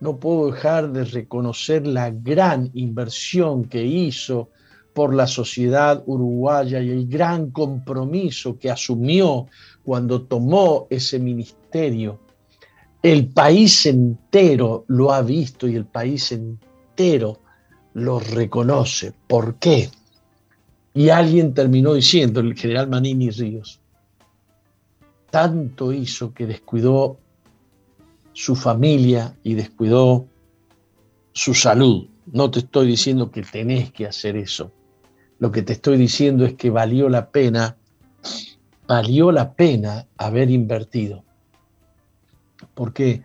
no 0.00 0.18
puedo 0.18 0.50
dejar 0.50 0.92
de 0.92 1.04
reconocer 1.04 1.86
la 1.86 2.10
gran 2.10 2.70
inversión 2.74 3.64
que 3.64 3.84
hizo 3.84 4.50
por 4.92 5.14
la 5.14 5.26
sociedad 5.26 6.02
uruguaya 6.06 6.80
y 6.80 6.90
el 6.90 7.08
gran 7.08 7.50
compromiso 7.50 8.58
que 8.58 8.70
asumió 8.70 9.46
cuando 9.82 10.22
tomó 10.22 10.86
ese 10.88 11.18
ministerio. 11.18 12.20
El 13.02 13.28
país 13.28 13.84
entero 13.86 14.84
lo 14.88 15.12
ha 15.12 15.20
visto 15.20 15.66
y 15.68 15.74
el 15.74 15.84
país 15.84 16.32
entero 16.32 17.40
lo 17.94 18.20
reconoce. 18.20 19.12
¿Por 19.26 19.56
qué? 19.56 19.90
Y 20.94 21.08
alguien 21.08 21.54
terminó 21.54 21.94
diciendo, 21.94 22.40
el 22.40 22.54
general 22.54 22.88
Manini 22.88 23.30
Ríos, 23.30 23.80
tanto 25.30 25.92
hizo 25.92 26.32
que 26.32 26.46
descuidó 26.46 27.18
su 28.34 28.54
familia 28.54 29.34
y 29.42 29.54
descuidó 29.54 30.26
su 31.32 31.54
salud. 31.54 32.08
No 32.26 32.50
te 32.50 32.58
estoy 32.58 32.86
diciendo 32.86 33.30
que 33.30 33.42
tenés 33.42 33.90
que 33.92 34.06
hacer 34.06 34.36
eso. 34.36 34.70
Lo 35.38 35.50
que 35.50 35.62
te 35.62 35.72
estoy 35.72 35.96
diciendo 35.96 36.44
es 36.44 36.54
que 36.54 36.68
valió 36.68 37.08
la 37.08 37.30
pena, 37.30 37.76
valió 38.86 39.32
la 39.32 39.54
pena 39.54 40.06
haber 40.18 40.50
invertido. 40.50 41.24
Porque 42.74 43.22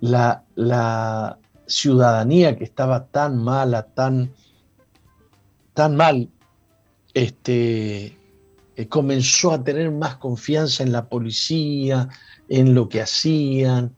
la, 0.00 0.44
la, 0.54 1.38
ciudadanía 1.66 2.56
que 2.56 2.64
estaba 2.64 3.06
tan 3.06 3.42
mala, 3.42 3.82
tan, 3.82 4.32
tan 5.74 5.96
mal, 5.96 6.30
este, 7.12 8.18
eh, 8.76 8.88
comenzó 8.88 9.52
a 9.52 9.62
tener 9.62 9.90
más 9.90 10.16
confianza 10.16 10.82
en 10.82 10.92
la 10.92 11.08
policía, 11.08 12.08
en 12.48 12.74
lo 12.74 12.88
que 12.88 13.02
hacían, 13.02 13.94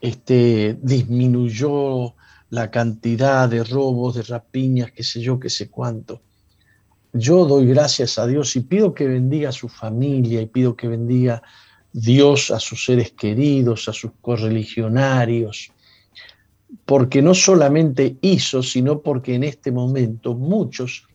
este, 0.00 0.78
disminuyó 0.80 2.14
la 2.50 2.70
cantidad 2.70 3.48
de 3.48 3.64
robos, 3.64 4.14
de 4.14 4.22
rapiñas, 4.22 4.92
qué 4.92 5.02
sé 5.02 5.20
yo, 5.20 5.38
qué 5.38 5.50
sé 5.50 5.68
cuánto. 5.68 6.22
Yo 7.12 7.46
doy 7.46 7.66
gracias 7.66 8.18
a 8.18 8.26
Dios 8.26 8.54
y 8.56 8.60
pido 8.60 8.94
que 8.94 9.06
bendiga 9.06 9.48
a 9.48 9.52
su 9.52 9.68
familia 9.68 10.40
y 10.40 10.46
pido 10.46 10.76
que 10.76 10.88
bendiga 10.88 11.42
Dios 11.92 12.50
a 12.50 12.60
sus 12.60 12.84
seres 12.84 13.12
queridos, 13.12 13.88
a 13.88 13.92
sus 13.92 14.12
correligionarios, 14.20 15.72
porque 16.84 17.22
no 17.22 17.34
solamente 17.34 18.16
hizo, 18.20 18.62
sino 18.62 19.00
porque 19.00 19.34
en 19.34 19.44
este 19.44 19.72
momento 19.72 20.34
muchos 20.34 21.06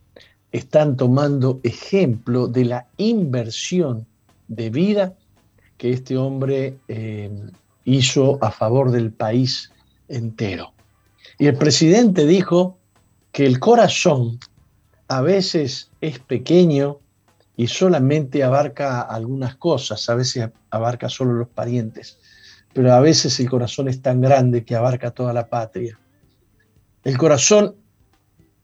están 0.52 0.98
tomando 0.98 1.60
ejemplo 1.64 2.48
de 2.48 2.66
la 2.66 2.88
inversión 2.98 4.06
de 4.48 4.70
vida 4.70 5.16
que 5.78 5.92
este 5.92 6.18
hombre 6.18 6.78
eh, 6.88 7.32
hizo 7.86 8.44
a 8.44 8.52
favor 8.52 8.92
del 8.92 9.12
país 9.12 9.72
entero. 10.08 10.74
Y 11.38 11.48
el 11.48 11.58
presidente 11.58 12.26
dijo 12.26 12.78
que 13.32 13.46
el 13.46 13.60
corazón 13.60 14.40
a 15.08 15.22
veces 15.22 15.92
es 16.02 16.20
pequeño 16.20 17.00
y 17.56 17.68
solamente 17.68 18.44
abarca 18.44 19.02
algunas 19.02 19.56
cosas, 19.56 20.10
a 20.10 20.16
veces 20.16 20.50
abarca 20.70 21.10
solo 21.10 21.34
los 21.34 21.50
parientes, 21.50 22.18
pero 22.74 22.94
a 22.94 23.00
veces 23.00 23.40
el 23.40 23.50
corazón 23.50 23.88
es 23.88 24.02
tan 24.02 24.22
grande 24.22 24.64
que 24.64 24.76
abarca 24.76 25.12
toda 25.12 25.34
la 25.34 25.48
patria. 25.48 26.00
El 27.04 27.18
corazón 27.18 27.76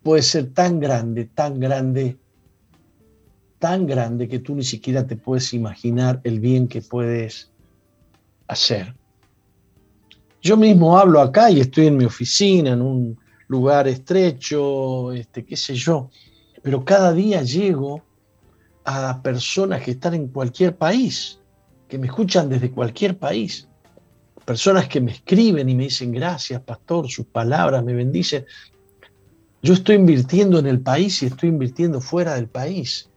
puede 0.02 0.22
ser 0.22 0.54
tan 0.54 0.80
grande, 0.80 1.26
tan 1.26 1.60
grande, 1.60 2.18
tan 3.60 3.86
grande 3.86 4.28
que 4.28 4.40
tú 4.40 4.56
ni 4.56 4.64
siquiera 4.64 5.06
te 5.06 5.18
puedes 5.18 5.54
imaginar 5.54 6.22
el 6.24 6.40
bien 6.40 6.68
que 6.68 6.82
puedes 6.82 7.52
hacer. 8.48 8.96
Yo 10.42 10.56
mismo 10.56 10.98
hablo 10.98 11.20
acá 11.20 11.52
y 11.52 11.60
estoy 11.60 11.88
en 11.88 11.98
mi 11.98 12.06
oficina, 12.06 12.72
en 12.72 12.82
un 12.82 13.20
lugar 13.48 13.88
estrecho, 13.88 15.12
este, 15.12 15.46
qué 15.46 15.58
sé 15.58 15.76
yo, 15.76 16.10
pero 16.62 16.86
cada 16.86 17.12
día 17.14 17.42
llego 17.42 18.04
a 18.86 19.22
personas 19.22 19.82
que 19.82 19.92
están 19.92 20.14
en 20.14 20.28
cualquier 20.28 20.78
país, 20.78 21.40
que 21.88 21.98
me 21.98 22.08
escuchan 22.08 22.48
desde 22.48 22.72
cualquier 22.72 23.18
país, 23.18 23.68
personas 24.46 24.88
que 24.88 25.02
me 25.02 25.12
escriben 25.12 25.68
y 25.70 25.76
me 25.76 25.84
dicen 25.84 26.12
gracias, 26.12 26.62
pastor, 26.62 27.10
sus 27.10 27.26
palabras 27.26 27.84
me 27.84 27.94
bendicen. 27.94 28.46
Yo 29.62 29.74
estoy 29.74 29.96
invirtiendo 29.96 30.58
en 30.58 30.68
el 30.68 30.80
país 30.80 31.22
y 31.22 31.28
estoy 31.28 31.50
invirtiendo 31.50 32.02
fuera 32.02 32.36
del 32.36 32.48
país. 32.48 33.10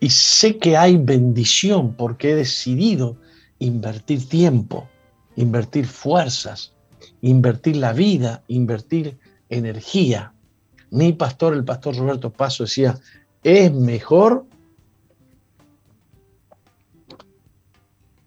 Y 0.00 0.10
sé 0.10 0.58
que 0.58 0.76
hay 0.76 0.96
bendición 0.96 1.94
porque 1.94 2.30
he 2.30 2.34
decidido 2.34 3.16
invertir 3.58 4.26
tiempo, 4.28 4.88
invertir 5.36 5.86
fuerzas, 5.86 6.74
invertir 7.20 7.76
la 7.76 7.92
vida, 7.92 8.42
invertir 8.48 9.18
energía. 9.48 10.32
Mi 10.90 11.12
pastor, 11.12 11.54
el 11.54 11.64
pastor 11.64 11.96
Roberto 11.96 12.30
Paso, 12.30 12.64
decía, 12.64 12.98
es 13.42 13.72
mejor... 13.72 14.46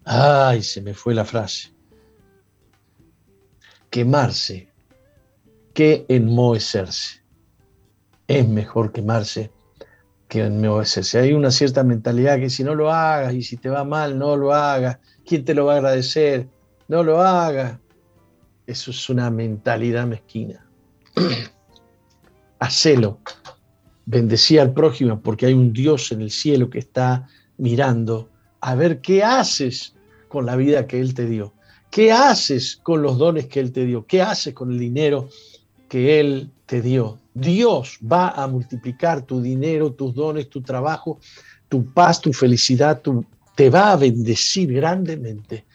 Ay, 0.05 0.63
se 0.63 0.81
me 0.81 0.93
fue 0.93 1.13
la 1.13 1.23
frase. 1.23 1.73
Quemarse 3.89 4.67
que 5.73 6.05
enmohecerse. 6.09 7.23
Es 8.27 8.47
mejor 8.47 8.91
quemarse 8.91 9.51
que 10.27 10.43
enmohecerse. 10.45 11.19
Hay 11.19 11.33
una 11.33 11.51
cierta 11.51 11.83
mentalidad 11.83 12.37
que 12.39 12.49
si 12.49 12.63
no 12.63 12.75
lo 12.75 12.91
hagas 12.91 13.33
y 13.33 13.43
si 13.43 13.57
te 13.57 13.69
va 13.69 13.83
mal, 13.83 14.17
no 14.17 14.35
lo 14.35 14.53
hagas. 14.53 14.99
¿Quién 15.25 15.45
te 15.45 15.53
lo 15.53 15.65
va 15.65 15.75
a 15.75 15.77
agradecer? 15.77 16.49
No 16.87 17.03
lo 17.03 17.21
hagas. 17.21 17.79
Eso 18.65 18.91
es 18.91 19.09
una 19.09 19.29
mentalidad 19.29 20.07
mezquina. 20.07 20.65
Hacelo. 22.59 23.19
Bendecía 24.05 24.61
al 24.61 24.73
prójimo 24.73 25.21
porque 25.21 25.45
hay 25.45 25.53
un 25.53 25.71
Dios 25.71 26.11
en 26.11 26.21
el 26.21 26.31
cielo 26.31 26.69
que 26.69 26.79
está 26.79 27.27
mirando 27.57 28.29
a 28.59 28.75
ver 28.75 28.99
qué 29.01 29.23
haces 29.23 29.95
con 30.27 30.45
la 30.45 30.55
vida 30.55 30.87
que 30.87 30.99
Él 30.99 31.13
te 31.13 31.25
dio. 31.25 31.53
¿Qué 31.89 32.11
haces 32.11 32.79
con 32.83 33.01
los 33.01 33.17
dones 33.17 33.47
que 33.47 33.59
Él 33.59 33.71
te 33.71 33.85
dio? 33.85 34.05
¿Qué 34.05 34.21
haces 34.21 34.53
con 34.53 34.71
el 34.71 34.79
dinero 34.79 35.29
que 35.93 36.19
Él 36.19 36.49
te 36.65 36.81
dio. 36.81 37.19
Dios 37.35 37.99
va 38.01 38.29
a 38.29 38.47
multiplicar 38.47 39.21
tu 39.21 39.39
dinero, 39.39 39.93
tus 39.93 40.15
dones, 40.15 40.49
tu 40.49 40.59
trabajo, 40.59 41.19
tu 41.69 41.85
paz, 41.85 42.19
tu 42.19 42.33
felicidad, 42.33 42.99
te 43.55 43.69
va 43.69 43.91
a 43.91 43.95
bendecir 43.95 44.73
grandemente 44.73 45.65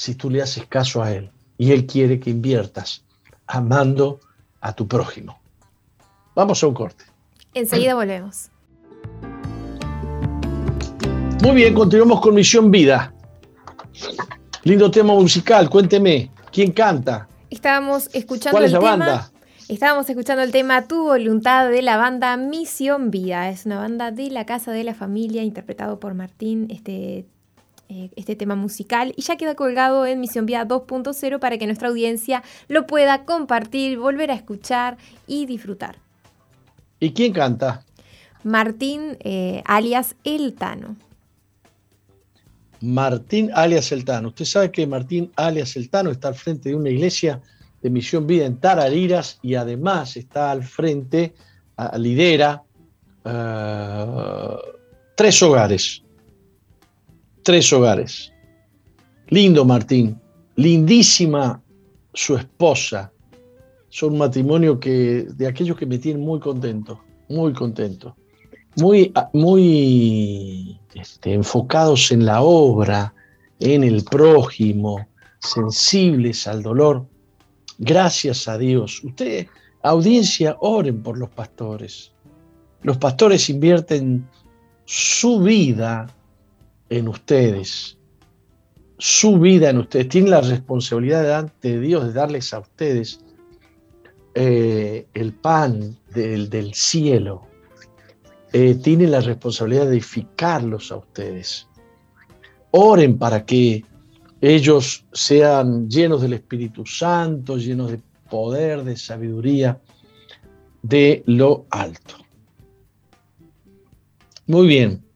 si 0.00 0.14
tú 0.14 0.30
le 0.30 0.40
haces 0.40 0.64
caso 0.64 1.02
a 1.02 1.12
Él. 1.12 1.30
Y 1.58 1.72
Él 1.72 1.84
quiere 1.84 2.18
que 2.18 2.30
inviertas 2.30 3.04
amando 3.46 4.18
a 4.62 4.72
tu 4.72 4.88
prójimo. 4.88 5.38
Vamos 6.34 6.62
a 6.62 6.68
un 6.68 6.72
corte. 6.72 7.04
Enseguida 7.52 7.94
volvemos. 7.94 8.48
Muy 11.42 11.54
bien, 11.54 11.74
continuamos 11.74 12.22
con 12.22 12.34
Misión 12.34 12.70
Vida. 12.70 13.12
Lindo 14.64 14.90
tema 14.90 15.12
musical, 15.12 15.68
cuénteme, 15.68 16.30
¿quién 16.50 16.72
canta? 16.72 17.28
Estábamos 17.50 18.08
escuchando 18.14 18.52
¿Cuál 18.52 18.64
es 18.64 18.72
la 18.72 18.80
banda? 18.80 19.30
Estábamos 19.68 20.08
escuchando 20.08 20.42
el 20.42 20.50
tema 20.50 20.88
Tu 20.88 20.96
voluntad 20.96 21.68
de 21.68 21.82
la 21.82 21.98
banda 21.98 22.38
Misión 22.38 23.10
Vida. 23.10 23.50
Es 23.50 23.66
una 23.66 23.80
banda 23.80 24.12
de 24.12 24.30
la 24.30 24.46
Casa 24.46 24.72
de 24.72 24.82
la 24.82 24.94
Familia, 24.94 25.42
interpretado 25.42 26.00
por 26.00 26.14
Martín, 26.14 26.68
este, 26.70 27.26
eh, 27.90 28.08
este 28.14 28.36
tema 28.36 28.54
musical. 28.54 29.12
Y 29.16 29.22
ya 29.22 29.36
queda 29.36 29.56
colgado 29.56 30.06
en 30.06 30.20
Misión 30.20 30.46
Vida 30.46 30.64
2.0 30.64 31.40
para 31.40 31.58
que 31.58 31.66
nuestra 31.66 31.88
audiencia 31.88 32.44
lo 32.68 32.86
pueda 32.86 33.24
compartir, 33.24 33.98
volver 33.98 34.30
a 34.30 34.34
escuchar 34.34 34.96
y 35.26 35.44
disfrutar. 35.46 35.96
¿Y 37.00 37.10
quién 37.10 37.32
canta? 37.32 37.84
Martín, 38.44 39.16
eh, 39.18 39.62
alias 39.64 40.14
El 40.22 40.54
Tano. 40.54 40.94
Martín 42.80 43.50
alias 43.54 43.90
El 43.90 44.04
Tano. 44.04 44.28
Usted 44.28 44.44
sabe 44.44 44.70
que 44.70 44.86
Martín 44.86 45.32
alias 45.34 45.74
El 45.74 45.90
Tano 45.90 46.12
está 46.12 46.28
al 46.28 46.36
frente 46.36 46.68
de 46.68 46.76
una 46.76 46.90
iglesia 46.90 47.42
de 47.82 47.90
Misión 47.90 48.24
Vida 48.24 48.46
en 48.46 48.58
Tarariras 48.58 49.40
y 49.42 49.56
además 49.56 50.16
está 50.16 50.52
al 50.52 50.62
frente, 50.62 51.34
lidera 51.96 52.62
eh, 53.24 54.06
tres 55.16 55.42
hogares. 55.42 56.04
Tres 57.42 57.72
hogares. 57.72 58.32
Lindo 59.28 59.64
Martín, 59.64 60.20
lindísima 60.56 61.62
su 62.12 62.36
esposa. 62.36 63.12
Son 63.88 64.12
un 64.12 64.18
matrimonio 64.18 64.78
que, 64.78 65.26
de 65.28 65.46
aquellos 65.46 65.76
que 65.76 65.86
me 65.86 65.98
tienen 65.98 66.22
muy 66.22 66.38
contento, 66.38 67.00
muy 67.28 67.52
contento. 67.52 68.16
Muy, 68.76 69.12
muy 69.32 70.78
este, 70.94 71.34
enfocados 71.34 72.12
en 72.12 72.24
la 72.24 72.42
obra, 72.42 73.12
en 73.58 73.84
el 73.84 74.04
prójimo, 74.04 75.08
sensibles 75.40 76.46
al 76.46 76.62
dolor. 76.62 77.06
Gracias 77.78 78.46
a 78.46 78.58
Dios. 78.58 79.02
Usted, 79.02 79.46
audiencia, 79.82 80.56
oren 80.60 81.02
por 81.02 81.18
los 81.18 81.30
pastores. 81.30 82.12
Los 82.82 82.98
pastores 82.98 83.48
invierten 83.50 84.28
su 84.84 85.40
vida 85.40 86.06
en 86.90 87.08
ustedes. 87.08 87.96
Su 88.98 89.38
vida 89.38 89.70
en 89.70 89.78
ustedes. 89.78 90.08
Tienen 90.08 90.30
la 90.30 90.42
responsabilidad 90.42 91.50
de 91.62 91.80
Dios 91.80 92.06
de 92.06 92.12
darles 92.12 92.52
a 92.52 92.58
ustedes 92.58 93.20
eh, 94.34 95.06
el 95.14 95.32
pan 95.32 95.96
del, 96.14 96.50
del 96.50 96.74
cielo. 96.74 97.46
Eh, 98.52 98.74
tienen 98.74 99.12
la 99.12 99.20
responsabilidad 99.20 99.86
de 99.86 99.92
edificarlos 99.92 100.92
a 100.92 100.96
ustedes. 100.96 101.66
Oren 102.72 103.16
para 103.16 103.46
que 103.46 103.84
ellos 104.40 105.04
sean 105.12 105.88
llenos 105.88 106.22
del 106.22 106.34
Espíritu 106.34 106.84
Santo, 106.86 107.56
llenos 107.56 107.90
de 107.90 108.00
poder, 108.28 108.84
de 108.84 108.96
sabiduría, 108.96 109.80
de 110.82 111.22
lo 111.26 111.66
alto. 111.70 112.14
Muy 114.46 114.66
bien. 114.66 115.09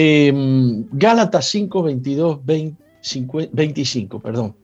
Em, 0.00 0.86
Gálatas 0.92 1.46
5, 1.46 1.82
22, 1.82 2.38
25, 2.44 4.20
perdón. 4.20 4.54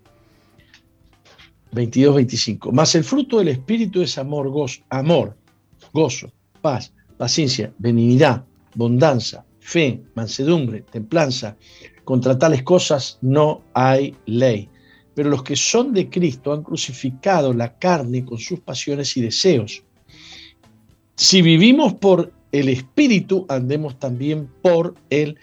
22, 1.72 2.14
25. 2.14 2.70
Mas 2.70 2.94
el 2.94 3.02
fruto 3.02 3.38
del 3.38 3.48
Espíritu 3.48 4.00
es 4.00 4.16
amor, 4.16 4.48
gozo, 4.48 4.82
amor, 4.90 5.36
gozo, 5.92 6.30
paz, 6.62 6.92
paciencia, 7.16 7.72
benignidad, 7.78 8.44
bondanza, 8.76 9.44
fe, 9.58 10.00
mansedumbre, 10.14 10.82
templanza. 10.82 11.56
Contra 12.04 12.38
tales 12.38 12.62
cosas 12.62 13.18
no 13.20 13.62
hay 13.72 14.14
ley. 14.26 14.68
Pero 15.16 15.30
los 15.30 15.42
que 15.42 15.56
son 15.56 15.92
de 15.92 16.08
Cristo 16.08 16.52
han 16.52 16.62
crucificado 16.62 17.52
la 17.52 17.76
carne 17.76 18.24
con 18.24 18.38
sus 18.38 18.60
pasiones 18.60 19.16
y 19.16 19.22
deseos. 19.22 19.82
Si 21.16 21.42
vivimos 21.42 21.94
por 21.94 22.32
el 22.54 22.68
Espíritu, 22.68 23.46
andemos 23.48 23.98
también 23.98 24.48
por 24.62 24.94
el 25.10 25.36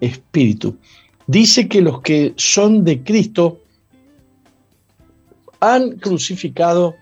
Espíritu. 0.00 0.76
Dice 1.26 1.68
que 1.68 1.80
los 1.80 2.00
que 2.02 2.34
son 2.36 2.84
de 2.84 3.02
Cristo 3.02 3.60
han 5.58 5.98
crucificado 5.98 6.94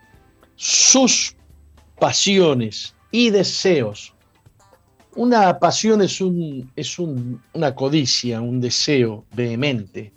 sus 0.56 1.36
pasiones 1.98 2.94
y 3.11 3.28
deseos. 3.28 4.14
Una 5.14 5.58
pasión 5.58 6.00
es, 6.00 6.22
un, 6.22 6.70
es 6.74 6.98
una 6.98 7.74
codicia, 7.74 8.40
un 8.40 8.61
deseo 8.61 9.26
vehemente. 9.34 10.12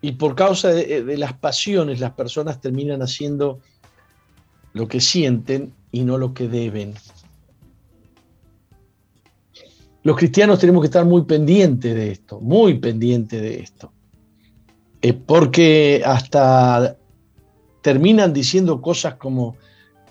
Y 0.00 0.12
por 0.12 0.34
causa 0.34 0.68
de, 0.68 1.04
de, 1.04 1.18
las 1.18 1.34
pasiones, 1.34 2.00
las 2.00 2.12
personas 2.12 2.58
terminan 2.60 3.02
haciendo 3.02 3.60
lo 4.72 4.88
que 4.88 5.00
sienten 5.00 5.74
y 5.92 6.04
no 6.04 6.16
lo 6.16 6.32
que 6.32 6.48
deben. 6.48 6.94
Los 10.02 10.16
cristianos 10.16 10.58
tenemos 10.58 10.82
que 10.82 10.86
estar 10.86 11.04
muy 11.04 11.22
pendientes 11.22 11.94
de 11.94 12.12
esto, 12.12 12.40
muy 12.40 12.78
pendientes 12.78 13.40
de 13.40 13.60
esto. 13.60 13.92
Eh, 15.02 15.12
porque 15.12 16.02
hasta 16.04 16.96
terminan 17.82 18.32
diciendo 18.32 18.80
cosas 18.80 19.14
como, 19.14 19.56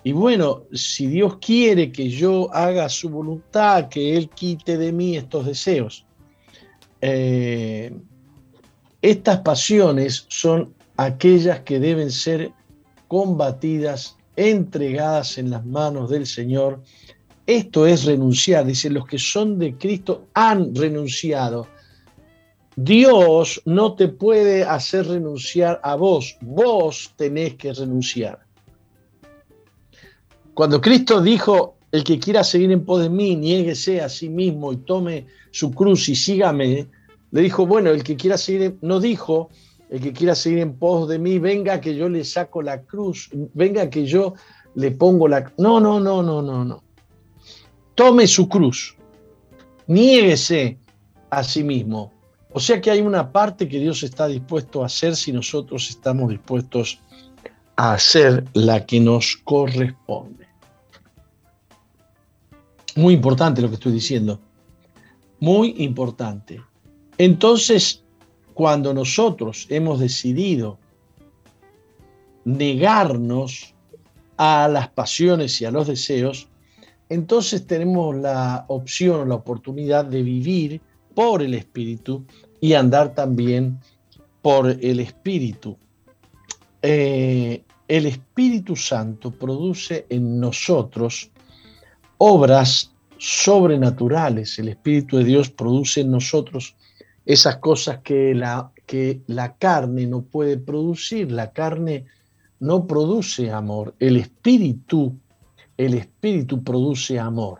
y 0.03 0.11
bueno, 0.11 0.63
si 0.73 1.07
Dios 1.07 1.37
quiere 1.37 1.91
que 1.91 2.09
yo 2.09 2.53
haga 2.53 2.89
su 2.89 3.09
voluntad, 3.09 3.89
que 3.89 4.17
Él 4.17 4.29
quite 4.29 4.77
de 4.77 4.91
mí 4.91 5.17
estos 5.17 5.45
deseos. 5.45 6.05
Eh, 7.01 7.93
estas 9.01 9.39
pasiones 9.41 10.25
son 10.27 10.73
aquellas 10.97 11.61
que 11.61 11.79
deben 11.79 12.11
ser 12.11 12.51
combatidas, 13.07 14.17
entregadas 14.35 15.37
en 15.37 15.49
las 15.49 15.65
manos 15.65 16.09
del 16.09 16.25
Señor. 16.25 16.81
Esto 17.49 17.87
es 17.87 18.05
renunciar, 18.05 18.65
dice, 18.65 18.89
los 18.89 19.07
que 19.07 19.17
son 19.17 19.57
de 19.57 19.75
Cristo 19.75 20.27
han 20.35 20.75
renunciado 20.75 21.67
Dios 22.81 23.61
no 23.65 23.95
te 23.95 24.07
puede 24.07 24.63
hacer 24.63 25.05
renunciar 25.05 25.81
a 25.83 25.95
vos, 25.95 26.37
vos 26.39 27.11
tenés 27.17 27.55
que 27.55 27.73
renunciar. 27.73 28.39
Cuando 30.53 30.79
Cristo 30.79 31.21
dijo, 31.21 31.75
el 31.91 32.05
que 32.05 32.19
quiera 32.19 32.41
seguir 32.41 32.71
en 32.71 32.85
pos 32.85 33.01
de 33.01 33.09
mí, 33.09 33.35
niéguese 33.35 33.99
a 33.99 34.07
sí 34.07 34.29
mismo 34.29 34.71
y 34.71 34.77
tome 34.77 35.25
su 35.51 35.71
cruz 35.71 36.07
y 36.07 36.15
sígame, 36.15 36.87
le 37.31 37.41
dijo, 37.41 37.65
bueno, 37.65 37.89
el 37.89 38.01
que 38.01 38.15
quiera 38.15 38.37
seguir, 38.37 38.77
no 38.81 39.01
dijo, 39.01 39.49
el 39.89 39.99
que 39.99 40.13
quiera 40.13 40.33
seguir 40.33 40.59
en 40.59 40.73
pos 40.77 41.09
de 41.09 41.19
mí, 41.19 41.37
venga 41.37 41.81
que 41.81 41.95
yo 41.95 42.07
le 42.07 42.23
saco 42.23 42.61
la 42.61 42.81
cruz, 42.83 43.29
venga 43.53 43.89
que 43.89 44.05
yo 44.05 44.35
le 44.75 44.91
pongo 44.91 45.27
la... 45.27 45.51
No, 45.57 45.81
no, 45.81 45.99
no, 45.99 46.23
no, 46.23 46.41
no, 46.41 46.63
no. 46.63 46.83
Tome 47.99 48.27
su 48.27 48.47
cruz, 48.47 48.95
niéguese 49.87 50.77
a 51.29 51.43
sí 51.43 51.63
mismo 51.63 51.99
o 52.51 52.59
sea 52.59 52.81
que 52.81 52.89
hay 52.89 53.01
una 53.01 53.31
parte 53.31 53.67
que 53.67 53.79
Dios 53.79 54.01
está 54.03 54.27
dispuesto 54.27 54.81
a 54.81 54.87
hacer 54.87 55.15
si 55.15 55.31
nosotros 55.31 55.89
estamos 55.89 56.29
dispuestos 56.29 56.99
a 57.75 57.93
hacer 57.93 58.43
la 58.53 58.85
que 58.85 58.99
nos 58.99 59.37
corresponde. 59.43 60.47
Muy 62.95 63.13
importante 63.13 63.61
lo 63.61 63.69
que 63.69 63.75
estoy 63.75 63.93
diciendo. 63.93 64.39
Muy 65.39 65.75
importante. 65.77 66.59
Entonces, 67.17 68.03
cuando 68.55 68.93
nosotros 68.93 69.67
hemos 69.69 69.99
decidido 69.99 70.79
negarnos 72.45 73.75
a 74.37 74.67
las 74.67 74.89
pasiones 74.89 75.61
y 75.61 75.65
a 75.65 75.71
los 75.71 75.87
deseos, 75.87 76.48
entonces 77.09 77.65
tenemos 77.65 78.15
la 78.15 78.65
opción 78.67 79.21
o 79.21 79.25
la 79.25 79.35
oportunidad 79.35 80.05
de 80.05 80.23
vivir 80.23 80.81
por 81.15 81.41
el 81.41 81.55
Espíritu 81.55 82.23
y 82.61 82.73
andar 82.73 83.13
también 83.15 83.79
por 84.41 84.69
el 84.69 84.99
Espíritu. 84.99 85.77
Eh, 86.81 87.63
el 87.87 88.05
Espíritu 88.05 88.75
Santo 88.75 89.31
produce 89.31 90.05
en 90.09 90.39
nosotros 90.39 91.31
obras 92.19 92.93
sobrenaturales. 93.17 94.59
El 94.59 94.69
Espíritu 94.69 95.17
de 95.17 95.23
Dios 95.23 95.49
produce 95.49 96.01
en 96.01 96.11
nosotros 96.11 96.75
esas 97.25 97.57
cosas 97.57 97.99
que 97.99 98.33
la, 98.35 98.71
que 98.85 99.21
la 99.27 99.55
carne 99.55 100.05
no 100.05 100.21
puede 100.21 100.57
producir. 100.57 101.31
La 101.31 101.51
carne 101.51 102.05
no 102.59 102.85
produce 102.85 103.51
amor. 103.51 103.95
El 103.99 104.17
Espíritu, 104.17 105.15
el 105.79 105.93
Espíritu 105.93 106.61
produce 106.61 107.17
amor. 107.17 107.59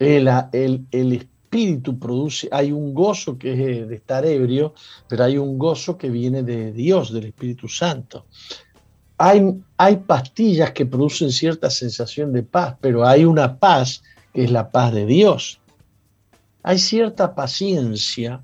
El, 0.00 0.28
el, 0.52 0.84
el 0.90 1.12
Espíritu 1.12 1.96
produce, 1.96 2.48
hay 2.50 2.72
un 2.72 2.92
gozo 2.92 3.38
que 3.38 3.52
es 3.52 3.88
de 3.88 3.94
estar 3.94 4.26
ebrio, 4.26 4.74
pero 5.08 5.22
hay 5.22 5.38
un 5.38 5.58
gozo 5.58 5.96
que 5.96 6.10
viene 6.10 6.42
de 6.42 6.72
Dios, 6.72 7.12
del 7.12 7.26
Espíritu 7.26 7.68
Santo. 7.68 8.26
Hay, 9.16 9.62
hay 9.76 9.96
pastillas 9.98 10.72
que 10.72 10.86
producen 10.86 11.30
cierta 11.30 11.70
sensación 11.70 12.32
de 12.32 12.42
paz, 12.42 12.76
pero 12.80 13.06
hay 13.06 13.24
una 13.24 13.60
paz 13.60 14.02
que 14.34 14.42
es 14.42 14.50
la 14.50 14.72
paz 14.72 14.92
de 14.92 15.06
Dios. 15.06 15.60
Hay 16.64 16.80
cierta 16.80 17.36
paciencia, 17.36 18.42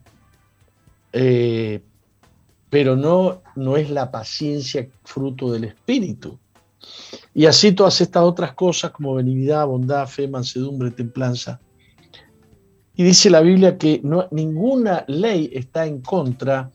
eh, 1.13 1.83
pero 2.71 2.95
no, 2.95 3.43
no 3.57 3.77
es 3.77 3.91
la 3.91 4.13
paciencia 4.13 4.89
fruto 5.03 5.51
del 5.51 5.65
Espíritu. 5.65 6.39
Y 7.35 7.47
así 7.47 7.73
todas 7.73 8.01
estas 8.01 8.23
otras 8.23 8.53
cosas 8.53 8.91
como 8.91 9.15
benignidad, 9.15 9.67
bondad, 9.67 10.07
fe, 10.07 10.29
mansedumbre, 10.29 10.91
templanza, 10.91 11.61
y 12.95 13.05
dice 13.05 13.31
la 13.31 13.41
Biblia 13.41 13.79
que 13.79 14.01
no, 14.05 14.29
ninguna 14.31 15.05
ley 15.09 15.51
está 15.53 15.87
en 15.87 16.03
contra 16.03 16.71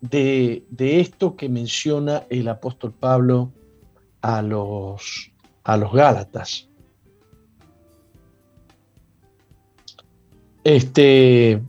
de, 0.00 0.64
esto 0.78 1.34
que 1.34 1.48
menciona 1.48 2.24
el 2.28 2.48
apóstol 2.48 2.92
Pablo 2.92 3.52
a 4.20 4.42
los, 4.42 5.32
a 5.64 5.76
los 5.76 5.92
Gálatas. 5.92 6.68
Este, 10.62 11.62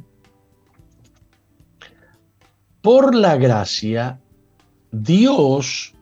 por 2.81 3.15
la 3.15 3.37
gracia, 3.37 4.19
Dios 4.91 5.93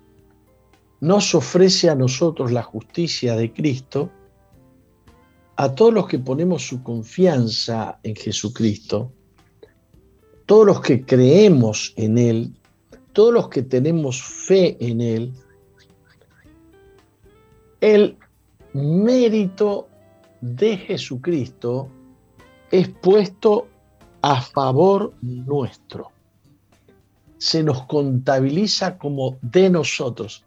nos 1.01 1.35
ofrece 1.35 1.89
a 1.89 1.95
nosotros 1.95 2.51
la 2.51 2.63
justicia 2.63 3.35
de 3.35 3.51
Cristo 3.51 4.11
a 5.57 5.73
todos 5.73 5.93
los 5.93 6.07
que 6.07 6.19
ponemos 6.19 6.67
su 6.67 6.83
confianza 6.83 7.99
en 8.03 8.15
Jesucristo, 8.15 9.11
todos 10.45 10.65
los 10.65 10.81
que 10.81 11.05
creemos 11.05 11.93
en 11.95 12.17
Él, 12.17 12.53
todos 13.13 13.33
los 13.33 13.49
que 13.49 13.63
tenemos 13.63 14.21
fe 14.21 14.75
en 14.79 14.99
Él, 15.01 15.33
el 17.79 18.17
mérito 18.73 19.87
de 20.41 20.77
Jesucristo 20.77 21.87
es 22.71 22.89
puesto 22.89 23.67
a 24.21 24.41
favor 24.41 25.13
nuestro. 25.21 26.11
Se 27.37 27.63
nos 27.63 27.83
contabiliza 27.83 28.97
como 28.97 29.37
de 29.41 29.69
nosotros. 29.69 30.44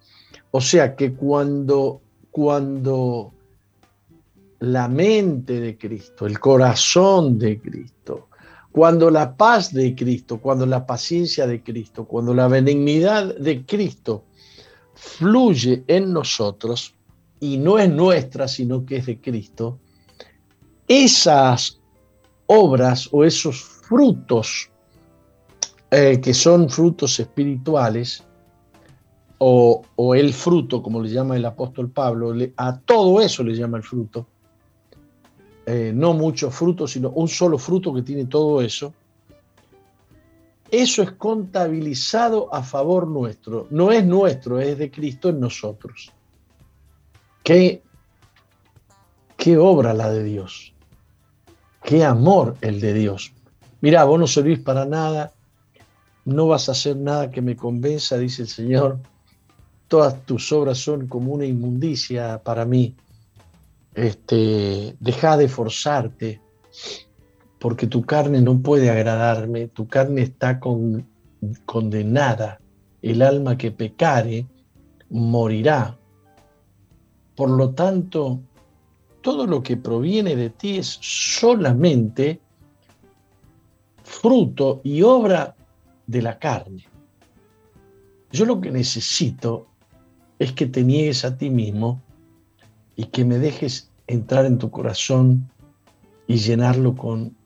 O 0.51 0.61
sea 0.61 0.97
que 0.97 1.13
cuando, 1.13 2.01
cuando 2.31 3.33
la 4.61 4.89
mente 4.89 5.61
de 5.61 5.77
Cristo, 5.77 6.27
el 6.27 6.39
corazón 6.39 7.39
de 7.39 7.61
Cristo, 7.61 8.29
cuando 8.73 9.11
la 9.11 9.37
paz 9.37 9.73
de 9.73 9.95
Cristo, 9.95 10.39
cuando 10.41 10.67
la 10.67 10.87
paciencia 10.87 11.47
de 11.47 11.63
Cristo, 11.63 12.05
cuando 12.05 12.35
la 12.35 12.49
benignidad 12.49 13.37
de 13.37 13.65
Cristo 13.65 14.25
fluye 14.95 15.85
en 15.87 16.13
nosotros 16.13 16.95
y 17.41 17.59
no 17.59 17.79
es 17.79 17.91
nuestra, 17.91 18.49
sino 18.49 18.85
que 18.85 18.97
es 18.97 19.07
de 19.07 19.21
Cristo, 19.21 19.79
esas 20.87 21.81
obras 22.47 23.09
o 23.13 23.25
esos 23.25 23.63
frutos 23.63 24.71
eh, 25.91 26.21
que 26.21 26.35
son 26.35 26.69
frutos 26.69 27.19
espirituales, 27.19 28.25
o, 29.39 30.15
el 30.15 30.33
fruto, 30.35 30.83
como 30.83 31.01
le 31.01 31.11
llama 31.11 31.37
el 31.37 31.45
apóstol 31.45 31.91
Pablo, 31.91 32.35
a 32.57 32.79
todo 32.81 33.21
eso 33.21 33.43
le 33.45 33.55
llama 33.55 33.79
el 33.79 33.85
fruto, 33.85 34.27
eh, 35.67 35.93
no 35.95 36.15
muchos 36.15 36.55
frutos, 36.55 36.93
sino 36.93 37.11
un 37.11 37.29
solo 37.29 37.59
fruto 37.59 37.95
que 37.95 38.03
tiene 38.03 38.25
todo 38.25 38.61
eso, 38.61 38.93
eso 40.71 41.03
es 41.03 41.13
contabilizado 41.13 42.53
a 42.55 42.63
favor 42.63 43.07
nuestro. 43.07 43.67
No 43.71 43.91
es 43.91 44.05
nuestro, 44.05 44.61
es 44.61 44.77
de 44.77 44.91
Cristo 44.91 45.31
en 45.31 45.41
nosotros. 45.41 46.13
Qué, 47.43 47.83
qué 49.37 49.57
obra 49.57 49.95
la 49.95 50.11
de 50.11 50.25
Dios. 50.25 50.75
Qué 51.83 52.05
amor 52.05 52.57
el 52.61 52.81
de 52.81 52.93
Dios. 52.93 53.33
Mira, 53.81 54.05
vos 54.05 54.21
no 54.21 54.27
servís 54.27 54.59
para 54.59 54.85
nada, 54.85 55.33
no 56.25 56.49
vas 56.49 56.69
a 56.69 56.73
hacer 56.73 56.97
nada 56.97 57.31
que 57.31 57.41
me 57.41 57.57
convenza, 57.57 58.19
dice 58.19 58.43
el 58.43 58.49
Señor. 58.49 58.99
Todas 59.89 60.25
tus 60.27 60.53
obras 60.53 60.79
son 60.79 61.09
como 61.09 61.33
una 61.33 61.47
inmundicia 61.47 62.43
para 62.43 62.65
mí. 62.65 62.95
Este, 63.95 64.95
deja 65.01 65.37
de 65.37 65.49
forzarte, 65.49 66.41
porque 67.59 67.87
tu 67.87 68.03
carne 68.03 68.41
no 68.41 68.61
puede 68.61 68.91
agradarme, 68.91 69.69
tu 69.69 69.89
carne 69.89 70.23
está 70.23 70.61
con, 70.61 71.07
condenada. 71.65 72.61
El 73.01 73.23
alma 73.23 73.57
que 73.57 73.71
pecare 73.71 74.47
morirá. 75.09 75.97
Por 77.35 77.51
lo 77.51 77.71
tanto, 77.71 78.41
todo 79.23 79.47
lo 79.47 79.63
que 79.63 79.77
proviene 79.77 80.37
de 80.37 80.51
ti 80.51 80.79
es 80.79 80.99
solamente 81.01 82.41
fruto 84.03 84.81
y 84.85 85.03
obra 85.03 85.55
de 86.07 86.23
la 86.23 86.39
carne. 86.39 86.87
Yo 88.31 88.45
lo 88.45 88.61
que 88.61 88.71
necesito 88.71 89.68
es 90.39 90.53
que 90.53 90.67
te 90.67 90.85
niegues 90.85 91.25
a 91.25 91.37
ti 91.37 91.51
mismo 91.51 92.01
y 92.97 93.05
que 93.05 93.25
me 93.25 93.39
dejes 93.39 93.91
entrar 94.07 94.47
en 94.47 94.59
tu 94.59 94.71
corazón 94.71 95.49
y 96.27 96.37
llenarlo 96.37 96.95
con 96.95 97.37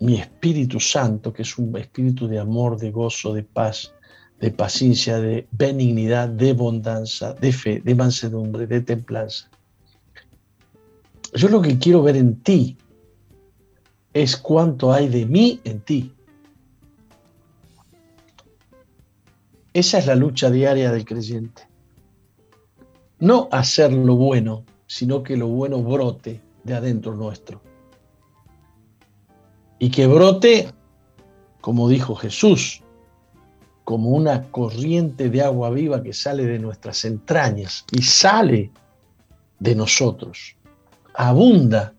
mi 0.00 0.18
Espíritu 0.18 0.80
Santo, 0.80 1.32
que 1.32 1.42
es 1.42 1.58
un 1.58 1.76
espíritu 1.76 2.26
de 2.26 2.38
amor, 2.38 2.78
de 2.78 2.90
gozo, 2.90 3.34
de 3.34 3.42
paz, 3.42 3.92
de 4.40 4.50
paciencia, 4.50 5.20
de 5.20 5.46
benignidad, 5.50 6.28
de 6.28 6.54
bondanza, 6.54 7.34
de 7.34 7.52
fe, 7.52 7.80
de 7.84 7.94
mansedumbre, 7.94 8.66
de 8.66 8.80
templanza. 8.80 9.50
Yo 11.34 11.48
lo 11.48 11.60
que 11.60 11.78
quiero 11.78 12.02
ver 12.02 12.16
en 12.16 12.40
ti 12.40 12.76
es 14.14 14.36
cuánto 14.36 14.92
hay 14.92 15.08
de 15.08 15.26
mí 15.26 15.60
en 15.64 15.80
ti. 15.80 16.12
Esa 19.72 19.98
es 19.98 20.06
la 20.06 20.16
lucha 20.16 20.50
diaria 20.50 20.90
del 20.90 21.04
creyente. 21.04 21.69
No 23.20 23.48
hacer 23.52 23.92
lo 23.92 24.16
bueno, 24.16 24.64
sino 24.86 25.22
que 25.22 25.36
lo 25.36 25.46
bueno 25.46 25.82
brote 25.82 26.40
de 26.64 26.74
adentro 26.74 27.14
nuestro. 27.14 27.60
Y 29.78 29.90
que 29.90 30.06
brote, 30.06 30.70
como 31.60 31.88
dijo 31.88 32.14
Jesús, 32.14 32.82
como 33.84 34.10
una 34.10 34.50
corriente 34.50 35.30
de 35.30 35.42
agua 35.42 35.70
viva 35.70 36.02
que 36.02 36.12
sale 36.12 36.46
de 36.46 36.58
nuestras 36.58 37.04
entrañas 37.04 37.84
y 37.92 38.02
sale 38.02 38.70
de 39.58 39.74
nosotros, 39.74 40.56
abunda 41.14 41.94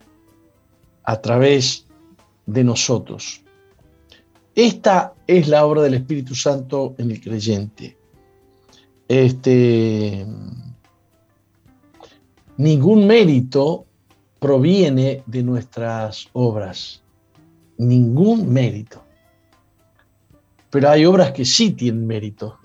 a 1.04 1.22
través 1.22 1.86
de 2.46 2.64
nosotros. 2.64 3.42
Esta 4.56 5.14
es 5.28 5.48
la 5.48 5.66
obra 5.66 5.82
del 5.82 5.96
Espíritu 5.96 6.36
Santo 6.36 6.94
en 6.98 7.12
el 7.12 7.22
creyente. 7.22 7.98
Este, 9.08 10.26
ningún 12.58 13.08
mérito 13.08 13.86
proviene 14.40 15.24
de 15.26 15.44
nuestras 15.44 16.28
obras. 16.34 17.02
Ningún 17.78 18.52
mérito. 18.52 19.04
Pero 20.70 20.90
hay 20.90 21.06
obras 21.06 21.32
que 21.32 21.46
sí 21.46 21.72
tienen 21.72 22.08
mérito. 22.08 22.60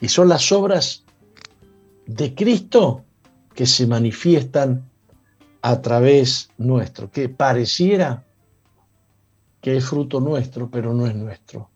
Y 0.00 0.08
son 0.08 0.28
las 0.28 0.50
obras 0.52 1.04
de 2.06 2.34
Cristo 2.34 3.04
que 3.54 3.66
se 3.66 3.86
manifiestan 3.86 4.88
a 5.62 5.80
través 5.82 6.50
nuestro, 6.58 7.10
que 7.10 7.28
pareciera 7.28 8.24
que 9.60 9.76
es 9.76 9.84
fruto 9.84 10.20
nuestro, 10.20 10.70
pero 10.70 10.94
no 10.94 11.06
es 11.06 11.14
nuestro. 11.16 11.70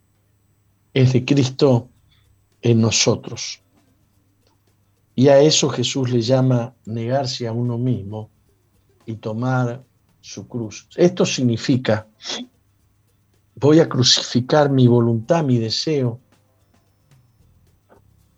Es 0.94 1.12
de 1.12 1.24
Cristo 1.24 1.88
en 2.62 2.80
nosotros. 2.80 3.62
Y 5.20 5.28
a 5.28 5.38
eso 5.38 5.68
Jesús 5.68 6.10
le 6.10 6.22
llama 6.22 6.74
negarse 6.86 7.46
a 7.46 7.52
uno 7.52 7.76
mismo 7.76 8.30
y 9.04 9.16
tomar 9.16 9.84
su 10.22 10.48
cruz. 10.48 10.88
Esto 10.96 11.26
significa, 11.26 12.08
voy 13.54 13.80
a 13.80 13.86
crucificar 13.86 14.70
mi 14.70 14.86
voluntad, 14.86 15.44
mi 15.44 15.58
deseo, 15.58 16.18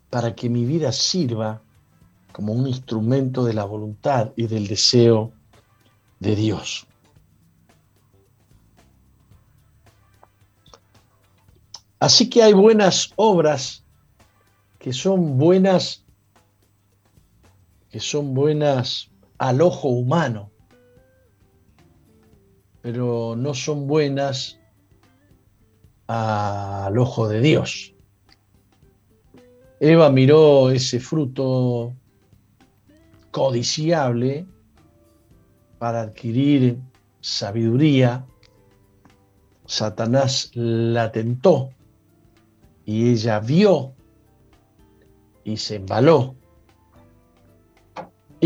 para 0.09 0.35
que 0.35 0.49
mi 0.49 0.65
vida 0.65 0.91
sirva 0.91 1.61
como 2.33 2.51
un 2.51 2.67
instrumento 2.67 3.45
de 3.45 3.53
la 3.53 3.63
voluntad 3.63 4.33
y 4.35 4.47
del 4.47 4.67
deseo 4.67 5.31
de 6.19 6.35
Dios. 6.35 6.85
Así 12.01 12.29
que 12.29 12.43
hay 12.43 12.51
buenas 12.51 13.13
obras 13.15 13.85
que 14.79 14.91
son 14.91 15.37
buenas, 15.37 16.02
que 17.93 17.99
son 17.99 18.33
buenas 18.33 19.11
al 19.37 19.61
ojo 19.61 19.87
humano, 19.87 20.49
pero 22.81 23.35
no 23.37 23.53
son 23.53 23.85
buenas 23.85 24.59
al 26.07 26.97
ojo 26.97 27.27
de 27.27 27.39
Dios. 27.39 27.93
Eva 29.79 30.09
miró 30.09 30.71
ese 30.71 30.99
fruto 30.99 31.93
codiciable 33.29 34.47
para 35.77 36.01
adquirir 36.01 36.79
sabiduría. 37.21 38.25
Satanás 39.67 40.49
la 40.55 41.11
tentó 41.11 41.69
y 42.85 43.11
ella 43.11 43.39
vio 43.39 43.93
y 45.43 45.57
se 45.57 45.75
embaló. 45.75 46.35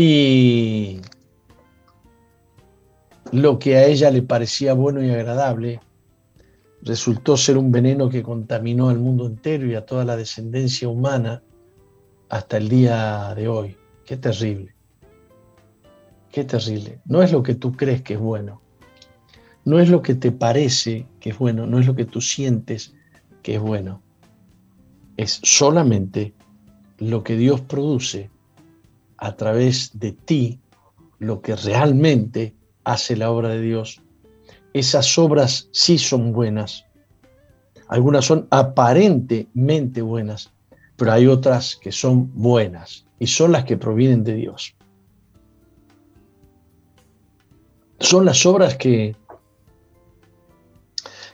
Y 0.00 1.00
lo 3.32 3.58
que 3.58 3.76
a 3.76 3.86
ella 3.86 4.12
le 4.12 4.22
parecía 4.22 4.72
bueno 4.72 5.02
y 5.02 5.10
agradable 5.10 5.80
resultó 6.82 7.36
ser 7.36 7.58
un 7.58 7.72
veneno 7.72 8.08
que 8.08 8.22
contaminó 8.22 8.90
al 8.90 9.00
mundo 9.00 9.26
entero 9.26 9.66
y 9.66 9.74
a 9.74 9.84
toda 9.84 10.04
la 10.04 10.16
descendencia 10.16 10.88
humana 10.88 11.42
hasta 12.28 12.58
el 12.58 12.68
día 12.68 13.34
de 13.34 13.48
hoy. 13.48 13.76
Qué 14.06 14.16
terrible. 14.16 14.76
Qué 16.30 16.44
terrible. 16.44 17.00
No 17.04 17.20
es 17.22 17.32
lo 17.32 17.42
que 17.42 17.56
tú 17.56 17.72
crees 17.72 18.02
que 18.02 18.14
es 18.14 18.20
bueno. 18.20 18.62
No 19.64 19.80
es 19.80 19.88
lo 19.88 20.00
que 20.00 20.14
te 20.14 20.30
parece 20.30 21.08
que 21.18 21.30
es 21.30 21.38
bueno. 21.38 21.66
No 21.66 21.80
es 21.80 21.88
lo 21.88 21.96
que 21.96 22.04
tú 22.04 22.20
sientes 22.20 22.94
que 23.42 23.56
es 23.56 23.60
bueno 23.60 24.00
es 25.18 25.40
solamente 25.42 26.32
lo 26.98 27.22
que 27.22 27.36
Dios 27.36 27.60
produce 27.60 28.30
a 29.18 29.36
través 29.36 29.98
de 29.98 30.12
ti, 30.12 30.60
lo 31.18 31.42
que 31.42 31.56
realmente 31.56 32.54
hace 32.84 33.16
la 33.16 33.30
obra 33.30 33.50
de 33.50 33.60
Dios. 33.60 34.00
Esas 34.72 35.18
obras 35.18 35.68
sí 35.72 35.98
son 35.98 36.32
buenas. 36.32 36.84
Algunas 37.88 38.24
son 38.24 38.46
aparentemente 38.50 40.02
buenas, 40.02 40.52
pero 40.96 41.12
hay 41.12 41.26
otras 41.26 41.76
que 41.76 41.90
son 41.90 42.32
buenas 42.34 43.06
y 43.18 43.26
son 43.26 43.52
las 43.52 43.64
que 43.64 43.76
provienen 43.76 44.24
de 44.24 44.34
Dios. 44.34 44.74
Son 47.98 48.24
las 48.24 48.46
obras 48.46 48.76
que, 48.76 49.16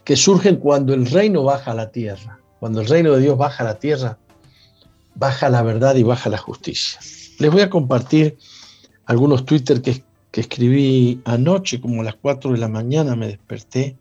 que 0.05 0.17
surgen 0.17 0.57
cuando 0.57 0.95
el 0.95 1.07
reino 1.07 1.43
baja 1.43 1.73
a 1.73 1.75
la 1.75 1.91
tierra. 1.91 2.39
Cuando 2.59 2.81
el 2.81 2.87
reino 2.87 3.13
de 3.13 3.21
Dios 3.21 3.37
baja 3.37 3.63
a 3.63 3.67
la 3.67 3.79
tierra, 3.79 4.19
baja 5.15 5.51
la 5.51 5.63
verdad 5.63 5.97
y 5.97 6.03
baja 6.03 6.31
la 6.31 6.39
justicia. 6.39 7.01
Les 7.39 7.51
voy 7.51 7.63
a 7.63 7.71
compartir 7.71 8.39
algunos 9.07 9.45
Twitter 9.45 9.83
que, 9.83 10.05
escribí 10.33 11.21
anoche, 11.25 11.81
como 11.81 12.01
a 12.01 12.05
las 12.05 12.17
4 12.17 12.53
de 12.53 12.59
la 12.59 12.69
mañana 12.69 13.17
me 13.17 13.27
desperté. 13.29 13.97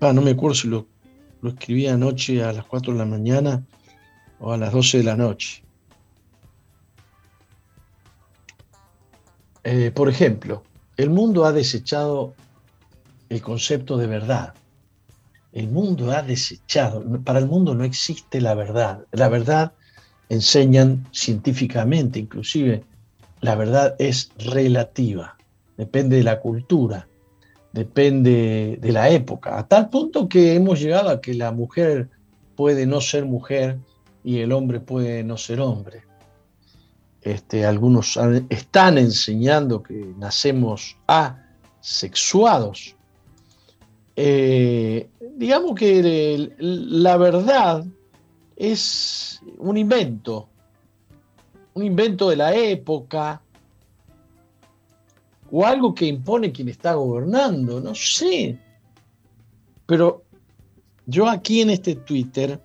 Ah, 0.00 0.12
no 0.12 0.22
me 0.22 0.32
acuerdo 0.32 0.54
si 0.54 0.68
lo, 0.68 0.86
escribí 1.44 1.86
anoche 1.86 2.42
a 2.42 2.52
las 2.52 2.64
4 2.66 2.92
de 2.92 2.98
la 2.98 3.04
mañana 3.04 3.64
o 4.40 4.52
a 4.52 4.56
las 4.56 4.72
12 4.72 4.98
de 4.98 5.04
la 5.04 5.16
noche. 5.16 5.62
Eh, 9.64 9.92
por 9.94 10.08
ejemplo, 10.08 10.64
el 10.96 11.10
mundo 11.10 11.44
ha 11.44 11.52
desechado 11.52 12.34
el 13.28 13.40
concepto 13.40 13.96
de 13.96 14.08
verdad. 14.08 14.54
El 15.52 15.68
mundo 15.68 16.10
ha 16.10 16.22
desechado, 16.22 17.04
para 17.24 17.38
el 17.38 17.46
mundo 17.46 17.74
no 17.74 17.84
existe 17.84 18.40
la 18.40 18.54
verdad. 18.54 19.06
La 19.12 19.28
verdad 19.28 19.74
enseñan 20.32 21.06
científicamente, 21.12 22.18
inclusive, 22.18 22.82
la 23.42 23.54
verdad 23.54 23.94
es 23.98 24.30
relativa, 24.38 25.36
depende 25.76 26.16
de 26.16 26.22
la 26.22 26.40
cultura, 26.40 27.06
depende 27.72 28.78
de 28.80 28.92
la 28.92 29.10
época, 29.10 29.58
a 29.58 29.68
tal 29.68 29.90
punto 29.90 30.30
que 30.30 30.54
hemos 30.54 30.80
llegado 30.80 31.10
a 31.10 31.20
que 31.20 31.34
la 31.34 31.52
mujer 31.52 32.08
puede 32.56 32.86
no 32.86 33.02
ser 33.02 33.26
mujer 33.26 33.78
y 34.24 34.38
el 34.38 34.52
hombre 34.52 34.80
puede 34.80 35.22
no 35.22 35.36
ser 35.36 35.60
hombre. 35.60 36.02
Este, 37.20 37.66
algunos 37.66 38.18
están 38.48 38.96
enseñando 38.96 39.82
que 39.82 40.14
nacemos 40.16 40.96
asexuados. 41.06 42.96
Eh, 44.16 45.08
digamos 45.36 45.74
que 45.74 46.52
la 46.58 47.16
verdad 47.16 47.84
es 48.62 49.42
un 49.58 49.76
invento, 49.76 50.48
un 51.74 51.82
invento 51.82 52.30
de 52.30 52.36
la 52.36 52.54
época, 52.54 53.42
o 55.50 55.66
algo 55.66 55.92
que 55.92 56.06
impone 56.06 56.52
quien 56.52 56.68
está 56.68 56.94
gobernando, 56.94 57.80
no 57.80 57.92
sé. 57.96 58.56
Pero 59.84 60.22
yo 61.06 61.28
aquí 61.28 61.60
en 61.60 61.70
este 61.70 61.96
Twitter 61.96 62.62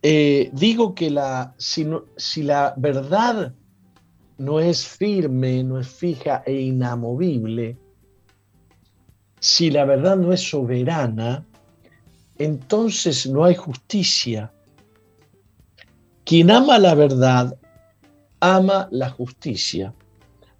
eh, 0.00 0.48
digo 0.52 0.94
que 0.94 1.10
la, 1.10 1.54
si, 1.58 1.88
si 2.16 2.44
la 2.44 2.72
verdad 2.76 3.52
no 4.38 4.60
es 4.60 4.86
firme, 4.86 5.64
no 5.64 5.80
es 5.80 5.88
fija 5.88 6.44
e 6.46 6.52
inamovible, 6.52 7.76
si 9.40 9.72
la 9.72 9.84
verdad 9.84 10.16
no 10.16 10.32
es 10.32 10.40
soberana, 10.40 11.44
entonces 12.38 13.26
no 13.26 13.44
hay 13.44 13.56
justicia. 13.56 14.53
Quien 16.24 16.50
ama 16.50 16.78
la 16.78 16.94
verdad, 16.94 17.56
ama 18.40 18.88
la 18.90 19.10
justicia. 19.10 19.92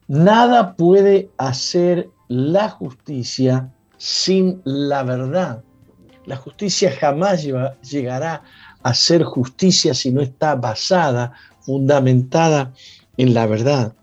Nada 0.09 0.77
puede 0.77 1.31
hacer 1.39 2.11
la 2.29 2.69
justicia 2.69 3.73
sin 3.97 4.61
la 4.65 5.03
verdad. 5.03 5.62
La 6.27 6.37
justicia 6.37 6.91
jamás 6.93 7.47
llegará 7.91 8.43
a 8.83 8.95
ser 8.95 9.23
justicia 9.25 9.95
si 9.95 10.11
no 10.11 10.21
está 10.21 10.55
basada, 10.55 11.33
fundamentada 11.61 12.73
en 13.17 13.35
la 13.35 13.47
verdad. 13.47 13.95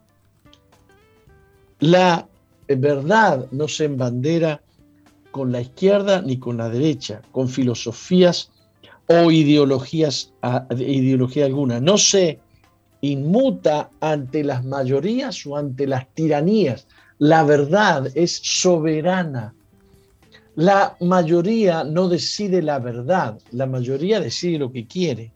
La 1.79 2.27
verdad 2.67 3.47
no 3.51 3.67
se 3.67 3.85
embandera 3.85 4.61
con 5.31 5.51
la 5.51 5.61
izquierda 5.61 6.21
ni 6.21 6.37
con 6.37 6.57
la 6.57 6.69
derecha, 6.69 7.21
con 7.31 7.47
filosofías 7.49 8.50
o 9.11 9.31
ideologías, 9.31 10.33
ideología 10.77 11.45
alguna. 11.45 11.79
No 11.79 11.97
se 11.97 12.39
inmuta 13.01 13.89
ante 13.99 14.43
las 14.43 14.63
mayorías 14.63 15.45
o 15.45 15.57
ante 15.57 15.87
las 15.87 16.07
tiranías. 16.13 16.87
La 17.17 17.43
verdad 17.43 18.09
es 18.15 18.39
soberana. 18.43 19.53
La 20.55 20.95
mayoría 20.99 21.83
no 21.83 22.09
decide 22.09 22.61
la 22.61 22.79
verdad, 22.79 23.39
la 23.51 23.65
mayoría 23.65 24.19
decide 24.19 24.59
lo 24.59 24.71
que 24.71 24.85
quiere. 24.85 25.31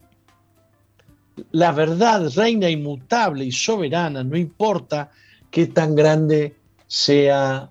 La 1.52 1.72
verdad 1.72 2.30
reina 2.34 2.68
inmutable 2.68 3.44
y 3.44 3.52
soberana, 3.52 4.22
no 4.22 4.36
importa 4.36 5.10
qué 5.50 5.66
tan 5.68 5.94
grande 5.94 6.56
sea 6.86 7.70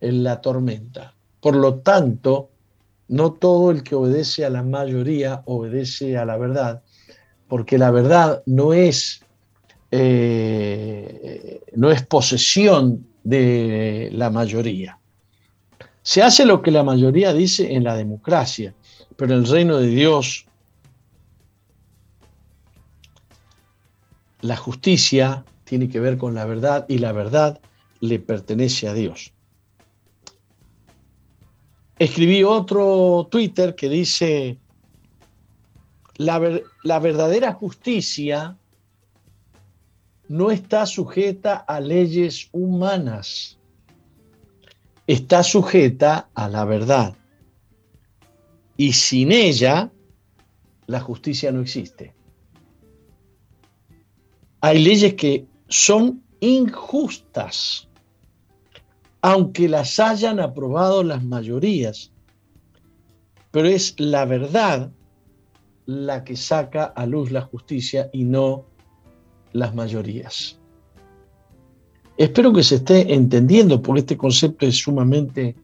la 0.00 0.40
tormenta. 0.40 1.14
Por 1.40 1.56
lo 1.56 1.76
tanto, 1.76 2.50
no 3.08 3.32
todo 3.32 3.70
el 3.70 3.82
que 3.82 3.94
obedece 3.94 4.44
a 4.44 4.50
la 4.50 4.62
mayoría 4.62 5.42
obedece 5.46 6.16
a 6.16 6.24
la 6.24 6.36
verdad, 6.36 6.82
porque 7.48 7.78
la 7.78 7.90
verdad 7.90 8.42
no 8.46 8.72
es, 8.72 9.22
eh, 9.90 11.60
no 11.74 11.90
es 11.90 12.02
posesión 12.06 13.06
de 13.22 14.10
la 14.12 14.30
mayoría. 14.30 14.98
Se 16.02 16.22
hace 16.22 16.44
lo 16.44 16.62
que 16.62 16.70
la 16.70 16.82
mayoría 16.82 17.32
dice 17.32 17.74
en 17.74 17.84
la 17.84 17.96
democracia, 17.96 18.74
pero 19.16 19.34
en 19.34 19.40
el 19.40 19.48
reino 19.48 19.78
de 19.78 19.88
Dios, 19.88 20.46
la 24.40 24.56
justicia 24.56 25.44
tiene 25.64 25.88
que 25.88 26.00
ver 26.00 26.18
con 26.18 26.34
la 26.34 26.44
verdad 26.44 26.84
y 26.88 26.98
la 26.98 27.12
verdad 27.12 27.60
le 28.00 28.18
pertenece 28.18 28.88
a 28.88 28.94
Dios. 28.94 29.33
Escribí 31.98 32.42
otro 32.42 33.28
Twitter 33.30 33.74
que 33.74 33.88
dice, 33.88 34.58
la, 36.16 36.60
la 36.82 36.98
verdadera 36.98 37.52
justicia 37.52 38.56
no 40.28 40.50
está 40.50 40.86
sujeta 40.86 41.56
a 41.56 41.80
leyes 41.80 42.48
humanas, 42.50 43.58
está 45.06 45.42
sujeta 45.44 46.28
a 46.34 46.48
la 46.48 46.64
verdad. 46.64 47.16
Y 48.76 48.92
sin 48.92 49.30
ella, 49.30 49.92
la 50.86 51.00
justicia 51.00 51.52
no 51.52 51.60
existe. 51.60 52.12
Hay 54.60 54.82
leyes 54.82 55.14
que 55.14 55.46
son 55.68 56.24
injustas 56.40 57.88
aunque 59.26 59.70
las 59.70 59.98
hayan 60.00 60.38
aprobado 60.38 61.02
las 61.02 61.24
mayorías. 61.24 62.12
Pero 63.52 63.68
es 63.68 63.98
la 63.98 64.26
verdad 64.26 64.92
la 65.86 66.24
que 66.24 66.36
saca 66.36 66.84
a 66.84 67.06
luz 67.06 67.30
la 67.30 67.40
justicia 67.40 68.10
y 68.12 68.24
no 68.24 68.66
las 69.54 69.74
mayorías. 69.74 70.58
Espero 72.18 72.52
que 72.52 72.62
se 72.62 72.74
esté 72.74 73.14
entendiendo 73.14 73.80
porque 73.80 74.00
este 74.00 74.18
concepto 74.18 74.66
es 74.66 74.76
sumamente 74.76 75.56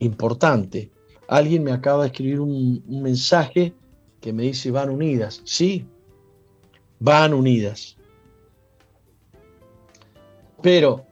importante. 0.00 0.90
Alguien 1.26 1.64
me 1.64 1.72
acaba 1.72 2.02
de 2.02 2.08
escribir 2.08 2.40
un, 2.40 2.84
un 2.86 3.02
mensaje 3.02 3.72
que 4.20 4.34
me 4.34 4.42
dice 4.42 4.70
van 4.70 4.90
unidas. 4.90 5.40
Sí, 5.44 5.86
van 6.98 7.32
unidas. 7.32 7.96
Pero 10.60 11.06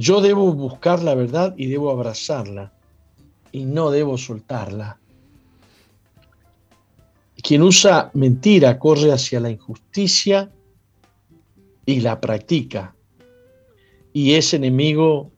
yo 0.00 0.22
debo 0.22 0.50
buscar 0.54 1.02
la 1.02 1.14
verdad 1.14 1.54
y 1.58 1.66
debo 1.66 1.90
abrazarla 1.90 2.72
y 3.52 3.66
no 3.66 3.90
debo 3.90 4.16
soltarla. 4.16 4.98
Quien 7.42 7.62
usa 7.62 8.10
mentira 8.14 8.78
corre 8.78 9.12
hacia 9.12 9.40
la 9.40 9.50
injusticia 9.50 10.50
y 11.84 12.00
la 12.00 12.18
practica 12.18 12.94
y 14.14 14.32
es 14.32 14.54
enemigo 14.54 15.32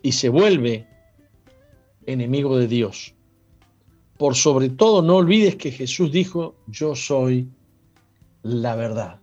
y 0.00 0.12
se 0.12 0.30
vuelve 0.30 0.86
enemigo 2.06 2.56
de 2.56 2.68
Dios. 2.68 3.14
Por 4.16 4.36
sobre 4.36 4.70
todo 4.70 5.02
no 5.02 5.16
olvides 5.16 5.56
que 5.56 5.70
Jesús 5.70 6.10
dijo, 6.10 6.56
yo 6.66 6.96
soy 6.96 7.46
la 8.42 8.74
verdad. 8.74 9.20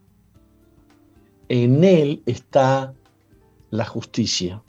En 1.47 1.84
Él 1.84 2.22
está 2.28 2.93
la 3.72 3.86
justicia. 3.86 4.61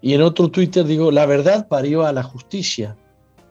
Y 0.00 0.14
en 0.14 0.22
otro 0.22 0.50
Twitter 0.50 0.84
digo, 0.84 1.10
la 1.10 1.26
verdad 1.26 1.68
parió 1.68 2.06
a 2.06 2.12
la 2.12 2.22
justicia. 2.22 2.96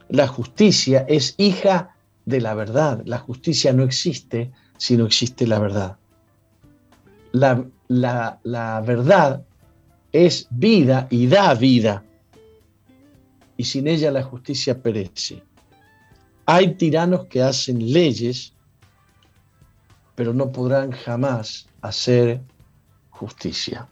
La 0.09 0.27
justicia 0.27 1.05
es 1.07 1.36
hija 1.37 1.95
de 2.25 2.41
la 2.41 2.53
verdad. 2.53 3.01
La 3.05 3.19
justicia 3.19 3.74
no 3.74 3.83
existe 3.83 4.51
si 4.78 4.95
no 4.95 5.05
existe 5.05 5.45
la 5.45 5.59
verdad. 5.59 5.97
La, 7.33 7.65
la 7.89 8.82
verdad 8.82 9.45
es 10.11 10.47
vida 10.49 11.07
y 11.09 11.28
da 11.28 11.53
vida. 11.53 12.03
Y 13.57 13.65
sin 13.65 13.87
ella 13.87 14.11
la 14.11 14.24
justicia 14.24 14.82
perece. 14.82 15.43
Hay 16.45 16.75
tiranos 16.75 17.25
que 17.25 17.41
hacen 17.41 17.91
leyes, 17.91 18.53
pero 20.15 20.33
no 20.33 20.51
podrán 20.51 20.91
jamás 20.91 21.67
hacer 21.82 22.41
justicia. 23.17 23.87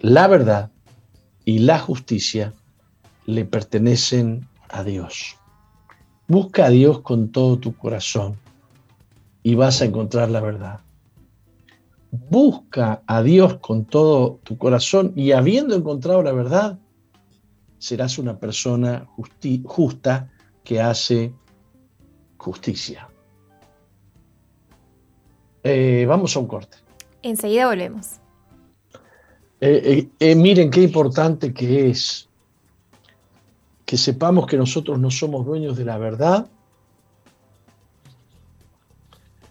La 0.00 0.26
verdad 0.26 0.70
y 1.44 1.60
la 1.60 1.78
justicia 1.78 2.52
le 3.26 3.44
pertenecen 3.44 4.48
a 4.68 4.82
Dios. 4.84 5.36
Busca 6.26 6.66
a 6.66 6.70
Dios 6.70 7.00
con 7.00 7.30
todo 7.30 7.58
tu 7.58 7.76
corazón 7.76 8.36
y 9.42 9.54
vas 9.54 9.80
a 9.80 9.84
encontrar 9.84 10.30
la 10.30 10.40
verdad. 10.40 10.80
Busca 12.10 13.02
a 13.06 13.22
Dios 13.22 13.58
con 13.58 13.84
todo 13.84 14.40
tu 14.42 14.56
corazón 14.58 15.12
y 15.16 15.32
habiendo 15.32 15.74
encontrado 15.74 16.22
la 16.22 16.32
verdad, 16.32 16.78
serás 17.78 18.18
una 18.18 18.38
persona 18.38 19.06
justa 19.64 20.30
que 20.64 20.80
hace 20.80 21.32
justicia. 22.38 23.08
Eh, 25.62 26.04
vamos 26.06 26.36
a 26.36 26.40
un 26.40 26.46
corte. 26.46 26.76
Enseguida 27.22 27.66
volvemos. 27.66 28.23
Eh, 29.60 30.08
eh, 30.20 30.30
eh, 30.30 30.34
miren 30.34 30.70
qué 30.70 30.82
importante 30.82 31.54
que 31.54 31.88
es 31.90 32.28
que 33.86 33.96
sepamos 33.96 34.46
que 34.46 34.56
nosotros 34.56 34.98
no 34.98 35.10
somos 35.10 35.46
dueños 35.46 35.76
de 35.76 35.84
la 35.84 35.98
verdad, 35.98 36.46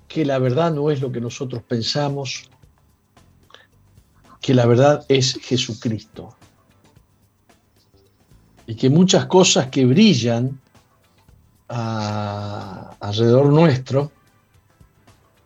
que 0.07 0.25
la 0.25 0.39
verdad 0.39 0.73
no 0.73 0.91
es 0.91 1.01
lo 1.01 1.11
que 1.11 1.21
nosotros 1.21 1.61
pensamos, 1.63 2.49
que 4.41 4.53
la 4.53 4.65
verdad 4.65 5.05
es 5.07 5.39
Jesucristo. 5.41 6.35
Y 8.65 8.75
que 8.75 8.89
muchas 8.89 9.25
cosas 9.27 9.67
que 9.67 9.85
brillan 9.85 10.59
alrededor 11.67 13.47
nuestro 13.47 14.11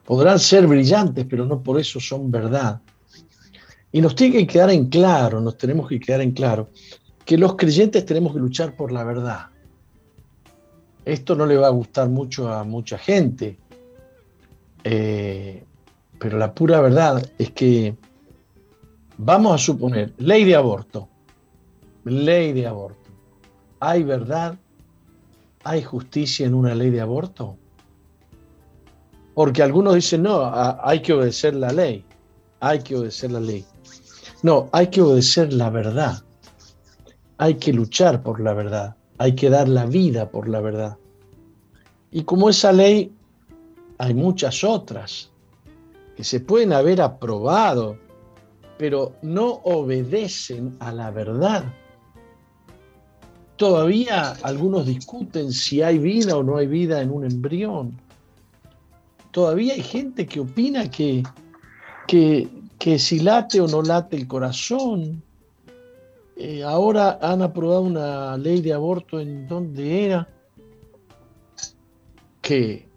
podrán 0.05 0.39
ser 0.39 0.67
brillantes, 0.67 1.25
pero 1.29 1.45
no 1.45 1.61
por 1.61 1.79
eso 1.79 1.99
son 1.99 2.31
verdad. 2.31 2.81
Y 3.91 4.01
nos 4.01 4.15
tiene 4.15 4.37
que 4.37 4.47
quedar 4.47 4.69
en 4.69 4.87
claro, 4.87 5.39
nos 5.41 5.57
tenemos 5.57 5.87
que 5.87 5.99
quedar 5.99 6.21
en 6.21 6.31
claro, 6.31 6.69
que 7.25 7.37
los 7.37 7.55
creyentes 7.55 8.05
tenemos 8.05 8.33
que 8.33 8.39
luchar 8.39 8.75
por 8.75 8.91
la 8.91 9.03
verdad. 9.03 9.47
Esto 11.05 11.35
no 11.35 11.45
le 11.45 11.55
va 11.55 11.67
a 11.67 11.71
gustar 11.71 12.09
mucho 12.09 12.51
a 12.51 12.63
mucha 12.63 12.97
gente, 12.97 13.57
eh, 14.83 15.63
pero 16.19 16.37
la 16.37 16.53
pura 16.53 16.81
verdad 16.81 17.29
es 17.37 17.51
que 17.51 17.95
Vamos 19.17 19.55
a 19.55 19.57
suponer, 19.57 20.13
ley 20.17 20.43
de 20.45 20.55
aborto. 20.55 21.09
Ley 22.03 22.53
de 22.53 22.67
aborto. 22.67 23.09
¿Hay 23.79 24.03
verdad? 24.03 24.55
¿Hay 25.63 25.81
justicia 25.81 26.45
en 26.45 26.53
una 26.53 26.75
ley 26.75 26.91
de 26.91 27.01
aborto? 27.01 27.57
Porque 29.33 29.63
algunos 29.63 29.95
dicen, 29.95 30.21
no, 30.21 30.51
hay 30.53 31.01
que 31.01 31.13
obedecer 31.13 31.55
la 31.55 31.71
ley. 31.71 32.05
Hay 32.59 32.79
que 32.79 32.95
obedecer 32.95 33.31
la 33.31 33.39
ley. 33.39 33.65
No, 34.43 34.69
hay 34.71 34.87
que 34.87 35.01
obedecer 35.01 35.53
la 35.53 35.69
verdad. 35.69 36.23
Hay 37.37 37.55
que 37.55 37.73
luchar 37.73 38.21
por 38.21 38.39
la 38.39 38.53
verdad. 38.53 38.95
Hay 39.17 39.35
que 39.35 39.49
dar 39.49 39.67
la 39.67 39.85
vida 39.85 40.29
por 40.29 40.47
la 40.47 40.61
verdad. 40.61 40.97
Y 42.11 42.23
como 42.23 42.49
esa 42.49 42.71
ley, 42.71 43.11
hay 43.97 44.13
muchas 44.13 44.63
otras 44.63 45.31
que 46.15 46.23
se 46.23 46.39
pueden 46.39 46.73
haber 46.73 47.01
aprobado, 47.01 47.97
pero 48.77 49.13
no 49.21 49.61
obedecen 49.63 50.75
a 50.79 50.91
la 50.91 51.11
verdad. 51.11 51.65
Todavía 53.55 54.35
algunos 54.43 54.85
discuten 54.85 55.51
si 55.51 55.81
hay 55.81 55.97
vida 55.97 56.37
o 56.37 56.43
no 56.43 56.57
hay 56.57 56.67
vida 56.67 57.01
en 57.01 57.11
un 57.11 57.25
embrión. 57.25 57.99
Todavía 59.31 59.73
hay 59.73 59.81
gente 59.81 60.27
que 60.27 60.39
opina 60.39 60.89
que, 60.89 61.23
que, 62.07 62.47
que 62.79 62.99
si 62.99 63.19
late 63.19 63.59
o 63.61 63.67
no 63.67 63.81
late 63.81 64.15
el 64.15 64.27
corazón. 64.27 65.23
Eh, 66.35 66.63
ahora 66.63 67.17
han 67.21 67.41
aprobado 67.41 67.81
una 67.81 68.37
ley 68.37 68.61
de 68.61 68.71
aborto 68.71 69.19
en 69.19 69.47
donde 69.47 70.05
era 70.05 70.27
que 72.41 72.87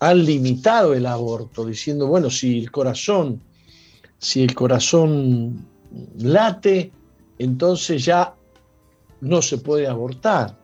han 0.00 0.24
limitado 0.24 0.94
el 0.94 1.06
aborto, 1.06 1.64
diciendo, 1.64 2.06
bueno, 2.06 2.30
si 2.30 2.58
el 2.58 2.70
corazón, 2.70 3.40
si 4.18 4.42
el 4.42 4.54
corazón 4.54 5.66
late, 6.18 6.92
entonces 7.38 8.04
ya 8.04 8.34
no 9.20 9.42
se 9.42 9.58
puede 9.58 9.86
abortar. 9.86 10.56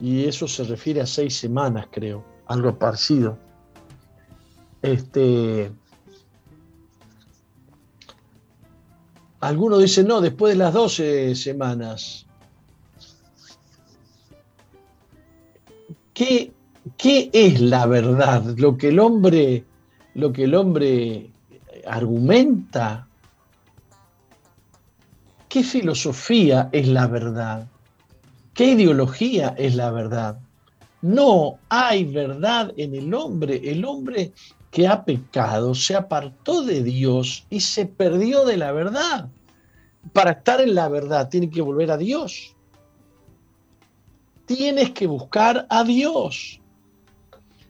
Y 0.00 0.24
eso 0.24 0.48
se 0.48 0.64
refiere 0.64 1.00
a 1.00 1.06
seis 1.06 1.36
semanas, 1.36 1.86
creo, 1.90 2.24
algo 2.46 2.76
parecido. 2.78 3.38
Este, 4.82 5.70
algunos 9.40 9.80
dicen, 9.80 10.06
no, 10.06 10.20
después 10.20 10.52
de 10.52 10.58
las 10.58 10.74
12 10.74 11.34
semanas. 11.34 12.26
¿Qué, 16.12 16.52
¿Qué 16.98 17.30
es 17.32 17.60
la 17.60 17.86
verdad? 17.86 18.44
Lo 18.58 18.76
que 18.76 18.88
el 18.88 18.98
hombre, 18.98 19.64
lo 20.14 20.32
que 20.32 20.44
el 20.44 20.54
hombre 20.54 21.30
argumenta. 21.86 23.06
¿Qué 25.48 25.64
filosofía 25.64 26.68
es 26.72 26.86
la 26.88 27.06
verdad? 27.06 27.66
¿Qué 28.54 28.72
ideología 28.72 29.54
es 29.56 29.74
la 29.74 29.90
verdad? 29.90 30.38
No 31.02 31.58
hay 31.70 32.04
verdad 32.04 32.72
en 32.76 32.94
el 32.94 33.14
hombre. 33.14 33.60
El 33.64 33.84
hombre 33.84 34.32
que 34.70 34.86
ha 34.86 35.04
pecado 35.04 35.74
se 35.74 35.96
apartó 35.96 36.62
de 36.62 36.82
Dios 36.82 37.46
y 37.50 37.60
se 37.60 37.86
perdió 37.86 38.44
de 38.44 38.56
la 38.56 38.72
verdad. 38.72 39.28
Para 40.12 40.32
estar 40.32 40.60
en 40.60 40.74
la 40.74 40.88
verdad 40.88 41.28
tiene 41.28 41.50
que 41.50 41.60
volver 41.60 41.90
a 41.90 41.96
Dios. 41.96 42.54
Tienes 44.46 44.90
que 44.90 45.06
buscar 45.06 45.66
a 45.68 45.84
Dios. 45.84 46.60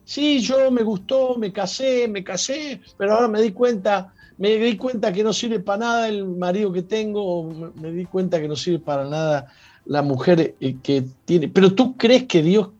Sí, 0.05 0.41
yo 0.41 0.71
me 0.71 0.83
gustó, 0.83 1.37
me 1.37 1.53
casé, 1.53 2.09
me 2.09 2.25
casé, 2.25 2.81
pero 2.99 3.15
ahora 3.15 3.29
me 3.29 3.41
di 3.41 3.53
cuenta, 3.53 4.13
me 4.39 4.57
di 4.57 4.77
cuenta 4.77 5.13
que 5.13 5.23
no 5.23 5.33
sirve 5.33 5.61
para 5.61 5.79
nada 5.79 6.09
el 6.09 6.27
marido 6.27 6.73
que 6.73 6.83
tengo, 6.83 7.73
me 7.77 7.93
di 7.93 8.05
cuenta 8.07 8.41
que 8.41 8.49
no 8.49 8.57
sirve 8.57 8.81
para 8.81 9.09
nada 9.09 9.53
la 9.85 10.03
mujer 10.03 10.57
eh, 10.61 10.77
que 10.83 11.05
tiene. 11.25 11.49
Pero 11.49 11.75
tú 11.75 11.97
crees 11.97 12.25
que 12.25 12.43
Dios 12.43 12.71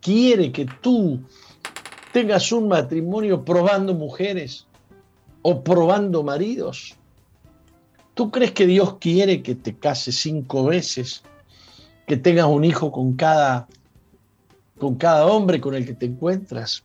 quiere 0.00 0.52
que 0.52 0.66
tú 0.80 1.20
tengas 2.12 2.52
un 2.52 2.68
matrimonio 2.68 3.44
probando 3.44 3.94
mujeres 3.94 4.66
o 5.42 5.62
probando 5.62 6.22
maridos. 6.22 6.96
¿Tú 8.14 8.30
crees 8.30 8.52
que 8.52 8.66
Dios 8.66 8.96
quiere 8.98 9.42
que 9.42 9.54
te 9.54 9.76
cases 9.76 10.16
cinco 10.16 10.64
veces, 10.64 11.22
que 12.06 12.16
tengas 12.16 12.46
un 12.46 12.64
hijo 12.64 12.90
con 12.90 13.14
cada, 13.14 13.68
con 14.78 14.96
cada 14.96 15.26
hombre 15.26 15.60
con 15.60 15.74
el 15.74 15.86
que 15.86 15.94
te 15.94 16.06
encuentras? 16.06 16.82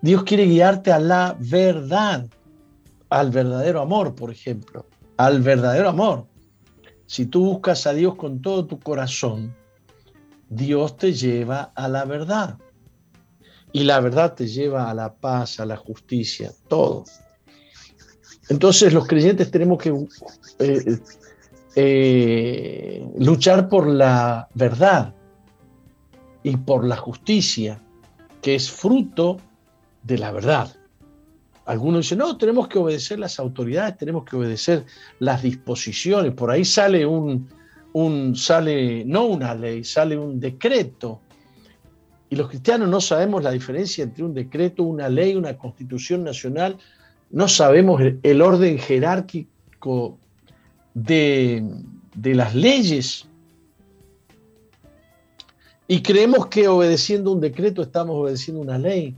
Dios 0.00 0.24
quiere 0.24 0.46
guiarte 0.46 0.92
a 0.92 0.98
la 0.98 1.36
verdad, 1.38 2.26
al 3.10 3.30
verdadero 3.30 3.80
amor, 3.80 4.14
por 4.14 4.30
ejemplo, 4.30 4.86
al 5.16 5.42
verdadero 5.42 5.88
amor. 5.88 6.26
Si 7.06 7.26
tú 7.26 7.44
buscas 7.44 7.86
a 7.86 7.92
Dios 7.92 8.16
con 8.16 8.42
todo 8.42 8.66
tu 8.66 8.78
corazón, 8.80 9.54
Dios 10.48 10.96
te 10.96 11.12
lleva 11.12 11.72
a 11.74 11.88
la 11.88 12.04
verdad. 12.04 12.58
Y 13.72 13.84
la 13.84 14.00
verdad 14.00 14.34
te 14.34 14.46
lleva 14.46 14.90
a 14.90 14.94
la 14.94 15.14
paz, 15.14 15.60
a 15.60 15.66
la 15.66 15.76
justicia, 15.76 16.52
todo. 16.68 17.04
Entonces 18.48 18.92
los 18.92 19.06
creyentes 19.06 19.50
tenemos 19.50 19.78
que 19.78 19.94
eh, 20.58 20.98
eh, 21.76 23.06
luchar 23.18 23.68
por 23.68 23.86
la 23.86 24.48
verdad 24.54 25.14
y 26.42 26.56
por 26.56 26.84
la 26.84 26.96
justicia, 26.96 27.80
que 28.40 28.54
es 28.54 28.70
fruto 28.70 29.36
de 30.02 30.18
la 30.18 30.32
verdad. 30.32 30.74
Algunos 31.66 32.00
dicen, 32.00 32.18
no, 32.18 32.38
tenemos 32.38 32.68
que 32.68 32.78
obedecer 32.78 33.18
las 33.18 33.38
autoridades, 33.38 33.98
tenemos 33.98 34.24
que 34.24 34.36
obedecer 34.36 34.86
las 35.18 35.42
disposiciones. 35.42 36.32
Por 36.32 36.50
ahí 36.50 36.64
sale 36.64 37.04
un, 37.04 37.46
un 37.92 38.34
sale, 38.34 39.04
no 39.04 39.26
una 39.26 39.54
ley, 39.54 39.84
sale 39.84 40.16
un 40.16 40.40
decreto 40.40 41.20
y 42.30 42.36
los 42.36 42.48
cristianos 42.48 42.88
no 42.88 43.00
sabemos 43.00 43.42
la 43.42 43.50
diferencia 43.50 44.04
entre 44.04 44.24
un 44.24 44.34
decreto, 44.34 44.82
una 44.82 45.08
ley, 45.08 45.34
una 45.34 45.56
constitución 45.56 46.24
nacional, 46.24 46.76
no 47.30 47.48
sabemos 47.48 48.00
el, 48.22 48.42
orden 48.42 48.78
jerárquico 48.78 50.18
de, 50.94 51.64
de 52.14 52.34
las 52.34 52.54
leyes. 52.54 53.26
Y 55.86 56.02
creemos 56.02 56.46
que 56.48 56.68
obedeciendo 56.68 57.32
un 57.32 57.40
decreto 57.40 57.80
estamos 57.80 58.16
obedeciendo 58.16 58.60
una 58.60 58.78
ley. 58.78 59.16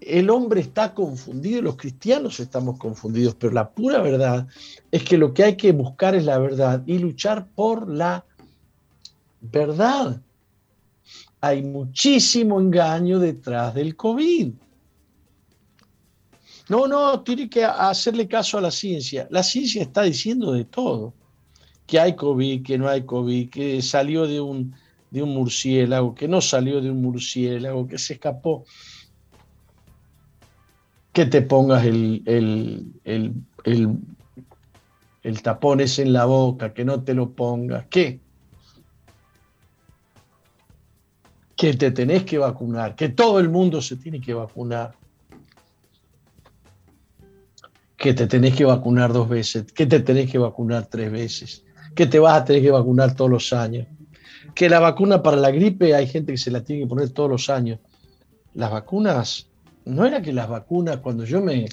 El 0.00 0.28
hombre 0.30 0.60
está 0.60 0.92
confundido, 0.92 1.62
los 1.62 1.76
cristianos 1.76 2.40
estamos 2.40 2.78
confundidos, 2.78 3.34
pero 3.36 3.52
la 3.52 3.70
pura 3.70 4.02
verdad 4.02 4.46
es 4.90 5.04
que 5.04 5.16
lo 5.16 5.32
que 5.32 5.44
hay 5.44 5.56
que 5.56 5.72
buscar 5.72 6.14
es 6.14 6.24
la 6.24 6.38
verdad 6.38 6.82
y 6.86 6.98
luchar 6.98 7.46
por 7.54 7.88
la 7.88 8.26
verdad 9.40 10.20
hay 11.42 11.60
muchísimo 11.60 12.60
engaño 12.60 13.18
detrás 13.18 13.74
del 13.74 13.96
COVID. 13.96 14.52
No, 16.68 16.86
no, 16.86 17.20
tiene 17.22 17.50
que 17.50 17.64
hacerle 17.64 18.28
caso 18.28 18.58
a 18.58 18.60
la 18.60 18.70
ciencia. 18.70 19.26
La 19.28 19.42
ciencia 19.42 19.82
está 19.82 20.02
diciendo 20.02 20.52
de 20.52 20.64
todo. 20.64 21.12
Que 21.84 21.98
hay 21.98 22.14
COVID, 22.14 22.62
que 22.62 22.78
no 22.78 22.88
hay 22.88 23.02
COVID, 23.02 23.50
que 23.50 23.82
salió 23.82 24.28
de 24.28 24.40
un, 24.40 24.72
de 25.10 25.24
un 25.24 25.30
murciélago, 25.30 26.14
que 26.14 26.28
no 26.28 26.40
salió 26.40 26.80
de 26.80 26.92
un 26.92 27.02
murciélago, 27.02 27.88
que 27.88 27.98
se 27.98 28.14
escapó. 28.14 28.64
Que 31.12 31.26
te 31.26 31.42
pongas 31.42 31.84
el, 31.84 32.22
el, 32.24 32.86
el, 33.02 33.34
el, 33.64 33.88
el 35.24 35.42
tapón 35.42 35.80
en 35.80 36.12
la 36.12 36.24
boca, 36.24 36.72
que 36.72 36.84
no 36.84 37.02
te 37.02 37.14
lo 37.14 37.32
pongas. 37.32 37.86
¿Qué? 37.90 38.20
Que 41.62 41.74
te 41.74 41.92
tenés 41.92 42.24
que 42.24 42.38
vacunar, 42.38 42.96
que 42.96 43.08
todo 43.08 43.38
el 43.38 43.48
mundo 43.48 43.80
se 43.80 43.94
tiene 43.94 44.20
que 44.20 44.34
vacunar, 44.34 44.96
que 47.96 48.14
te 48.14 48.26
tenés 48.26 48.56
que 48.56 48.64
vacunar 48.64 49.12
dos 49.12 49.28
veces, 49.28 49.70
que 49.72 49.86
te 49.86 50.00
tenés 50.00 50.28
que 50.28 50.38
vacunar 50.38 50.86
tres 50.86 51.12
veces, 51.12 51.64
que 51.94 52.08
te 52.08 52.18
vas 52.18 52.42
a 52.42 52.44
tener 52.44 52.62
que 52.62 52.72
vacunar 52.72 53.14
todos 53.14 53.30
los 53.30 53.52
años, 53.52 53.86
que 54.56 54.68
la 54.68 54.80
vacuna 54.80 55.22
para 55.22 55.36
la 55.36 55.52
gripe 55.52 55.94
hay 55.94 56.08
gente 56.08 56.32
que 56.32 56.38
se 56.38 56.50
la 56.50 56.64
tiene 56.64 56.82
que 56.82 56.88
poner 56.88 57.10
todos 57.10 57.30
los 57.30 57.48
años. 57.48 57.78
Las 58.54 58.72
vacunas, 58.72 59.48
no 59.84 60.04
era 60.04 60.20
que 60.20 60.32
las 60.32 60.48
vacunas, 60.48 60.96
cuando 60.96 61.24
yo 61.24 61.40
me, 61.40 61.66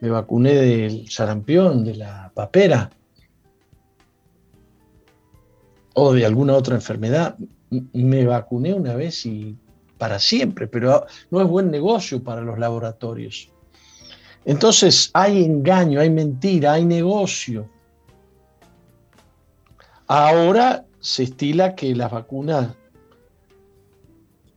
me 0.00 0.10
vacuné 0.10 0.54
del 0.54 1.08
sarampión, 1.08 1.84
de 1.84 1.94
la 1.94 2.32
papera, 2.34 2.90
o 5.94 6.12
de 6.12 6.26
alguna 6.26 6.54
otra 6.54 6.74
enfermedad, 6.74 7.36
me 7.70 8.24
vacuné 8.26 8.74
una 8.74 8.94
vez 8.94 9.26
y 9.26 9.56
para 9.98 10.18
siempre, 10.18 10.66
pero 10.66 11.06
no 11.30 11.40
es 11.40 11.48
buen 11.48 11.70
negocio 11.70 12.22
para 12.22 12.40
los 12.40 12.58
laboratorios. 12.58 13.50
Entonces 14.44 15.10
hay 15.14 15.44
engaño, 15.44 16.00
hay 16.00 16.10
mentira, 16.10 16.74
hay 16.74 16.84
negocio. 16.84 17.68
Ahora 20.06 20.84
se 21.00 21.24
estila 21.24 21.74
que 21.74 21.94
las 21.94 22.12
vacunas 22.12 22.74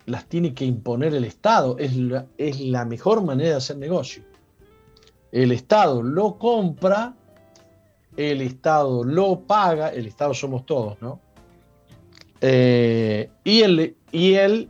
las 0.06 0.26
tiene 0.26 0.54
que 0.54 0.66
imponer 0.66 1.14
el 1.16 1.24
Estado. 1.24 1.78
Es 1.80 1.96
la, 1.96 2.28
es 2.38 2.60
la 2.60 2.86
mejor 2.86 3.24
manera 3.24 3.52
de 3.52 3.56
hacer 3.56 3.78
negocio. 3.78 4.24
El 5.32 5.52
Estado 5.52 6.04
lo 6.04 6.38
compra 6.38 7.16
el 8.20 8.42
Estado 8.42 9.04
lo 9.04 9.40
paga, 9.40 9.90
el 9.90 10.06
Estado 10.06 10.34
somos 10.34 10.66
todos, 10.66 11.02
¿no? 11.02 11.22
Eh, 12.42 13.30
y 13.44 13.62
el, 13.62 13.96
y 14.12 14.34
el, 14.34 14.70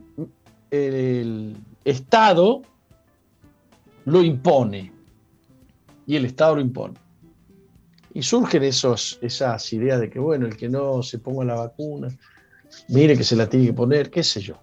el 0.71 1.55
Estado 1.85 2.61
lo 4.05 4.23
impone. 4.23 4.91
Y 6.05 6.15
el 6.15 6.25
Estado 6.25 6.55
lo 6.55 6.61
impone. 6.61 6.95
Y 8.13 8.23
surgen 8.23 8.63
esos, 8.63 9.19
esas 9.21 9.71
ideas 9.73 9.99
de 9.99 10.09
que, 10.09 10.19
bueno, 10.19 10.47
el 10.47 10.57
que 10.57 10.67
no 10.67 11.03
se 11.03 11.19
ponga 11.19 11.45
la 11.45 11.55
vacuna, 11.55 12.09
mire 12.87 13.15
que 13.15 13.23
se 13.23 13.35
la 13.35 13.47
tiene 13.47 13.67
que 13.67 13.73
poner, 13.73 14.09
qué 14.09 14.23
sé 14.23 14.41
yo. 14.41 14.55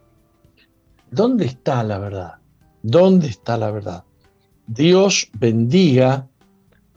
¿Dónde 1.10 1.46
está 1.46 1.84
la 1.84 1.98
verdad? 1.98 2.34
¿Dónde 2.82 3.28
está 3.28 3.56
la 3.56 3.70
verdad? 3.70 4.04
Dios 4.66 5.30
bendiga 5.38 6.26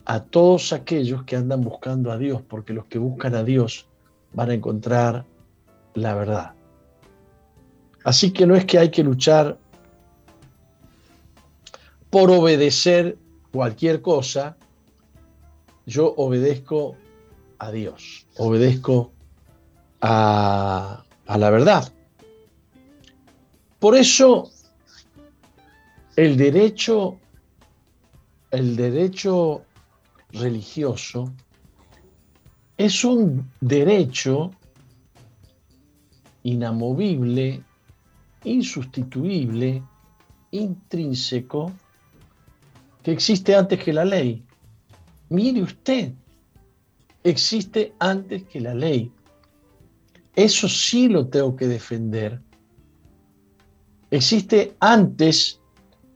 a 0.04 0.24
todos 0.24 0.72
aquellos 0.72 1.22
que 1.22 1.36
andan 1.36 1.60
buscando 1.60 2.10
a 2.10 2.18
Dios, 2.18 2.42
porque 2.42 2.72
los 2.72 2.86
que 2.86 2.98
buscan 2.98 3.36
a 3.36 3.44
Dios 3.44 3.86
van 4.32 4.50
a 4.50 4.54
encontrar 4.54 5.24
la 5.94 6.14
verdad. 6.14 6.54
Así 8.04 8.32
que 8.32 8.46
no 8.46 8.54
es 8.56 8.64
que 8.64 8.78
hay 8.78 8.90
que 8.90 9.04
luchar 9.04 9.58
por 12.10 12.30
obedecer 12.30 13.16
cualquier 13.52 14.02
cosa, 14.02 14.56
yo 15.86 16.14
obedezco 16.16 16.96
a 17.58 17.70
Dios, 17.70 18.26
obedezco 18.36 19.12
a, 20.00 21.04
la 21.26 21.50
verdad. 21.50 21.92
Por 23.78 23.96
eso 23.96 24.50
el 26.16 26.36
derecho, 26.36 27.18
el 28.50 28.76
derecho 28.76 29.62
religioso 30.32 31.32
es 32.76 33.04
un 33.04 33.50
derecho 33.60 34.52
inamovible, 36.42 37.62
insustituible, 38.44 39.82
intrínseco, 40.50 41.72
que 43.02 43.12
existe 43.12 43.54
antes 43.54 43.82
que 43.82 43.92
la 43.92 44.04
ley. 44.04 44.44
Mire 45.28 45.62
usted, 45.62 46.12
existe 47.24 47.94
antes 47.98 48.44
que 48.44 48.60
la 48.60 48.74
ley. 48.74 49.12
Eso 50.34 50.68
sí 50.68 51.08
lo 51.08 51.26
tengo 51.28 51.56
que 51.56 51.66
defender. 51.66 52.40
Existe 54.10 54.76
antes, 54.80 55.60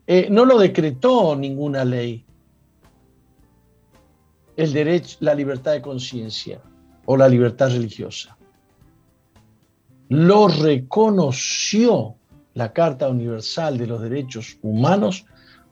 eh, 0.07 0.29
no 0.31 0.45
lo 0.45 0.59
decretó 0.59 1.37
ninguna 1.37 1.85
ley, 1.85 2.25
el 4.57 4.73
derecho, 4.73 5.17
la 5.21 5.35
libertad 5.35 5.73
de 5.73 5.83
conciencia 5.83 6.61
o 7.07 7.17
la 7.17 7.29
libertad 7.29 7.71
religiosa. 7.71 8.37
Lo 10.09 10.49
reconoció 10.49 12.17
la 12.55 12.73
Carta 12.73 13.09
Universal 13.09 13.79
de 13.79 13.87
los 13.87 14.01
Derechos 14.01 14.59
Humanos 14.63 15.27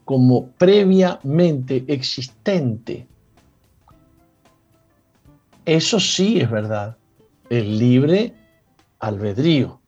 como 0.05 0.49
previamente 0.53 1.85
existente. 1.87 3.07
Eso 5.65 6.01
sí 6.01 6.41
es 6.41 6.51
verdad, 6.51 6.97
el 7.51 7.79
libre 7.79 8.35
albedrío. 8.99 9.81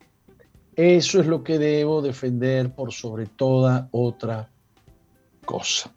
Eso 0.75 1.19
es 1.19 1.27
lo 1.27 1.43
que 1.43 1.57
debo 1.57 2.01
defender 2.01 2.73
por 2.73 2.93
sobre 2.93 3.25
toda 3.27 3.87
otra 3.91 4.49
cosa. 5.45 5.93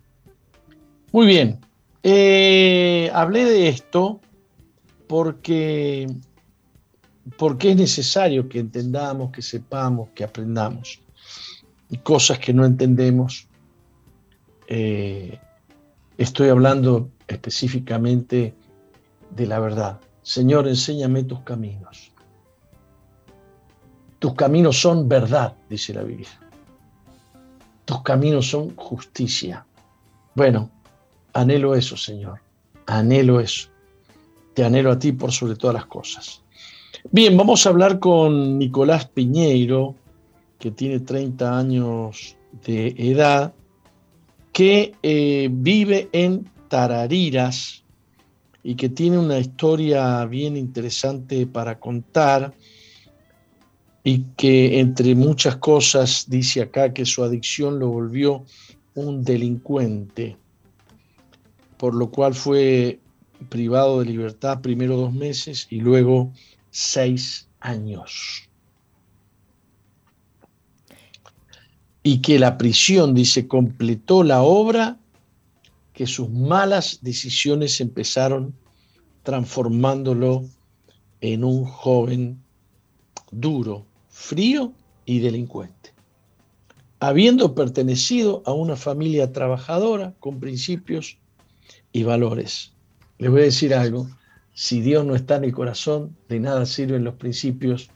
Muy 1.12 1.26
bien, 1.26 1.60
eh, 2.02 3.10
hablé 3.12 3.44
de 3.44 3.68
esto 3.68 4.20
porque, 5.06 6.06
porque 7.36 7.70
es 7.70 7.76
necesario 7.76 8.48
que 8.48 8.58
entendamos, 8.58 9.30
que 9.32 9.42
sepamos, 9.42 10.10
que 10.14 10.24
aprendamos. 10.24 11.00
Cosas 12.02 12.38
que 12.38 12.52
no 12.52 12.64
entendemos, 12.64 13.48
eh, 14.66 15.38
estoy 16.16 16.48
hablando 16.48 17.10
específicamente 17.26 18.54
de 19.30 19.46
la 19.46 19.58
verdad. 19.58 20.00
Señor, 20.22 20.68
enséñame 20.68 21.24
tus 21.24 21.40
caminos. 21.40 22.12
Tus 24.18 24.34
caminos 24.34 24.80
son 24.80 25.08
verdad, 25.08 25.56
dice 25.68 25.94
la 25.94 26.02
Biblia. 26.02 26.28
Tus 27.84 28.02
caminos 28.02 28.48
son 28.48 28.74
justicia. 28.76 29.64
Bueno, 30.34 30.70
Anhelo 31.32 31.74
eso, 31.74 31.96
Señor. 31.96 32.40
Anhelo 32.86 33.40
eso. 33.40 33.68
Te 34.54 34.64
anhelo 34.64 34.90
a 34.90 34.98
ti 34.98 35.12
por 35.12 35.30
sobre 35.30 35.54
todas 35.54 35.74
las 35.74 35.86
cosas. 35.86 36.42
Bien, 37.04 37.36
vamos 37.36 37.64
a 37.64 37.70
hablar 37.70 38.00
con 38.00 38.58
Nicolás 38.58 39.06
Piñeiro, 39.06 39.94
que 40.58 40.72
tiene 40.72 41.00
30 41.00 41.58
años 41.58 42.36
de 42.66 42.88
edad, 42.98 43.54
que 44.52 44.92
eh, 45.02 45.48
vive 45.50 46.08
en 46.12 46.50
Tarariras 46.68 47.84
y 48.64 48.74
que 48.74 48.88
tiene 48.88 49.16
una 49.16 49.38
historia 49.38 50.24
bien 50.26 50.56
interesante 50.56 51.46
para 51.46 51.78
contar 51.78 52.52
y 54.02 54.24
que 54.36 54.80
entre 54.80 55.14
muchas 55.14 55.56
cosas 55.56 56.26
dice 56.28 56.62
acá 56.62 56.92
que 56.92 57.06
su 57.06 57.22
adicción 57.22 57.78
lo 57.78 57.88
volvió 57.88 58.44
un 58.94 59.22
delincuente 59.22 60.36
por 61.76 61.94
lo 61.94 62.10
cual 62.10 62.34
fue 62.34 62.98
privado 63.48 64.00
de 64.00 64.06
libertad 64.06 64.60
primero 64.60 64.96
dos 64.96 65.12
meses 65.12 65.66
y 65.70 65.80
luego 65.80 66.32
seis 66.70 67.48
años. 67.60 68.48
Y 72.02 72.20
que 72.22 72.38
la 72.38 72.56
prisión, 72.56 73.14
dice, 73.14 73.48
completó 73.48 74.22
la 74.22 74.42
obra 74.42 74.98
que 75.92 76.06
sus 76.06 76.30
malas 76.30 77.00
decisiones 77.02 77.80
empezaron 77.80 78.54
transformándolo 79.24 80.44
en 81.20 81.44
un 81.44 81.64
joven 81.64 82.42
duro, 83.30 83.84
frío 84.08 84.72
y 85.04 85.18
delincuente. 85.18 85.92
Habiendo 87.00 87.54
pertenecido 87.54 88.42
a 88.46 88.52
una 88.52 88.76
familia 88.76 89.32
trabajadora 89.32 90.14
con 90.20 90.40
principios 90.40 91.18
y 91.92 92.04
valores. 92.04 92.72
Les 93.18 93.30
voy 93.30 93.40
a 93.40 93.44
decir 93.44 93.74
algo, 93.74 94.08
si 94.58 94.80
Dios 94.80 95.06
no 95.06 95.14
está 95.14 95.36
en 95.36 95.44
el 95.44 95.52
corazón, 95.52 96.16
de 96.28 96.40
nada 96.40 96.66
sirven 96.66 97.04
los 97.04 97.14
principios, 97.14 97.90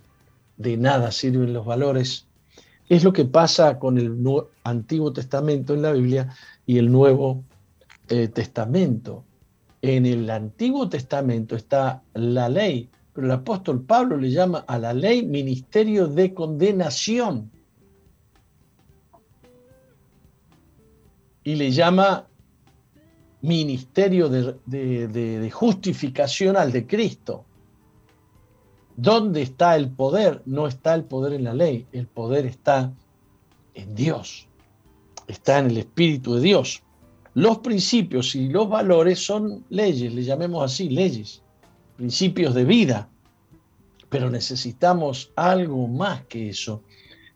de 0.57 0.77
nada 0.77 1.11
sirven 1.11 1.53
los 1.53 1.67
valores. 1.67 2.29
Es 2.89 3.03
lo 3.03 3.13
que 3.13 3.25
pasa 3.25 3.81
con 3.81 3.99
el 3.99 4.17
Antiguo 4.63 5.13
Testamento 5.13 5.75
en 5.75 5.83
la 5.83 5.91
Biblia 5.91 6.33
y 6.65 6.79
el 6.79 6.93
Nuevo 6.93 7.43
eh, 8.09 8.29
Testamento. 8.29 9.25
En 9.83 10.07
el 10.07 10.31
Antiguo 10.31 10.89
Testamento 10.89 11.57
está 11.57 12.05
la 12.15 12.49
ley, 12.49 12.89
pero 13.13 13.27
el 13.27 13.33
apóstol 13.33 13.83
Pablo 13.83 14.17
le 14.17 14.31
llama 14.31 14.65
a 14.69 14.79
la 14.79 14.95
ley 14.95 15.27
ministerio 15.27 16.07
de 16.07 16.33
condenación. 16.33 17.51
Y 21.43 21.57
le 21.57 21.73
llama 21.73 22.29
ministerio 23.43 24.29
de, 24.29 25.51
justificación 25.53 26.57
al 26.57 26.73
de 26.73 26.87
Cristo. 26.87 27.45
¿Dónde 28.97 29.43
está 29.43 29.77
el 29.77 29.91
poder? 29.91 30.43
No 30.47 30.67
está 30.67 30.95
el 30.95 31.05
poder 31.05 31.35
en 31.35 31.45
la 31.45 31.55
ley, 31.55 31.87
el 31.93 32.07
poder 32.07 32.47
está 32.47 32.93
en 33.75 33.95
Dios, 33.95 34.47
está 35.27 35.59
en 35.59 35.67
el 35.67 35.79
Espíritu 35.79 36.35
de 36.35 36.41
Dios. 36.41 36.83
Los 37.35 37.59
principios 37.59 38.35
y 38.35 38.49
los 38.49 38.69
valores 38.69 39.19
son 39.25 39.65
leyes, 39.71 40.13
le 40.13 40.23
llamemos 40.23 40.71
así, 40.71 40.91
leyes, 40.91 41.43
principios 41.97 42.55
de 42.55 42.65
vida, 42.65 43.09
pero 44.11 44.31
necesitamos 44.31 45.33
algo 45.35 45.89
más 45.89 46.25
que 46.27 46.51
eso. 46.51 46.83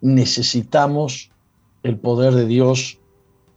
Necesitamos 0.03 1.31
el 1.83 1.99
poder 1.99 2.35
de 2.35 2.47
Dios 2.47 2.99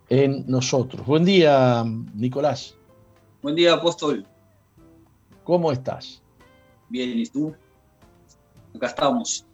en 0.10 0.46
nosotros. 0.48 1.06
Buen 1.06 1.24
día, 1.24 1.84
Nicolás. 2.14 2.76
Buen 3.42 3.56
día, 3.56 3.74
apóstol. 3.74 4.26
¿Cómo 5.44 5.72
estás? 5.72 6.22
Bien, 6.90 7.18
¿y 7.18 7.26
tú? 7.28 7.56
Acá 8.76 8.88
estamos. 8.88 9.46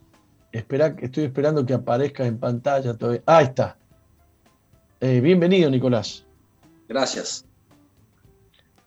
Espera, 0.50 0.96
estoy 0.98 1.24
esperando 1.24 1.64
que 1.64 1.74
aparezca 1.74 2.26
en 2.26 2.38
pantalla 2.38 2.94
todavía. 2.94 3.22
Ahí 3.26 3.44
está. 3.44 3.76
Eh, 5.00 5.20
bienvenido, 5.20 5.70
Nicolás. 5.70 6.24
Gracias. 6.88 7.44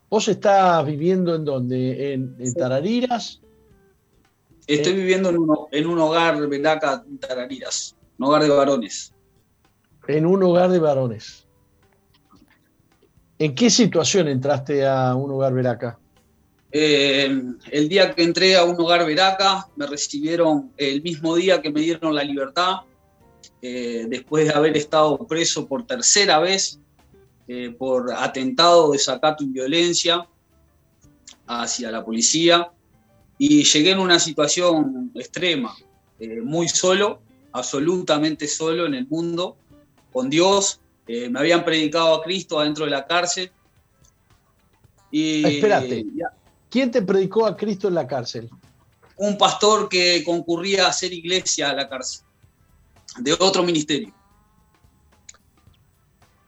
¿Vos 0.09 0.27
estás 0.27 0.83
viviendo 0.85 1.35
en 1.35 1.45
dónde? 1.45 2.13
¿En, 2.13 2.53
Tarariras? 2.55 3.41
Estoy 4.65 4.93
eh, 4.93 4.95
viviendo 4.95 5.29
en 5.29 5.37
un, 5.37 5.57
en 5.71 5.87
un 5.87 5.99
hogar, 5.99 6.47
Velaca, 6.47 7.03
en 7.07 7.19
Tarariras. 7.19 7.95
Un 8.17 8.25
hogar 8.25 8.41
de 8.41 8.49
varones. 8.49 9.13
En 10.07 10.25
un 10.25 10.41
hogar 10.41 10.71
de 10.71 10.79
varones. 10.79 11.47
¿En 13.39 13.55
qué 13.55 13.69
situación 13.69 14.27
entraste 14.27 14.85
a 14.85 15.15
un 15.15 15.31
hogar 15.31 15.53
Veraca? 15.53 15.97
Eh, 16.73 17.41
el 17.71 17.87
día 17.87 18.13
que 18.13 18.23
entré 18.23 18.57
a 18.57 18.65
un 18.65 18.79
hogar 18.79 19.05
Veraca, 19.05 19.65
me 19.77 19.87
recibieron 19.87 20.73
el 20.75 21.01
mismo 21.01 21.37
día 21.37 21.61
que 21.61 21.71
me 21.71 21.79
dieron 21.79 22.13
la 22.13 22.23
libertad, 22.23 22.81
eh, 23.61 24.05
después 24.09 24.45
de 24.45 24.53
haber 24.53 24.75
estado 24.75 25.17
preso 25.25 25.65
por 25.67 25.87
tercera 25.87 26.39
vez 26.39 26.79
eh, 27.47 27.73
por 27.77 28.11
atentado, 28.11 28.91
desacato 28.91 29.45
y 29.45 29.47
violencia 29.47 30.27
hacia 31.47 31.91
la 31.91 32.03
policía. 32.03 32.69
Y 33.37 33.63
llegué 33.63 33.91
en 33.91 33.99
una 33.99 34.19
situación 34.19 35.11
extrema, 35.15 35.73
muy 36.43 36.67
solo, 36.67 37.21
absolutamente 37.53 38.49
solo 38.49 38.85
en 38.85 38.95
el 38.95 39.07
mundo, 39.07 39.55
con 40.11 40.29
Dios. 40.29 40.81
Me 41.29 41.39
habían 41.39 41.65
predicado 41.65 42.15
a 42.15 42.23
Cristo 42.23 42.59
adentro 42.59 42.85
de 42.85 42.91
la 42.91 43.05
cárcel. 43.05 43.51
Y, 45.11 45.45
Espérate. 45.45 46.05
¿Quién 46.69 46.91
te 46.91 47.01
predicó 47.01 47.47
a 47.47 47.57
Cristo 47.57 47.87
en 47.87 47.95
la 47.95 48.07
cárcel? 48.07 48.49
Un 49.17 49.37
pastor 49.37 49.89
que 49.89 50.23
concurría 50.23 50.85
a 50.85 50.89
hacer 50.89 51.11
iglesia 51.11 51.71
a 51.71 51.73
la 51.73 51.89
cárcel, 51.89 52.25
de 53.17 53.33
otro 53.33 53.63
ministerio. 53.63 54.13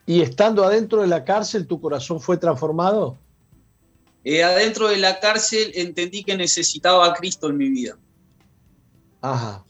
¿Y 0.05 0.21
estando 0.21 0.63
adentro 0.63 1.01
de 1.01 1.07
la 1.07 1.23
cárcel, 1.23 1.65
tu 1.67 1.81
corazón 1.81 2.21
fue 2.21 2.37
transformado? 2.37 3.17
Eh, 4.23 4.43
adentro 4.43 4.87
de 4.87 4.97
la 4.97 5.19
cárcel 5.19 5.71
entendí 5.73 6.23
que 6.23 6.37
necesitaba 6.37 7.07
a 7.07 7.13
Cristo 7.13 7.49
en 7.49 7.57
mi 7.57 7.69
vida. 7.69 7.97
Ajá. 9.21 9.65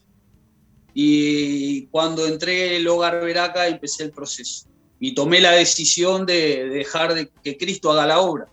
Y 0.93 1.85
cuando 1.87 2.27
entré 2.27 2.75
el 2.75 2.87
hogar 2.87 3.23
Veraca 3.23 3.67
empecé 3.67 4.03
el 4.03 4.11
proceso. 4.11 4.70
Y 5.01 5.15
tomé 5.15 5.41
la 5.41 5.51
decisión 5.51 6.25
de 6.25 6.69
dejar 6.69 7.15
de 7.15 7.29
que 7.43 7.57
Cristo 7.57 7.91
haga 7.91 8.05
la 8.05 8.19
obra. 8.19 8.45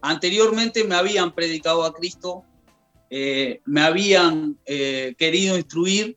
Anteriormente 0.00 0.84
me 0.84 0.94
habían 0.94 1.34
predicado 1.34 1.84
a 1.84 1.92
Cristo, 1.92 2.44
eh, 3.10 3.60
me 3.64 3.80
habían 3.80 4.56
eh, 4.64 5.16
querido 5.18 5.56
instruir, 5.56 6.16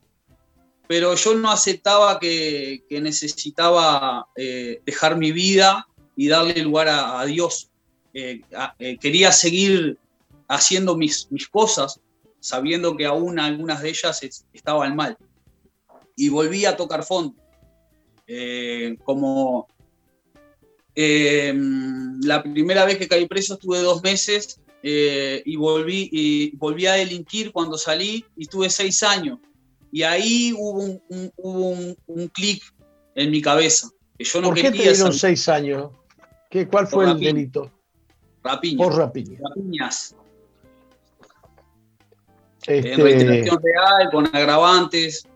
pero 0.86 1.16
yo 1.16 1.34
no 1.34 1.50
aceptaba 1.50 2.20
que, 2.20 2.84
necesitaba 2.90 4.28
eh, 4.36 4.80
dejar 4.86 5.16
mi 5.16 5.32
vida 5.32 5.88
y 6.14 6.28
darle 6.28 6.62
lugar 6.62 6.88
a, 6.88 7.24
Dios. 7.24 7.70
quería 8.12 9.32
seguir 9.32 9.98
haciendo 10.48 10.96
mis, 10.96 11.26
cosas, 11.50 11.98
sabiendo 12.38 12.96
que 12.96 13.06
aún 13.06 13.40
algunas 13.40 13.82
de 13.82 13.88
ellas 13.88 14.20
estaban 14.52 14.94
mal. 14.94 15.16
Y 16.14 16.28
volví 16.28 16.66
a 16.66 16.76
tocar 16.76 17.02
fondo. 17.04 17.41
Como 19.04 19.68
Em, 20.94 22.20
la 22.20 22.42
primera 22.42 22.84
vez 22.84 22.98
que 22.98 23.08
caí 23.08 23.26
preso 23.26 23.54
estuve 23.54 23.78
dos 23.78 24.02
meses 24.02 24.60
eh, 24.82 25.42
y, 25.46 25.56
volví, 25.56 26.10
y 26.12 26.56
volví 26.56 26.86
a 26.86 26.92
delinquir 26.92 27.50
cuando 27.50 27.78
salí 27.78 28.24
y 28.36 28.42
estuve 28.42 28.68
seis 28.68 29.02
años. 29.02 29.38
Y 29.90 30.02
ahí 30.02 30.52
hubo 30.56 30.80
un, 30.80 31.32
un, 31.36 31.96
un, 32.06 32.28
clic 32.28 32.62
en 33.14 33.30
mi 33.30 33.40
cabeza. 33.40 33.88
Que 34.18 34.24
yo 34.24 34.40
no 34.40 34.48
¿Por 34.48 34.56
qué 34.56 34.70
te 34.70 34.78
dieron 34.78 35.12
seis 35.12 35.48
años? 35.48 35.90
¿Qué, 36.50 36.68
¿Cuál 36.68 36.86
fue 36.86 37.10
el 37.10 37.18
delito? 37.18 37.70
Rapiña. 38.42 38.78
Por 38.78 38.96
rapiña. 38.96 39.38
Rapiñas. 39.48 40.16
Este... 42.66 42.92
En 42.92 43.00
reiteración 43.00 43.60
real, 43.62 44.10
con 44.10 44.26
agravantes. 44.26 45.26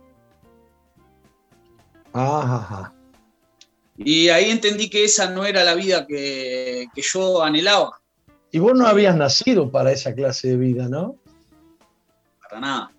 Ajá. 2.16 2.92
Y 3.98 4.28
ahí 4.28 4.50
entendí 4.50 4.88
que 4.88 5.04
esa 5.04 5.30
no 5.30 5.44
era 5.44 5.64
la 5.64 5.74
vida 5.74 6.06
que, 6.06 6.88
yo 6.96 7.42
anhelaba. 7.42 8.00
Y 8.50 8.58
vos 8.58 8.74
no 8.74 8.86
habías 8.86 9.16
nacido 9.16 9.70
para 9.70 9.92
esa 9.92 10.14
clase 10.14 10.48
de 10.48 10.56
vida, 10.56 10.88
¿no? 10.88 11.16
Para 12.42 12.60
nada. 12.60 12.90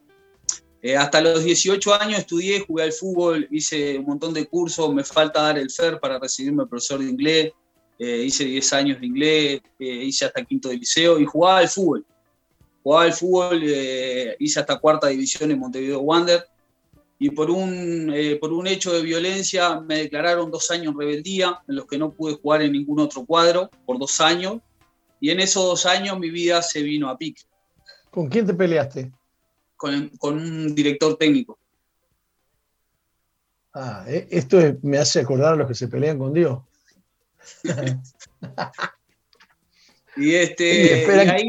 Eh, 0.81 0.95
hasta 0.95 1.21
los 1.21 1.43
18 1.43 1.93
años 1.95 2.19
estudié, 2.19 2.59
jugué 2.59 2.83
al 2.83 2.93
fútbol, 2.93 3.47
hice 3.49 3.97
un 3.97 4.05
montón 4.05 4.33
de 4.33 4.45
cursos, 4.45 4.93
me 4.93 5.03
falta 5.03 5.41
dar 5.41 5.57
el 5.57 5.71
FER 5.71 5.99
para 5.99 6.19
recibirme 6.19 6.67
profesor 6.67 6.99
de 6.99 7.09
inglés, 7.09 7.51
eh, 7.97 8.23
hice 8.23 8.45
10 8.45 8.73
años 8.73 8.99
de 8.99 9.07
inglés, 9.07 9.61
eh, 9.79 9.85
hice 9.85 10.25
hasta 10.25 10.43
quinto 10.43 10.69
de 10.69 10.77
liceo 10.77 11.19
y 11.19 11.25
jugaba 11.25 11.59
al 11.59 11.69
fútbol. 11.69 12.05
Jugaba 12.83 13.05
al 13.05 13.13
fútbol, 13.13 13.63
hice 14.39 14.59
hasta 14.59 14.77
cuarta 14.77 15.07
división 15.07 15.51
en 15.51 15.59
Montevideo 15.59 15.99
Wander 15.99 16.47
y 17.19 17.31
por 17.31 17.49
un, 17.49 18.11
eh, 18.13 18.35
por 18.35 18.53
un 18.53 18.67
hecho 18.67 18.93
de 18.93 19.01
violencia 19.01 19.79
me 19.79 19.97
declararon 19.97 20.51
dos 20.51 20.69
años 20.69 20.93
en 20.93 20.99
rebeldía, 20.99 21.63
en 21.67 21.75
los 21.75 21.87
que 21.87 21.97
no 21.97 22.11
pude 22.11 22.35
jugar 22.35 22.61
en 22.61 22.73
ningún 22.73 22.99
otro 22.99 23.25
cuadro 23.25 23.71
por 23.85 23.97
dos 23.97 24.21
años. 24.21 24.59
Y 25.19 25.31
en 25.31 25.39
esos 25.39 25.63
dos 25.63 25.85
años 25.87 26.19
mi 26.19 26.29
vida 26.29 26.61
se 26.61 26.83
vino 26.83 27.09
a 27.09 27.17
pique. 27.17 27.41
¿Con 28.11 28.29
quién 28.29 28.45
te 28.45 28.53
peleaste? 28.53 29.11
Con, 29.75 30.09
con 30.19 30.35
un 30.35 30.75
director 30.75 31.17
técnico. 31.17 31.57
Ah, 33.73 34.05
eh, 34.07 34.27
esto 34.29 34.59
me 34.83 34.99
hace 34.99 35.19
acordar 35.19 35.53
a 35.53 35.55
los 35.55 35.67
que 35.67 35.75
se 35.75 35.87
pelean 35.87 36.19
con 36.19 36.33
Dios. 36.33 36.59
y, 40.17 40.35
este, 40.35 41.03
y, 41.03 41.29
ahí, 41.29 41.47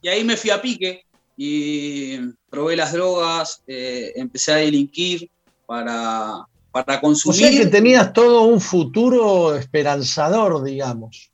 y 0.00 0.08
ahí 0.08 0.24
me 0.24 0.36
fui 0.36 0.50
a 0.50 0.62
pique 0.62 1.07
y 1.40 2.18
probé 2.50 2.74
las 2.74 2.92
drogas, 2.92 3.62
eh, 3.68 4.12
empecé 4.16 4.52
a 4.52 4.56
delinquir 4.56 5.30
para, 5.66 6.44
para 6.72 7.00
consumir. 7.00 7.46
O 7.46 7.48
sea 7.48 7.50
que 7.56 7.66
tenías 7.66 8.12
todo 8.12 8.42
un 8.42 8.60
futuro 8.60 9.54
esperanzador, 9.54 10.64
digamos. 10.64 11.30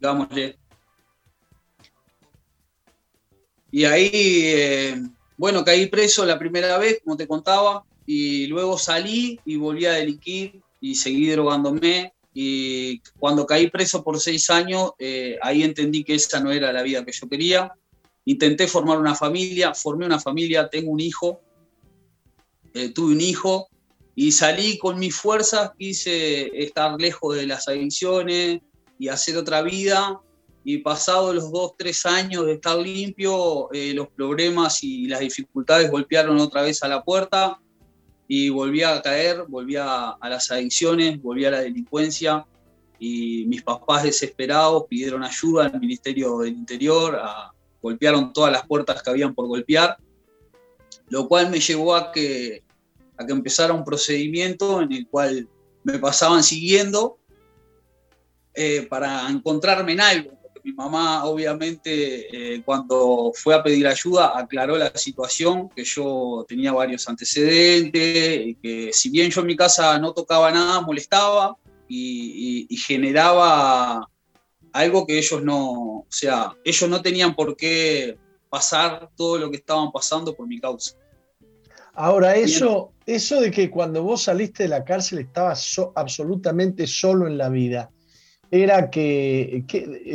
Digámosle. 0.00 0.56
Y 3.70 3.84
ahí, 3.84 4.10
eh, 4.14 5.02
bueno, 5.36 5.62
caí 5.66 5.86
preso 5.88 6.24
la 6.24 6.38
primera 6.38 6.78
vez, 6.78 7.02
como 7.04 7.18
te 7.18 7.28
contaba, 7.28 7.84
y 8.06 8.46
luego 8.46 8.78
salí 8.78 9.38
y 9.44 9.56
volví 9.56 9.84
a 9.84 9.92
delinquir 9.92 10.62
y 10.80 10.94
seguí 10.94 11.28
drogándome. 11.28 12.14
Y 12.32 13.00
cuando 13.18 13.44
caí 13.44 13.68
preso 13.68 14.02
por 14.02 14.18
seis 14.18 14.48
años, 14.48 14.92
eh, 14.98 15.36
ahí 15.42 15.62
entendí 15.62 16.04
que 16.04 16.14
esa 16.14 16.40
no 16.40 16.50
era 16.50 16.72
la 16.72 16.82
vida 16.82 17.04
que 17.04 17.12
yo 17.12 17.28
quería 17.28 17.70
intenté 18.24 18.66
formar 18.66 18.98
una 18.98 19.14
familia, 19.14 19.74
formé 19.74 20.06
una 20.06 20.20
familia, 20.20 20.68
tengo 20.68 20.90
un 20.90 21.00
hijo, 21.00 21.40
eh, 22.72 22.90
tuve 22.90 23.14
un 23.14 23.20
hijo 23.20 23.68
y 24.14 24.32
salí 24.32 24.78
con 24.78 24.98
mis 24.98 25.14
fuerzas, 25.14 25.72
quise 25.78 26.50
estar 26.62 27.00
lejos 27.00 27.36
de 27.36 27.46
las 27.46 27.68
adicciones 27.68 28.60
y 28.98 29.08
hacer 29.08 29.36
otra 29.36 29.62
vida. 29.62 30.20
Y 30.66 30.78
pasado 30.78 31.34
los 31.34 31.52
dos, 31.52 31.72
tres 31.76 32.06
años 32.06 32.46
de 32.46 32.54
estar 32.54 32.78
limpio, 32.78 33.70
eh, 33.72 33.92
los 33.92 34.08
problemas 34.08 34.82
y 34.82 35.06
las 35.06 35.20
dificultades 35.20 35.90
golpearon 35.90 36.38
otra 36.38 36.62
vez 36.62 36.82
a 36.82 36.88
la 36.88 37.04
puerta 37.04 37.60
y 38.26 38.48
volví 38.48 38.82
a 38.82 39.02
caer, 39.02 39.44
volví 39.46 39.76
a, 39.76 40.12
a 40.12 40.28
las 40.30 40.50
adicciones, 40.50 41.20
volví 41.20 41.44
a 41.44 41.50
la 41.50 41.60
delincuencia 41.60 42.46
y 42.98 43.44
mis 43.44 43.62
papás 43.62 44.04
desesperados 44.04 44.84
pidieron 44.88 45.22
ayuda 45.22 45.66
al 45.66 45.78
Ministerio 45.78 46.38
del 46.38 46.54
Interior, 46.54 47.16
a, 47.16 47.53
golpearon 47.84 48.32
todas 48.32 48.50
las 48.50 48.66
puertas 48.66 49.02
que 49.02 49.10
habían 49.10 49.34
por 49.34 49.46
golpear, 49.46 49.98
lo 51.10 51.28
cual 51.28 51.50
me 51.50 51.60
llevó 51.60 51.94
a 51.94 52.10
que, 52.10 52.64
a 53.18 53.26
que 53.26 53.32
empezara 53.32 53.74
un 53.74 53.84
procedimiento 53.84 54.80
en 54.80 54.90
el 54.90 55.06
cual 55.06 55.46
me 55.82 55.98
pasaban 55.98 56.42
siguiendo 56.42 57.18
eh, 58.54 58.86
para 58.88 59.28
encontrarme 59.28 59.92
en 59.92 60.00
algo. 60.00 60.30
Mi 60.64 60.72
mamá, 60.72 61.26
obviamente, 61.26 62.54
eh, 62.54 62.62
cuando 62.64 63.32
fue 63.34 63.54
a 63.54 63.62
pedir 63.62 63.86
ayuda, 63.86 64.32
aclaró 64.34 64.78
la 64.78 64.96
situación, 64.96 65.68
que 65.68 65.84
yo 65.84 66.46
tenía 66.48 66.72
varios 66.72 67.06
antecedentes, 67.06 68.56
que 68.62 68.88
si 68.90 69.10
bien 69.10 69.30
yo 69.30 69.42
en 69.42 69.46
mi 69.48 69.56
casa 69.56 69.98
no 69.98 70.14
tocaba 70.14 70.50
nada, 70.50 70.80
molestaba 70.80 71.54
y 71.86 72.74
generaba 72.78 74.08
algo 74.74 75.06
que 75.06 75.16
ellos 75.16 75.40
no, 75.42 75.70
o 76.00 76.06
sea, 76.10 76.52
ellos 76.64 76.90
no 76.90 77.00
tenían 77.00 77.34
por 77.36 77.56
qué 77.56 78.18
pasar 78.50 79.08
todo 79.16 79.38
lo 79.38 79.48
que 79.48 79.58
estaban 79.58 79.92
pasando 79.92 80.34
por 80.34 80.48
mi 80.48 80.60
causa. 80.60 80.96
Ahora, 81.94 82.34
eso, 82.34 82.92
eso 83.06 83.40
de 83.40 83.52
que 83.52 83.70
cuando 83.70 84.02
vos 84.02 84.24
saliste 84.24 84.64
de 84.64 84.70
la 84.70 84.84
cárcel 84.84 85.20
estabas 85.20 85.80
absolutamente 85.94 86.88
solo 86.88 87.28
en 87.28 87.38
la 87.38 87.48
vida, 87.50 87.88
era 88.50 88.90
que, 88.90 89.64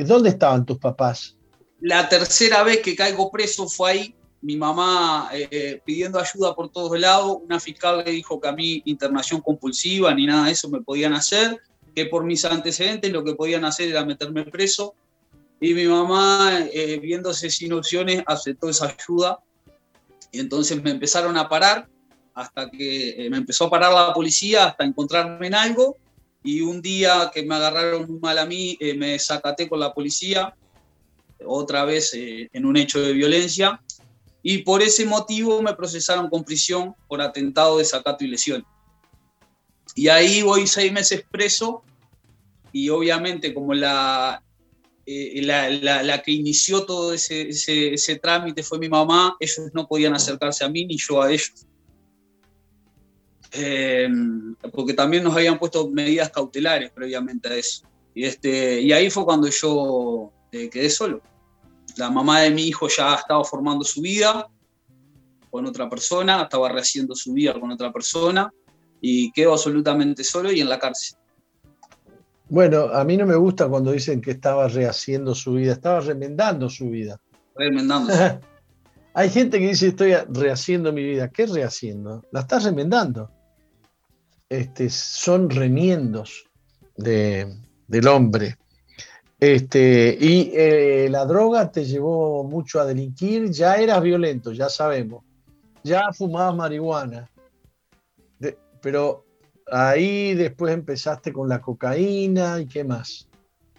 ¿dónde 0.06 0.30
estaban 0.30 0.66
tus 0.66 0.78
papás? 0.78 1.38
La 1.80 2.10
tercera 2.10 2.62
vez 2.64 2.80
que 2.80 2.98
caigo 2.98 3.32
preso 3.32 3.70
fue 3.70 3.92
ahí, 3.92 4.16
mi 4.42 4.58
mamá 4.58 5.30
eh, 5.32 5.82
pidiendo 5.86 6.20
ayuda 6.20 6.54
por 6.54 6.70
todos 6.70 7.00
lados, 7.00 7.38
una 7.44 7.62
fiscal 7.62 8.04
le 8.06 8.12
dijo 8.12 8.42
que 8.42 8.50
a 8.50 8.52
mí 8.52 8.82
internación 8.86 9.40
compulsiva 9.40 10.14
ni 10.14 10.26
nada 10.26 10.48
de 10.48 10.52
eso 10.52 10.70
me 10.70 10.82
podían 10.82 11.14
hacer, 11.14 11.62
que 12.00 12.06
por 12.06 12.24
mis 12.24 12.46
antecedentes 12.46 13.12
lo 13.12 13.26
que 13.26 13.36
podían 13.36 13.66
hacer 13.66 13.90
era 13.90 14.06
meterme 14.06 14.46
preso. 14.46 14.96
Y 15.60 15.74
mi 15.74 15.86
mamá, 15.86 16.62
eh, 16.72 16.98
viéndose 17.02 17.50
sin 17.50 17.74
opciones, 17.74 18.24
aceptó 18.26 18.70
esa 18.70 18.96
ayuda. 18.98 19.40
Y 20.32 20.40
entonces 20.40 20.82
me 20.82 20.92
empezaron 20.92 21.36
a 21.36 21.50
parar 21.50 21.90
hasta 22.34 22.70
que 22.72 23.26
eh, 23.26 23.30
me 23.30 23.36
empezó 23.36 23.66
a 23.66 23.70
parar 23.70 23.92
la 23.92 24.14
policía 24.14 24.68
hasta 24.68 24.86
encontrarme 24.86 25.48
en 25.48 25.56
algo. 25.56 25.98
Y 26.42 26.62
un 26.62 26.82
día 26.82 27.32
que 27.34 27.44
me 27.44 27.56
agarraron 27.56 28.18
mal 28.22 28.38
a 28.38 28.46
mí, 28.46 28.78
eh, 28.80 28.94
me 28.94 29.20
sacaté 29.20 29.68
con 29.68 29.82
la 29.82 29.94
policía 29.94 30.56
otra 31.46 31.84
vez 31.84 32.14
eh, 32.14 32.50
en 32.54 32.66
un 32.66 32.78
hecho 32.78 33.02
de 33.02 33.12
violencia 33.12 33.82
y 34.42 34.60
por 34.60 34.82
ese 34.82 35.06
motivo 35.06 35.62
me 35.62 35.76
procesaron 35.76 36.30
con 36.30 36.46
prisión 36.46 36.96
por 37.10 37.22
atentado, 37.22 37.78
desacato 37.78 38.24
y 38.24 38.30
lesión. 38.30 38.66
Y 39.96 40.08
ahí 40.08 40.42
voy 40.42 40.66
seis 40.66 40.94
meses 40.94 41.26
preso 41.30 41.84
y 42.72 42.90
obviamente 42.90 43.54
como 43.54 43.74
la, 43.74 44.44
eh, 45.06 45.42
la, 45.42 46.22
que 46.22 46.32
inició 46.32 46.86
todo 46.86 47.14
ese, 47.14 47.50
ese, 47.50 48.16
trámite 48.18 48.62
fue 48.62 48.78
mi 48.78 48.90
mamá, 48.90 49.36
ellos 49.40 49.72
no 49.74 49.88
podían 49.88 50.14
acercarse 50.14 50.64
a 50.64 50.70
mí 50.70 50.86
ni 50.86 50.98
yo 50.98 51.22
a 51.22 51.32
ellos. 51.32 51.66
Em, 53.52 54.56
porque 54.72 54.94
también 54.94 55.24
nos 55.24 55.36
habían 55.36 55.58
puesto 55.58 55.90
medidas 55.90 56.30
cautelares 56.30 56.92
previamente 56.92 57.50
a 57.50 57.56
eso. 57.56 57.88
Y, 58.14 58.26
este, 58.26 58.82
y 58.82 58.92
ahí 58.92 59.10
fue 59.10 59.26
cuando 59.26 59.48
yo 59.50 60.32
eh, 60.52 60.70
quedé 60.70 60.90
solo. 60.90 61.22
La 61.98 62.10
mamá 62.12 62.42
de 62.42 62.52
mi 62.52 62.64
hijo 62.64 62.88
ya 62.88 63.16
estaba 63.16 63.44
formando 63.44 63.84
su 63.84 64.02
vida 64.02 64.48
con 65.50 65.66
otra 65.66 65.90
persona, 65.90 66.44
estaba 66.44 66.70
rehaciendo 66.70 67.16
su 67.16 67.34
vida 67.34 67.60
con 67.60 67.72
otra 67.72 67.92
persona 67.92 68.54
y 69.02 69.32
quedó 69.32 69.54
absolutamente 69.54 70.24
solo 70.24 70.52
y 70.52 70.62
en 70.62 70.70
la 70.70 70.78
cárcel. 70.78 71.19
Bueno, 72.50 72.86
a 72.86 73.04
mí 73.04 73.16
no 73.16 73.28
me 73.28 73.36
gusta 73.36 73.68
cuando 73.68 73.92
dicen 73.92 74.22
que 74.22 74.32
estaba 74.32 74.68
rehaciendo 74.68 75.36
su 75.36 75.54
vida, 75.54 75.74
estaba 75.74 76.00
remendando 76.00 76.68
su 76.68 76.90
vida. 76.90 77.20
Remendando. 77.56 78.12
Hay 79.14 79.30
gente 79.30 79.60
que 79.60 79.70
dice 79.70 79.88
estoy 79.88 80.14
rehaciendo 80.30 80.92
mi 80.92 81.04
vida. 81.04 81.30
¿Qué 81.30 81.46
rehaciendo? 81.46 82.26
La 82.32 82.42
estás 82.42 82.64
remendando. 82.64 83.30
Este, 84.48 84.90
son 84.90 85.50
remiendos 85.50 86.46
de, 86.98 87.56
del 87.88 88.08
hombre. 88.08 88.58
Este, 89.40 90.18
y 90.20 90.52
eh, 90.54 91.08
la 91.10 91.26
droga 91.26 91.72
te 91.72 91.86
llevó 91.86 92.44
mucho 92.44 92.80
a 92.80 92.86
delinquir, 92.86 93.52
ya 93.52 93.76
eras 93.76 94.02
violento, 94.02 94.52
ya 94.52 94.70
sabemos. 94.70 95.24
Ya 95.84 96.12
fumabas 96.12 96.56
marihuana. 96.56 97.30
pero 98.82 99.29
ahí 99.72 100.34
después 100.36 100.74
empezaste 100.74 101.34
con 101.34 101.50
la 101.50 101.62
cocaína 101.62 102.60
y 102.60 102.68
qué 102.68 102.84
más. 102.84 103.28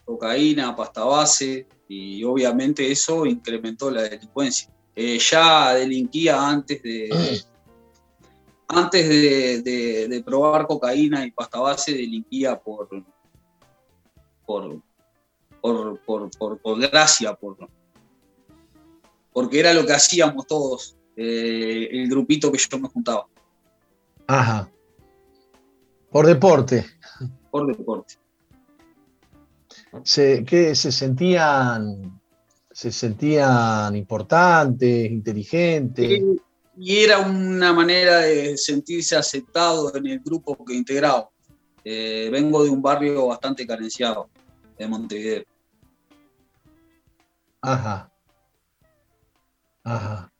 Cocaína, 0.04 0.74
pasta 0.74 1.04
base, 1.04 1.66
y 1.88 2.22
obviamente 2.24 2.90
eso 2.90 3.26
incrementó 3.26 3.90
la 3.90 4.02
delincuencia. 4.02 4.70
Eh, 4.94 5.18
ya 5.18 5.74
delinquía 5.74 6.48
antes 6.48 6.82
de. 6.82 7.10
antes 8.68 9.08
de, 9.08 10.22
probar 10.24 10.66
cocaína 10.66 11.24
y 11.26 11.30
pasta 11.32 11.58
base, 11.60 11.92
delinquía 11.92 12.58
por, 12.58 12.88
por, 14.44 14.82
por, 15.60 16.80
gracia, 16.80 17.34
por, 17.34 17.56
porque 19.32 19.60
era 19.60 19.74
lo 19.74 19.84
que 19.84 19.92
hacíamos 19.92 20.46
todos, 20.46 20.96
eh, 21.16 21.88
el 21.90 22.08
grupito 22.08 22.52
que 22.52 22.58
yo 22.58 22.78
me 22.78 22.88
juntaba. 22.88 23.26
Ajá. 24.26 24.70
Por 26.10 26.26
deporte. 26.26 26.84
Por 27.50 27.66
deporte. 27.66 28.14
Se, 30.02 30.44
que 30.44 30.74
se 30.74 30.92
sentían 30.92 32.20
se 32.80 32.90
sentían 32.90 33.94
importantes, 33.94 35.10
inteligentes. 35.10 36.22
Y, 36.78 36.96
era 36.96 37.18
una 37.18 37.74
manera 37.74 38.20
de 38.20 38.56
sentirse 38.56 39.16
aceptado 39.16 39.94
en 39.94 40.06
el 40.06 40.20
grupo 40.20 40.64
que 40.64 40.74
integraba. 40.74 41.28
Eh, 41.84 42.30
vengo 42.32 42.64
de 42.64 42.70
un 42.70 42.80
barrio 42.80 43.26
bastante 43.26 43.66
carenciado 43.66 44.30
de 44.78 44.88
Montevideo. 44.88 45.44
Ajá. 47.60 48.10
Ajá. 49.84 50.32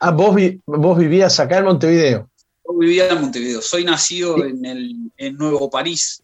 Ah, 0.00 0.10
vos, 0.10 0.34
vos 0.64 0.98
vivías 0.98 1.38
acá 1.38 1.58
en 1.58 1.66
Montevideo. 1.66 2.30
Yo 2.66 2.78
vivía 2.78 3.08
en 3.08 3.20
Montevideo. 3.20 3.62
Soy 3.62 3.84
nacido 3.84 4.44
en, 4.44 4.64
el, 5.16 5.36
Nuevo 5.36 5.70
París. 5.70 6.22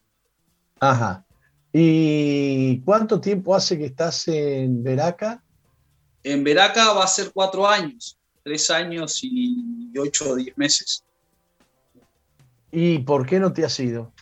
Ajá. 0.81 1.24
¿Y 1.73 2.81
cuánto 2.81 3.20
tiempo 3.20 3.55
hace 3.55 3.78
que 3.78 3.86
estás 3.86 4.28
en 4.28 4.82
Veraca? 4.82 5.43
En 6.23 6.44
Veraca 6.44 6.93
va 6.93 7.05
a 7.05 7.09
ser 7.09 7.32
cuatro 7.32 7.66
años, 7.66 8.19
tres 8.43 8.70
años 8.70 9.20
y 9.23 9.93
ocho 9.98 10.31
o 10.31 10.36
diez 10.36 10.56
meses. 10.56 11.05
¿Y 12.70 12.98
por 12.98 13.27
qué 13.27 13.39
no 13.39 13.52
te 13.52 13.64
has 13.64 13.78
ido? 13.81 14.12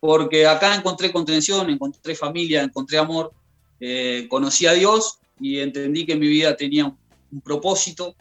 porque 0.00 0.46
acá 0.46 0.74
encontré 0.74 1.12
contención, 1.12 1.68
encontré 1.68 2.14
familia, 2.14 2.62
encontré 2.62 2.98
amor, 2.98 3.32
eh, 3.78 4.26
conocí 4.28 4.66
a 4.66 4.72
Dios 4.72 5.18
y 5.38 5.58
entendí 5.60 6.06
que 6.06 6.16
mi 6.16 6.26
vida 6.26 6.56
tenía 6.56 6.86
un, 6.86 7.40
propósito. 7.42 8.16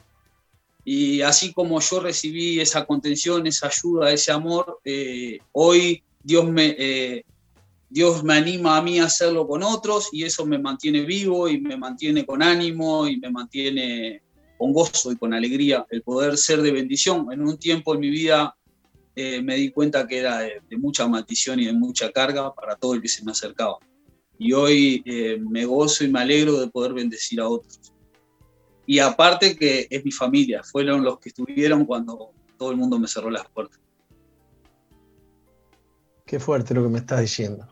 Y 0.92 1.22
así 1.22 1.54
como 1.54 1.80
yo 1.80 2.00
recibí 2.00 2.60
esa 2.60 2.84
contención, 2.84 3.46
esa 3.46 3.68
ayuda, 3.68 4.12
ese 4.12 4.32
amor, 4.32 4.80
eh, 4.84 5.38
hoy 5.52 6.02
Dios 6.24 6.50
me, 6.50 6.76
eh, 6.80 7.26
Dios 7.88 8.24
me 8.24 8.34
anima 8.34 8.76
a 8.76 8.82
mí 8.82 8.98
a 8.98 9.04
hacerlo 9.04 9.48
con 9.48 9.62
otros 9.62 10.10
y 10.12 10.24
eso 10.24 10.48
me 10.48 10.58
mantiene 10.58 11.02
vivo 11.02 11.48
y 11.48 11.62
me 11.62 11.78
mantiene 11.78 12.26
con 12.26 12.42
ánimo 12.42 13.08
y 13.08 13.20
me 13.20 13.30
mantiene 13.30 14.24
con 14.58 14.74
gozo 14.74 15.12
y 15.12 15.16
con 15.16 15.32
alegría 15.32 15.86
el 15.92 16.02
poder 16.02 16.40
ser 16.40 16.64
de 16.64 16.72
bendición. 16.72 17.32
En 17.32 17.44
un 17.44 17.60
tiempo 17.60 17.94
en 17.94 18.00
mi 18.00 18.10
vida 18.10 18.58
eh, 19.16 19.44
me 19.44 19.58
di 19.58 19.70
cuenta 19.70 20.08
que 20.08 20.18
era 20.18 20.40
de, 20.40 20.60
mucha 20.76 21.08
maldición 21.08 21.60
y 21.60 21.66
de 21.66 21.74
mucha 21.74 22.12
carga 22.12 22.52
para 22.56 22.76
todo 22.76 22.96
el 22.96 23.02
que 23.04 23.10
se 23.10 23.24
me 23.24 23.34
acercaba. 23.34 23.78
Y 24.40 24.54
hoy 24.54 25.04
me 25.52 25.66
gozo 25.66 26.04
y 26.04 26.08
me 26.08 26.22
alegro 26.22 26.60
de 26.60 26.68
poder 26.68 26.94
bendecir 26.94 27.42
a 27.42 27.48
otros. 27.48 27.94
Y 28.90 28.98
aparte 28.98 29.56
que 29.56 29.86
es 29.88 30.04
mi 30.04 30.12
familia, 30.12 30.64
fueron 30.64 31.04
los 31.04 31.20
que 31.20 31.30
estuvieron 31.30 31.86
cuando 31.86 32.32
todo 32.58 32.72
el 32.72 32.78
mundo 32.78 32.98
me 32.98 33.08
cerró 33.08 33.30
las 33.30 33.48
puertas. 33.48 33.80
Qué 36.26 36.40
fuerte 36.40 36.74
lo 36.74 36.82
que 36.82 36.90
me 36.90 36.98
estás 36.98 37.22
diciendo. 37.22 37.68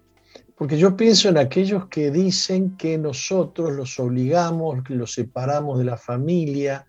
Porque 0.56 0.78
yo 0.78 0.96
pienso 0.96 1.30
en 1.30 1.40
aquellos 1.40 1.88
que 1.88 2.12
dicen 2.12 2.78
que 2.78 3.00
nosotros 3.00 3.74
los 3.74 4.00
obligamos, 4.00 4.84
que 4.84 4.94
los 4.94 5.12
separamos 5.12 5.80
de 5.80 5.86
la 5.86 5.98
familia, 5.98 6.86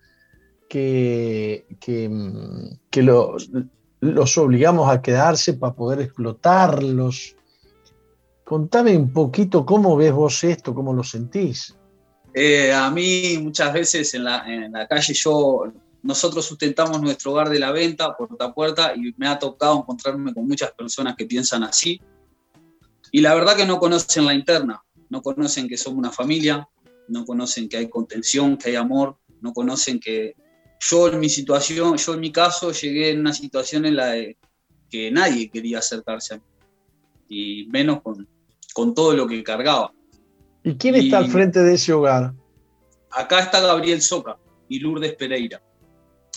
que, 0.69 1.65
que, 1.79 3.01
lo, 3.01 3.35
los 3.99 4.37
obligamos 4.37 4.91
a 4.91 5.01
quedarse 5.01 5.55
para 5.55 5.73
poder 5.73 6.01
explotarlos. 6.01 7.35
Contame 8.45 8.95
un 8.95 9.11
poquito 9.11 9.65
cómo 9.65 9.97
ves 9.97 10.13
vos 10.13 10.43
esto, 10.43 10.75
cómo 10.75 10.93
lo 10.93 11.03
sentís. 11.03 11.78
Eh, 12.33 12.71
a 12.71 12.89
mí 12.91 13.37
muchas 13.41 13.73
veces 13.73 14.13
en 14.13 14.23
la, 14.23 14.43
en 14.47 14.71
la, 14.71 14.87
calle 14.87 15.13
yo, 15.13 15.71
nosotros 16.03 16.45
sustentamos 16.45 17.01
nuestro 17.01 17.31
hogar 17.31 17.49
de 17.49 17.59
la 17.59 17.71
venta 17.71 18.15
puerta 18.15 18.45
a 18.45 18.53
puerta 18.53 18.93
y 18.95 19.13
me 19.17 19.27
ha 19.27 19.39
tocado 19.39 19.79
encontrarme 19.79 20.33
con 20.33 20.47
muchas 20.47 20.71
personas 20.71 21.15
que 21.15 21.25
piensan 21.25 21.63
así. 21.63 21.99
Y 23.11 23.21
la 23.21 23.33
verdad 23.33 23.55
que 23.55 23.65
no 23.65 23.79
conocen 23.79 24.25
la 24.25 24.33
interna, 24.33 24.83
no 25.09 25.21
conocen 25.21 25.67
que 25.67 25.77
somos 25.77 25.97
una 25.97 26.11
familia, 26.11 26.67
no 27.07 27.25
conocen 27.25 27.67
que 27.67 27.77
hay 27.77 27.89
contención, 27.89 28.57
que 28.57 28.69
hay 28.69 28.75
amor, 28.75 29.17
no 29.41 29.51
conocen 29.53 29.99
que 29.99 30.35
yo 30.79 31.07
en 31.07 31.19
mi 31.19 31.29
situación, 31.29 31.97
yo 31.97 32.13
en 32.13 32.19
mi 32.19 32.31
caso 32.31 32.71
llegué 32.71 33.09
en 33.09 33.19
una 33.19 33.33
situación 33.33 33.85
en 33.85 33.95
la 33.95 34.13
que 34.89 35.11
nadie 35.11 35.49
quería 35.49 35.79
acercarse 35.79 36.35
a 36.35 36.37
mí, 36.37 36.43
y 37.27 37.67
menos 37.67 38.01
con, 38.01 38.27
con 38.73 38.93
todo 38.93 39.13
lo 39.13 39.27
que 39.27 39.43
cargaba. 39.43 39.91
¿Y 40.69 40.75
quién 40.75 40.93
está 40.93 41.17
al 41.17 41.31
frente 41.31 41.63
de 41.63 41.73
ese 41.73 41.91
hogar? 41.93 42.31
Acá 43.09 43.39
está 43.39 43.59
Gabriel 43.59 44.03
Soca 44.03 44.37
y 44.67 44.79
Lourdes 44.79 45.15
Pereira. 45.15 45.63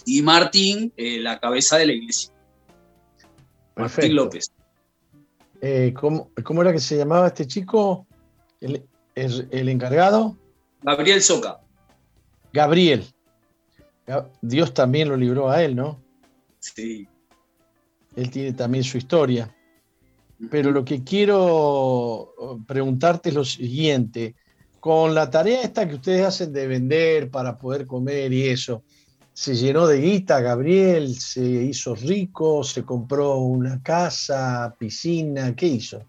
Y 0.07 0.23
Martín, 0.23 0.91
eh, 0.97 1.21
la 1.21 1.39
cabeza 1.39 1.77
de 1.77 1.87
la 1.87 1.93
iglesia. 1.93 2.33
Martín 3.77 4.17
López. 4.17 4.51
Eh, 5.61 5.93
¿cómo, 5.95 6.63
era 6.63 6.73
que 6.73 6.81
se 6.81 6.97
llamaba 6.97 7.27
este 7.27 7.47
chico? 7.47 8.07
el, 8.61 8.89
el 9.15 9.69
encargado? 9.69 10.39
Gabriel 10.81 11.21
Soca. 11.21 11.61
Gabriel. 12.55 13.05
Dios 14.41 14.73
también 14.73 15.11
lo 15.11 15.17
libró 15.19 15.51
a 15.51 15.63
él, 15.63 15.77
¿no? 15.77 16.03
Sí. 16.59 17.07
Él 18.17 18.31
tiene 18.31 18.55
también 18.55 18.83
su 18.83 18.97
historia. 18.97 19.55
Pero 20.51 20.71
lo 20.71 20.85
que 20.85 21.05
quiero 21.05 21.39
oh, 21.41 22.61
preguntarte 22.67 23.29
es 23.29 23.35
lo 23.35 23.45
siguiente. 23.45 24.35
Con 24.81 25.15
la 25.15 25.31
tarea 25.31 25.63
esta 25.63 25.89
que 25.89 25.95
ustedes 25.95 26.27
hacen 26.27 26.53
de 26.53 26.67
vender 26.67 27.31
para 27.31 27.57
poder 27.57 27.87
comer 27.87 28.33
y 28.33 28.49
eso, 28.49 28.83
se 29.33 29.55
llenó 29.55 29.87
de 29.87 30.01
guita, 30.01 30.41
Gabriel, 30.41 31.15
se 31.15 31.43
hizo 31.43 31.95
rico, 31.95 32.65
se 32.65 32.83
compró 32.83 33.37
una 33.37 33.83
casa, 33.83 34.75
piscina, 34.79 35.55
¿qué 35.55 35.67
hizo? 35.67 36.03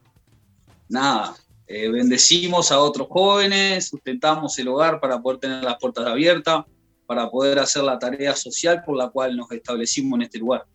Nada, 0.89 1.35
eh, 1.67 1.89
bendecimos 1.89 2.71
a 2.71 2.79
otros 2.79 3.07
jóvenes, 3.09 3.87
sustentamos 3.87 4.57
el 4.59 4.67
hogar 4.67 4.99
para 4.99 5.21
poder 5.21 5.39
tener 5.39 5.63
las 5.63 5.77
puertas 5.77 6.05
abiertas, 6.05 6.65
para 7.05 7.29
poder 7.29 7.59
hacer 7.59 7.83
la 7.83 7.97
tarea 7.97 8.35
social 8.35 8.83
por 8.83 8.97
la 8.97 9.09
cual 9.09 9.37
nos 9.37 9.51
establecimos 9.51 10.17
en 10.17 10.23
este 10.23 10.39
lugar. 10.39 10.65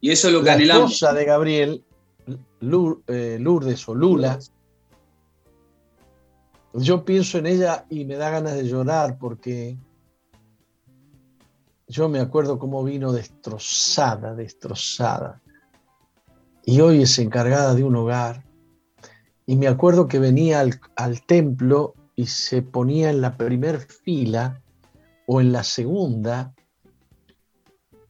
Y 0.00 0.10
eso 0.10 0.28
es 0.28 0.34
lo 0.34 0.40
que 0.40 0.46
la 0.46 0.52
anhelamos. 0.52 0.92
esposa 0.92 1.12
de 1.12 1.24
Gabriel, 1.24 1.84
Lourdes 2.60 3.88
o 3.88 3.94
Lula, 3.94 4.38
yo 6.74 7.04
pienso 7.04 7.38
en 7.38 7.46
ella 7.46 7.86
y 7.88 8.04
me 8.04 8.16
da 8.16 8.30
ganas 8.30 8.54
de 8.54 8.64
llorar 8.64 9.18
porque 9.18 9.78
yo 11.88 12.08
me 12.08 12.20
acuerdo 12.20 12.58
cómo 12.58 12.84
vino 12.84 13.12
destrozada, 13.12 14.34
destrozada. 14.34 15.40
Y 16.64 16.80
hoy 16.80 17.02
es 17.02 17.18
encargada 17.18 17.74
de 17.74 17.82
un 17.82 17.96
hogar. 17.96 18.44
Y 19.46 19.56
me 19.56 19.68
acuerdo 19.68 20.06
que 20.06 20.18
venía 20.18 20.60
al, 20.60 20.78
al 20.96 21.22
templo 21.22 21.94
y 22.14 22.26
se 22.26 22.60
ponía 22.60 23.08
en 23.08 23.22
la 23.22 23.36
primer 23.36 23.80
fila 23.80 24.60
o 25.26 25.40
en 25.40 25.52
la 25.52 25.64
segunda 25.64 26.54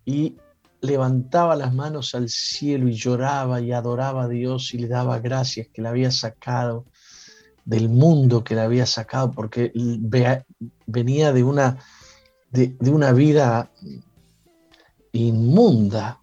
y 0.04 0.36
levantaba 0.80 1.56
las 1.56 1.74
manos 1.74 2.14
al 2.14 2.28
cielo 2.28 2.88
y 2.88 2.94
lloraba 2.94 3.60
y 3.60 3.72
adoraba 3.72 4.24
a 4.24 4.28
Dios 4.28 4.72
y 4.74 4.78
le 4.78 4.88
daba 4.88 5.18
gracias 5.18 5.68
que 5.68 5.82
la 5.82 5.90
había 5.90 6.10
sacado 6.10 6.86
del 7.68 7.90
mundo 7.90 8.42
que 8.42 8.54
la 8.54 8.64
había 8.64 8.86
sacado, 8.86 9.30
porque 9.30 9.70
venía 9.74 11.32
de 11.34 11.44
una, 11.44 11.76
de, 12.50 12.74
una 12.90 13.12
vida 13.12 13.70
inmunda, 15.12 16.18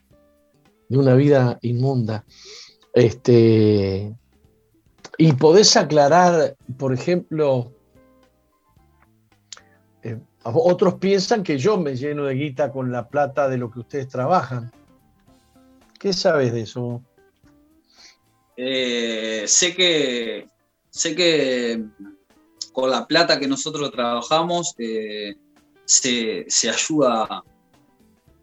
de 0.90 0.98
una 0.98 1.14
vida 1.14 1.60
inmunda. 1.62 2.26
Este, 2.96 4.16
y 5.20 5.34
podés 5.34 5.78
aclarar, 5.78 6.56
por 6.80 6.96
ejemplo, 6.96 7.75
otros 10.54 10.96
piensan 10.96 11.44
que 11.44 11.58
yo 11.58 11.78
me 11.78 11.96
lleno 11.96 12.26
de 12.26 12.36
guita 12.36 12.72
con 12.72 12.92
la 12.92 13.08
plata 13.08 13.50
de 13.50 13.58
lo 13.58 13.72
que 13.72 13.80
ustedes 13.80 14.08
trabajan. 14.08 14.72
¿Qué 16.00 16.14
sabes 16.14 16.54
de 16.54 16.62
eso? 16.62 17.02
Eh, 18.58 19.44
sé 19.48 19.76
que 19.76 20.48
sé 20.90 21.16
que 21.16 21.84
con 22.72 22.90
la 22.90 23.08
plata 23.08 23.40
que 23.40 23.48
nosotros 23.48 23.92
trabajamos 23.92 24.76
eh, 24.78 25.36
se, 25.86 26.46
ayuda 26.70 27.44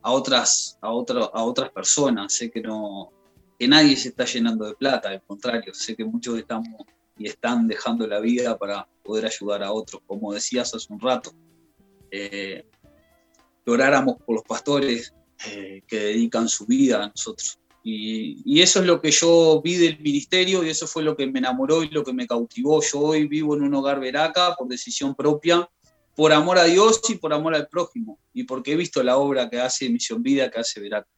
a 0.03 0.11
otras, 0.11 0.79
a, 0.81 0.89
a 0.89 1.45
otras 1.45 1.70
personas. 1.70 2.33
Sé 2.33 2.51
que, 2.51 2.61
no, 2.61 3.12
que 3.59 3.69
nadie 3.69 3.97
se 3.97 4.09
está 4.09 4.24
llenando 4.24 4.66
de 4.66 4.74
plata, 4.74 5.11
al 5.11 5.23
contrario, 5.23 5.73
sé 5.73 5.95
que 5.95 6.05
muchos 6.05 6.39
estamos 6.39 6.69
y 7.16 7.29
están 7.29 7.69
dejando 7.69 8.07
la 8.07 8.20
vida 8.20 8.59
para 8.59 8.89
poder 9.03 9.27
ayudar 9.27 9.62
a 9.62 9.73
otros. 9.73 10.03
Como 10.07 10.33
decías 10.33 10.74
hace 10.74 10.93
un 10.93 11.01
rato, 11.01 11.33
eh, 12.13 12.67
por 13.65 14.35
los 14.35 14.45
pastores 14.47 15.15
eh, 15.49 15.83
que 15.87 15.99
dedican 15.99 16.49
su 16.49 16.67
vida 16.67 17.03
a 17.03 17.09
nosotros. 17.09 17.59
Y, 17.85 18.61
eso 18.61 18.81
es 18.81 18.87
lo 18.87 19.01
que 19.01 19.11
yo 19.11 19.61
vi 19.63 19.77
del 19.77 19.99
ministerio 19.99 20.63
y 20.63 20.69
eso 20.69 20.87
fue 20.87 21.03
lo 21.03 21.17
que 21.17 21.27
me 21.27 21.41
enamoró 21.41 21.83
y 21.83 21.89
lo 21.89 22.05
que 22.05 22.13
me 22.13 22.29
cautivó. 22.29 22.81
Yo 22.81 23.01
hoy 23.01 23.27
vivo 23.27 23.57
en 23.57 23.63
un 23.63 23.75
hogar 23.75 23.99
veraca 23.99 24.55
por 24.57 24.69
decisión 24.69 25.17
propia, 25.17 25.69
por 26.15 26.33
amor 26.33 26.59
a 26.59 26.65
Dios 26.65 27.01
y 27.09 27.17
por 27.17 27.33
amor 27.33 27.55
al 27.57 27.67
prójimo, 27.67 28.21
y 28.33 28.45
porque 28.45 28.73
he 28.73 28.77
visto 28.77 29.03
la 29.03 29.17
obra 29.17 29.51
que 29.51 29.59
hace 29.59 29.89
Misión 29.89 30.23
Vida, 30.23 30.51
que 30.51 30.61
hace 30.61 30.81
Veraca. 30.81 31.09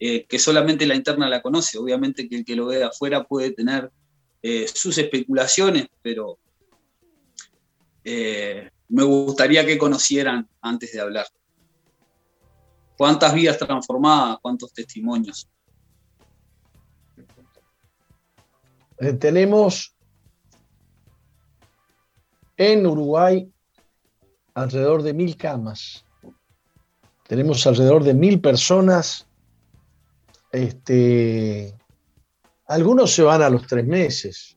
Eh, 0.00 0.26
que 0.26 0.38
solamente 0.38 0.86
la 0.86 0.96
interna 0.96 1.28
la 1.28 1.40
conoce. 1.40 1.78
Obviamente 1.78 2.28
que 2.28 2.36
el 2.36 2.44
que 2.44 2.56
lo 2.56 2.66
ve 2.66 2.82
afuera 2.82 3.24
puede 3.24 3.52
tener 3.52 3.90
eh, 4.42 4.66
sus 4.66 4.98
especulaciones, 4.98 5.86
pero 6.02 6.38
eh, 8.02 8.70
me 8.88 9.02
gustaría 9.02 9.64
que 9.64 9.78
conocieran 9.78 10.48
antes 10.60 10.92
de 10.92 11.00
hablar. 11.00 11.26
¿Cuántas 12.96 13.34
vidas 13.34 13.58
transformadas? 13.58 14.38
¿Cuántos 14.40 14.72
testimonios? 14.72 15.48
Eh, 18.98 19.12
tenemos 19.14 19.94
en 22.56 22.86
Uruguay 22.86 23.50
alrededor 24.54 25.02
de 25.02 25.12
mil 25.12 25.36
camas. 25.36 26.04
Tenemos 27.26 27.66
alrededor 27.66 28.04
de 28.04 28.14
mil 28.14 28.40
personas. 28.40 29.26
Este, 30.52 31.76
algunos 32.66 33.12
se 33.12 33.22
van 33.22 33.42
a 33.42 33.50
los 33.50 33.66
tres 33.66 33.84
meses, 33.84 34.56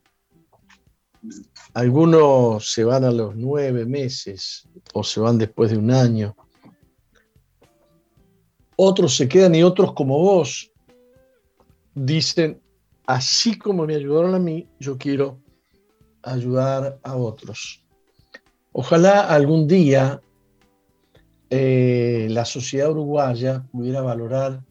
algunos 1.77 2.73
se 2.73 2.83
van 2.83 3.03
a 3.03 3.11
los 3.11 3.35
nueve 3.35 3.85
meses 3.85 4.67
o 4.93 5.03
se 5.03 5.19
van 5.19 5.37
después 5.37 5.69
de 5.69 5.77
un 5.77 5.91
año. 5.91 6.35
Otros 8.75 9.15
se 9.15 9.27
quedan 9.27 9.53
y 9.53 9.61
otros 9.61 9.93
como 9.93 10.17
vos 10.17 10.71
dicen, 11.93 12.59
así 13.05 13.59
como 13.59 13.85
me 13.85 13.93
ayudaron 13.93 14.33
a 14.33 14.39
mí, 14.39 14.67
yo 14.79 14.97
quiero 14.97 15.37
ayudar 16.23 16.97
a 17.03 17.15
otros. 17.15 17.85
Ojalá 18.71 19.27
algún 19.27 19.67
día 19.67 20.19
eh, 21.51 22.25
la 22.31 22.45
sociedad 22.45 22.89
uruguaya 22.89 23.63
pudiera 23.71 24.01
valorar 24.01 24.63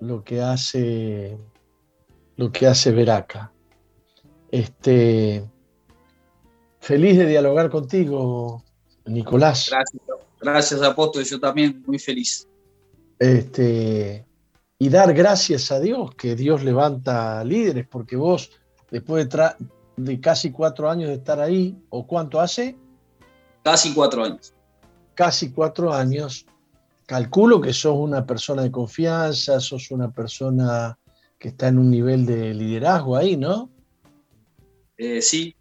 lo 0.00 0.22
que 0.22 0.42
hace 0.42 1.38
lo 2.36 2.52
que 2.52 2.66
hace 2.66 2.92
Veraca. 2.92 3.54
Este, 4.50 5.48
feliz 6.80 7.18
de 7.18 7.26
dialogar 7.26 7.70
contigo, 7.70 8.64
Nicolás. 9.06 9.68
Gracias, 9.70 10.02
gracias 10.40 10.82
apóstol, 10.82 11.24
yo 11.24 11.38
también 11.38 11.82
muy 11.86 11.98
feliz. 11.98 12.48
Este, 13.18 14.26
y 14.78 14.88
dar 14.88 15.12
gracias 15.12 15.70
a 15.70 15.78
Dios 15.78 16.14
que 16.14 16.34
Dios 16.34 16.64
levanta 16.64 17.44
líderes, 17.44 17.86
porque 17.86 18.16
vos, 18.16 18.50
después 18.90 19.28
de, 19.28 19.52
de, 19.96 20.20
casi 20.20 20.50
cuatro 20.50 20.90
años 20.90 21.10
de 21.10 21.16
estar 21.16 21.38
ahí, 21.38 21.76
¿o 21.90 22.06
cuánto 22.06 22.40
hace? 22.40 22.76
Casi 23.62 23.92
cuatro 23.92 24.24
años. 24.24 24.54
Casi 25.14 25.52
cuatro 25.52 25.92
años. 25.92 26.46
Calculo 27.04 27.60
que 27.60 27.72
sos 27.72 27.96
una 27.96 28.24
persona 28.24 28.62
de 28.62 28.70
confianza, 28.70 29.60
sos 29.60 29.90
una 29.90 30.10
persona 30.10 30.96
que 31.38 31.48
está 31.48 31.68
en 31.68 31.78
un 31.78 31.90
nivel 31.90 32.24
de 32.24 32.54
liderazgo 32.54 33.16
ahí, 33.16 33.36
¿no? 33.36 33.68
Eh, 34.96 35.20
sí. 35.20 35.54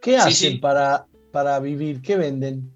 ¿Qué 0.00 0.16
hacen 0.16 0.60
Para, 0.60 1.06
para 1.30 1.58
vivir? 1.60 2.00
¿Qué 2.00 2.16
venden? 2.16 2.72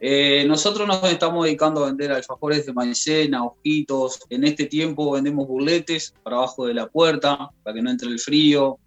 Eh, 0.00 0.44
nosotros 0.48 0.86
nos 0.88 1.04
estamos 1.04 1.44
dedicando 1.44 1.84
a 1.84 1.86
vender 1.86 2.10
alfajores 2.10 2.66
de 2.66 2.72
maicena, 2.72 3.44
ojitos. 3.44 4.20
En 4.30 4.42
este 4.44 4.66
tiempo 4.66 5.12
vendemos 5.12 5.46
burletes 5.46 6.12
para 6.24 6.36
abajo 6.36 6.66
de 6.66 6.74
la 6.74 6.88
puerta, 6.88 7.50
para 7.62 7.74
que 7.74 7.82
no 7.82 7.90
entre 7.90 8.08
el 8.08 8.18
frío. 8.18 8.78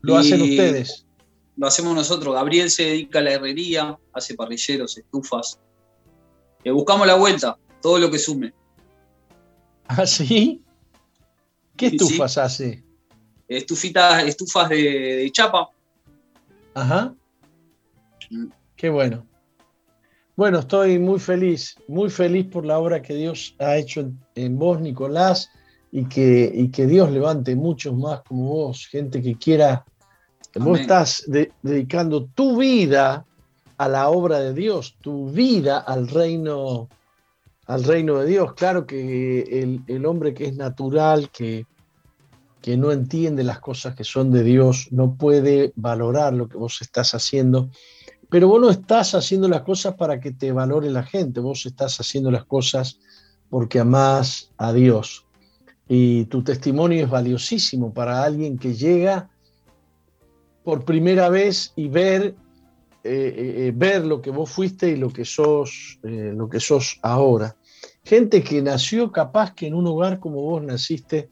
¿Lo 0.00 0.16
hacen 0.16 0.40
ustedes? 0.40 1.06
Lo 1.56 1.66
hacemos 1.66 1.94
nosotros. 1.94 2.34
Gabriel 2.34 2.70
se 2.70 2.84
dedica 2.84 3.18
a 3.18 3.22
la 3.22 3.32
herrería, 3.32 3.98
hace 4.14 4.34
parrilleros, 4.34 4.96
estufas. 4.96 5.60
Eh, 6.64 6.70
buscamos 6.70 7.06
la 7.06 7.16
vuelta, 7.16 7.58
todo 7.82 7.98
lo 7.98 8.10
que 8.10 8.18
sume. 8.18 8.54
¿Ah, 9.88 10.06
sí? 10.06 10.62
¿Qué 11.76 11.88
estufas 11.88 12.38
hace? 12.38 12.82
Estufitas, 13.46 14.24
estufas 14.24 14.70
de, 14.70 14.76
de 14.76 15.30
chapa. 15.32 15.68
Ajá. 16.72 17.14
Qué 18.76 18.90
bueno. 18.90 19.26
Bueno, 20.34 20.60
estoy 20.60 20.98
muy 20.98 21.20
feliz, 21.20 21.76
muy 21.88 22.08
feliz 22.08 22.46
por 22.46 22.64
la 22.64 22.78
obra 22.78 23.02
que 23.02 23.14
Dios 23.14 23.54
ha 23.58 23.76
hecho 23.76 24.10
en, 24.34 24.58
vos, 24.58 24.80
Nicolás, 24.80 25.50
y 25.90 26.06
que, 26.06 26.50
y 26.54 26.68
que 26.70 26.86
Dios 26.86 27.10
levante 27.10 27.54
muchos 27.54 27.94
más 27.94 28.22
como 28.22 28.48
vos, 28.48 28.86
gente 28.86 29.22
que 29.22 29.36
quiera. 29.36 29.84
Vos 30.54 30.80
estás 30.80 31.24
dedicando 31.62 32.26
tu 32.26 32.58
vida 32.58 33.24
a 33.76 33.88
la 33.88 34.08
obra 34.08 34.40
de 34.40 34.54
Dios, 34.54 34.96
tu 35.00 35.30
vida 35.30 35.78
al 35.78 36.08
reino, 36.08 36.88
al 37.66 37.84
reino 37.84 38.18
de 38.18 38.26
Dios. 38.26 38.54
Claro 38.54 38.86
que 38.86 39.82
el, 39.86 40.06
hombre 40.06 40.34
que 40.34 40.46
es 40.46 40.56
natural, 40.56 41.30
que, 41.30 41.66
que 42.60 42.76
no 42.76 42.90
entiende 42.90 43.44
las 43.44 43.60
cosas 43.60 43.94
que 43.94 44.04
son 44.04 44.30
de 44.30 44.42
Dios, 44.42 44.88
no 44.90 45.14
puede 45.14 45.72
valorar 45.76 46.32
lo 46.32 46.48
que 46.48 46.56
vos 46.56 46.80
estás 46.80 47.14
haciendo 47.14 47.70
pero 48.32 48.48
vos 48.48 48.62
no 48.62 48.70
estás 48.70 49.14
haciendo 49.14 49.46
las 49.46 49.60
cosas 49.60 49.94
para 49.94 50.18
que 50.18 50.32
te 50.32 50.52
valore 50.52 50.88
la 50.88 51.02
gente, 51.02 51.38
vos 51.38 51.66
estás 51.66 52.00
haciendo 52.00 52.30
las 52.30 52.46
cosas 52.46 52.98
porque 53.50 53.78
amás 53.78 54.50
a 54.56 54.72
Dios. 54.72 55.26
Y 55.86 56.24
tu 56.24 56.42
testimonio 56.42 57.04
es 57.04 57.10
valiosísimo 57.10 57.92
para 57.92 58.24
alguien 58.24 58.56
que 58.56 58.72
llega 58.72 59.28
por 60.64 60.86
primera 60.86 61.28
vez 61.28 61.74
y 61.76 61.88
ver, 61.88 62.34
eh, 63.04 63.04
eh, 63.04 63.54
eh, 63.66 63.72
ver 63.76 64.06
lo 64.06 64.22
que 64.22 64.30
vos 64.30 64.48
fuiste 64.48 64.88
y 64.88 64.96
lo 64.96 65.10
que 65.10 65.26
sos, 65.26 65.98
lo 66.02 66.48
que 66.48 66.58
sos 66.58 66.98
ahora. 67.02 67.54
Gente 68.02 68.42
que 68.42 68.62
nació 68.62 69.12
capaz 69.12 69.52
que 69.52 69.66
en 69.66 69.74
un 69.74 69.86
hogar 69.88 70.20
como 70.20 70.40
vos 70.40 70.62
naciste, 70.62 71.28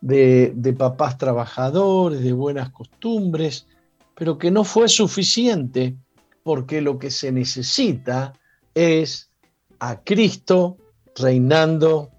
de, 0.00 0.52
de 0.56 0.72
papás 0.72 1.16
trabajadores, 1.18 2.20
de 2.20 2.32
buenas 2.32 2.70
costumbres, 2.70 3.68
pero 4.16 4.38
que 4.38 4.50
no 4.50 4.64
fue 4.64 4.88
suficiente 4.88 5.94
porque 6.42 6.80
lo 6.80 6.98
que 6.98 7.10
se 7.10 7.32
necesita 7.32 8.32
es 8.74 9.30
a 9.78 10.02
Cristo 10.02 10.76
reinando 11.16 12.10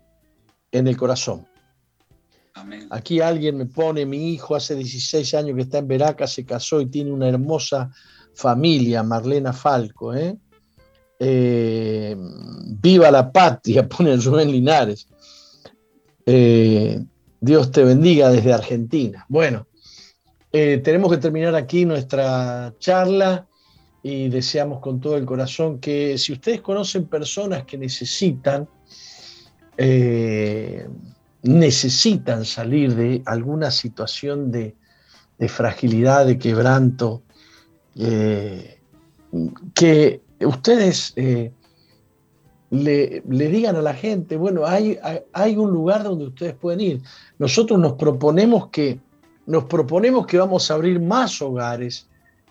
en 0.71 0.87
el 0.87 0.97
corazón. 0.97 1.47
Aquí 2.91 3.19
alguien 3.19 3.57
me 3.57 3.65
pone, 3.65 4.05
mi 4.05 4.33
hijo 4.33 4.55
hace 4.55 4.75
16 4.75 5.33
años 5.33 5.55
que 5.55 5.63
está 5.63 5.79
en 5.79 5.87
Veraca, 5.87 6.27
se 6.27 6.45
casó 6.45 6.79
y 6.79 6.85
tiene 6.85 7.11
una 7.11 7.27
hermosa 7.27 7.91
familia, 8.33 9.03
Marlena 9.03 9.51
Falco. 9.53 10.13
¿eh? 10.13 10.37
Eh, 11.19 12.15
viva 12.81 13.11
la 13.11 13.31
patria, 13.31 13.87
pone 13.89 14.15
Rubén 14.17 14.51
Linares. 14.51 15.07
Eh, 16.25 17.03
Dios 17.41 17.71
te 17.71 17.83
bendiga 17.83 18.29
desde 18.29 18.53
Argentina. 18.53 19.25
Bueno, 19.27 19.67
tenemos 20.51 21.11
que 21.11 21.17
terminar 21.17 21.55
aquí 21.55 21.83
nuestra 21.83 22.73
charla 22.77 23.47
y 24.03 24.27
deseamos 24.29 24.81
con 24.81 24.99
todo 24.99 25.15
el 25.17 25.25
corazón 25.25 25.79
que 25.79 26.17
si 26.17 26.33
ustedes 26.33 26.61
conocen 26.61 27.05
personas 27.05 27.63
que 27.63 27.77
necesitan, 27.77 28.67
necesitan 31.43 32.45
salir 32.45 32.95
de 32.95 33.23
alguna 33.25 33.71
situación 33.71 34.51
de, 34.51 34.75
fragilidad, 35.47 36.25
de 36.25 36.37
quebranto, 36.37 37.23
eh, 37.95 38.79
que 39.73 40.21
ustedes 40.39 41.13
eh, 41.15 41.51
le, 42.69 43.21
digan 43.25 43.75
a 43.75 43.81
la 43.81 43.93
gente, 43.93 44.37
bueno, 44.37 44.65
hay, 44.65 44.97
hay, 45.33 45.57
un 45.57 45.71
lugar 45.71 46.03
donde 46.03 46.27
ustedes 46.27 46.55
pueden 46.55 46.81
ir. 46.81 47.01
Nosotros 47.39 47.79
nos 47.79 47.93
proponemos 47.93 48.67
que 48.69 48.99
nos 49.45 49.65
proponemos 49.65 50.25
que 50.25 50.37
vamos 50.37 50.71
a 50.71 50.75
abrir 50.75 51.01
más 51.01 51.41
hogares 51.41 52.07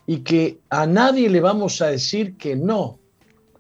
y 0.06 0.18
que 0.18 0.60
a 0.68 0.86
nadie 0.86 1.28
le 1.28 1.40
vamos 1.40 1.80
a 1.80 1.86
decir 1.86 2.36
que 2.36 2.56
no. 2.56 2.98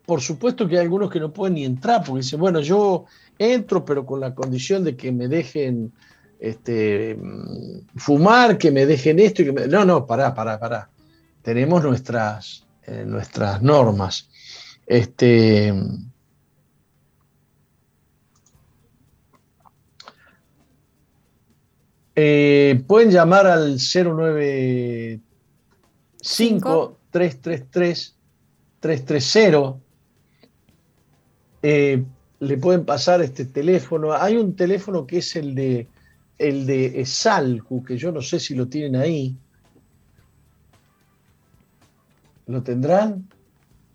Por 0.04 0.20
supuesto 0.20 0.66
que 0.66 0.76
hay 0.76 0.82
algunos 0.82 1.10
que 1.10 1.20
no 1.20 1.32
pueden 1.32 1.54
ni 1.54 1.64
entrar 1.64 2.02
porque 2.04 2.22
dicen, 2.22 2.40
bueno, 2.40 2.60
yo 2.60 3.04
entro, 3.38 3.84
pero 3.84 4.04
con 4.04 4.20
la 4.20 4.34
condición 4.34 4.84
de 4.84 4.96
que 4.96 5.12
me 5.12 5.28
dejen 5.28 5.92
este, 6.40 7.16
fumar, 7.96 8.58
que 8.58 8.72
me 8.72 8.84
dejen 8.84 9.20
esto 9.20 9.42
y 9.42 9.46
que 9.46 9.68
No, 9.68 9.84
no, 9.84 10.06
pará, 10.06 10.34
pará, 10.34 10.58
pará. 10.58 10.90
Tenemos 11.42 11.82
nuestras, 11.82 12.66
eh, 12.84 13.04
nuestras 13.06 13.62
normas. 13.62 14.28
Este, 14.86 15.72
eh, 22.16 22.82
pueden 22.86 23.10
llamar 23.10 23.46
al 23.46 23.78
095 26.22 26.98
333 27.10 28.16
330 28.80 29.76
eh, 31.62 32.02
le 32.40 32.58
pueden 32.58 32.84
pasar 32.84 33.22
este 33.22 33.44
teléfono. 33.44 34.12
Hay 34.12 34.36
un 34.36 34.56
teléfono 34.56 35.06
que 35.06 35.18
es 35.18 35.36
el 35.36 35.54
de 35.54 35.88
el 36.38 36.66
de 36.66 37.04
Salcu, 37.06 37.84
que 37.84 37.96
yo 37.96 38.10
no 38.10 38.20
sé 38.20 38.40
si 38.40 38.54
lo 38.54 38.66
tienen 38.66 38.96
ahí. 38.96 39.36
¿Lo 42.46 42.62
tendrán? 42.62 43.28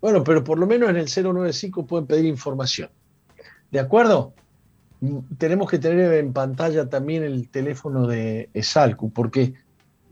Bueno, 0.00 0.24
pero 0.24 0.42
por 0.42 0.58
lo 0.58 0.66
menos 0.66 0.88
en 0.88 0.96
el 0.96 1.08
095 1.08 1.86
pueden 1.86 2.06
pedir 2.06 2.24
información. 2.24 2.88
¿De 3.70 3.80
acuerdo? 3.80 4.32
Tenemos 5.36 5.70
que 5.70 5.78
tener 5.78 6.14
en 6.14 6.32
pantalla 6.32 6.88
también 6.88 7.22
el 7.22 7.50
teléfono 7.50 8.06
de 8.06 8.48
Esalcu, 8.54 9.10
porque 9.12 9.52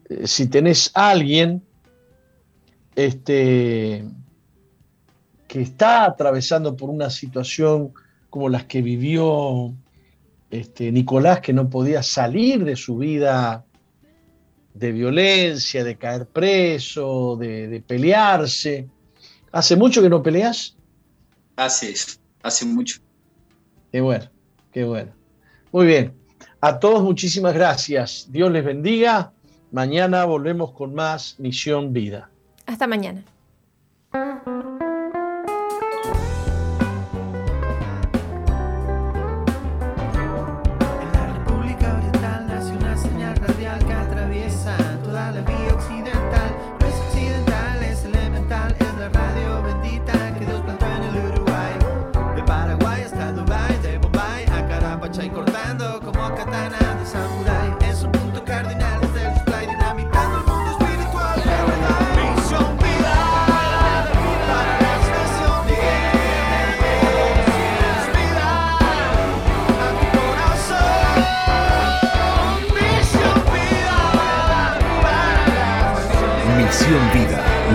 eh, 0.09 0.27
si 0.27 0.49
tenés 0.49 0.91
a 0.95 1.11
alguien 1.11 1.63
este, 2.97 4.05
que 5.47 5.61
está 5.61 6.07
atravesando 6.07 6.77
por 6.77 6.91
una 6.91 7.11
situación 7.11 7.93
como 8.31 8.49
las 8.49 8.65
que 8.65 8.83
vivió 8.83 9.75
este, 10.51 10.91
Nicolás, 10.91 11.41
que 11.41 11.53
no 11.53 11.71
podía 11.71 12.03
salir 12.03 12.65
de 12.65 12.75
su 12.75 12.97
vida 12.97 13.65
de 14.75 14.93
violencia, 14.93 15.85
de 15.85 15.97
caer 15.97 16.27
preso, 16.27 17.37
de, 17.37 17.83
pelearse. 17.87 18.89
¿Hace 19.53 19.77
mucho 19.77 20.03
que 20.03 20.11
no 20.11 20.23
peleas? 20.23 20.77
Hace, 21.57 21.95
hace 22.43 22.67
mucho. 22.67 23.01
Qué 23.91 24.01
bueno, 24.01 24.27
qué 24.73 24.85
bueno. 24.85 25.13
Muy 25.73 25.87
bien. 25.87 26.13
A 26.61 26.79
todos 26.79 27.03
muchísimas 27.03 27.55
gracias. 27.55 28.27
Dios 28.31 28.51
les 28.53 28.65
bendiga. 28.65 29.33
Mañana 29.73 30.25
volvemos 30.27 30.73
con 30.73 30.95
más 30.95 31.37
Misión 31.39 31.93
Vida. 31.93 32.31
Hasta 32.67 32.87
mañana. 32.87 33.23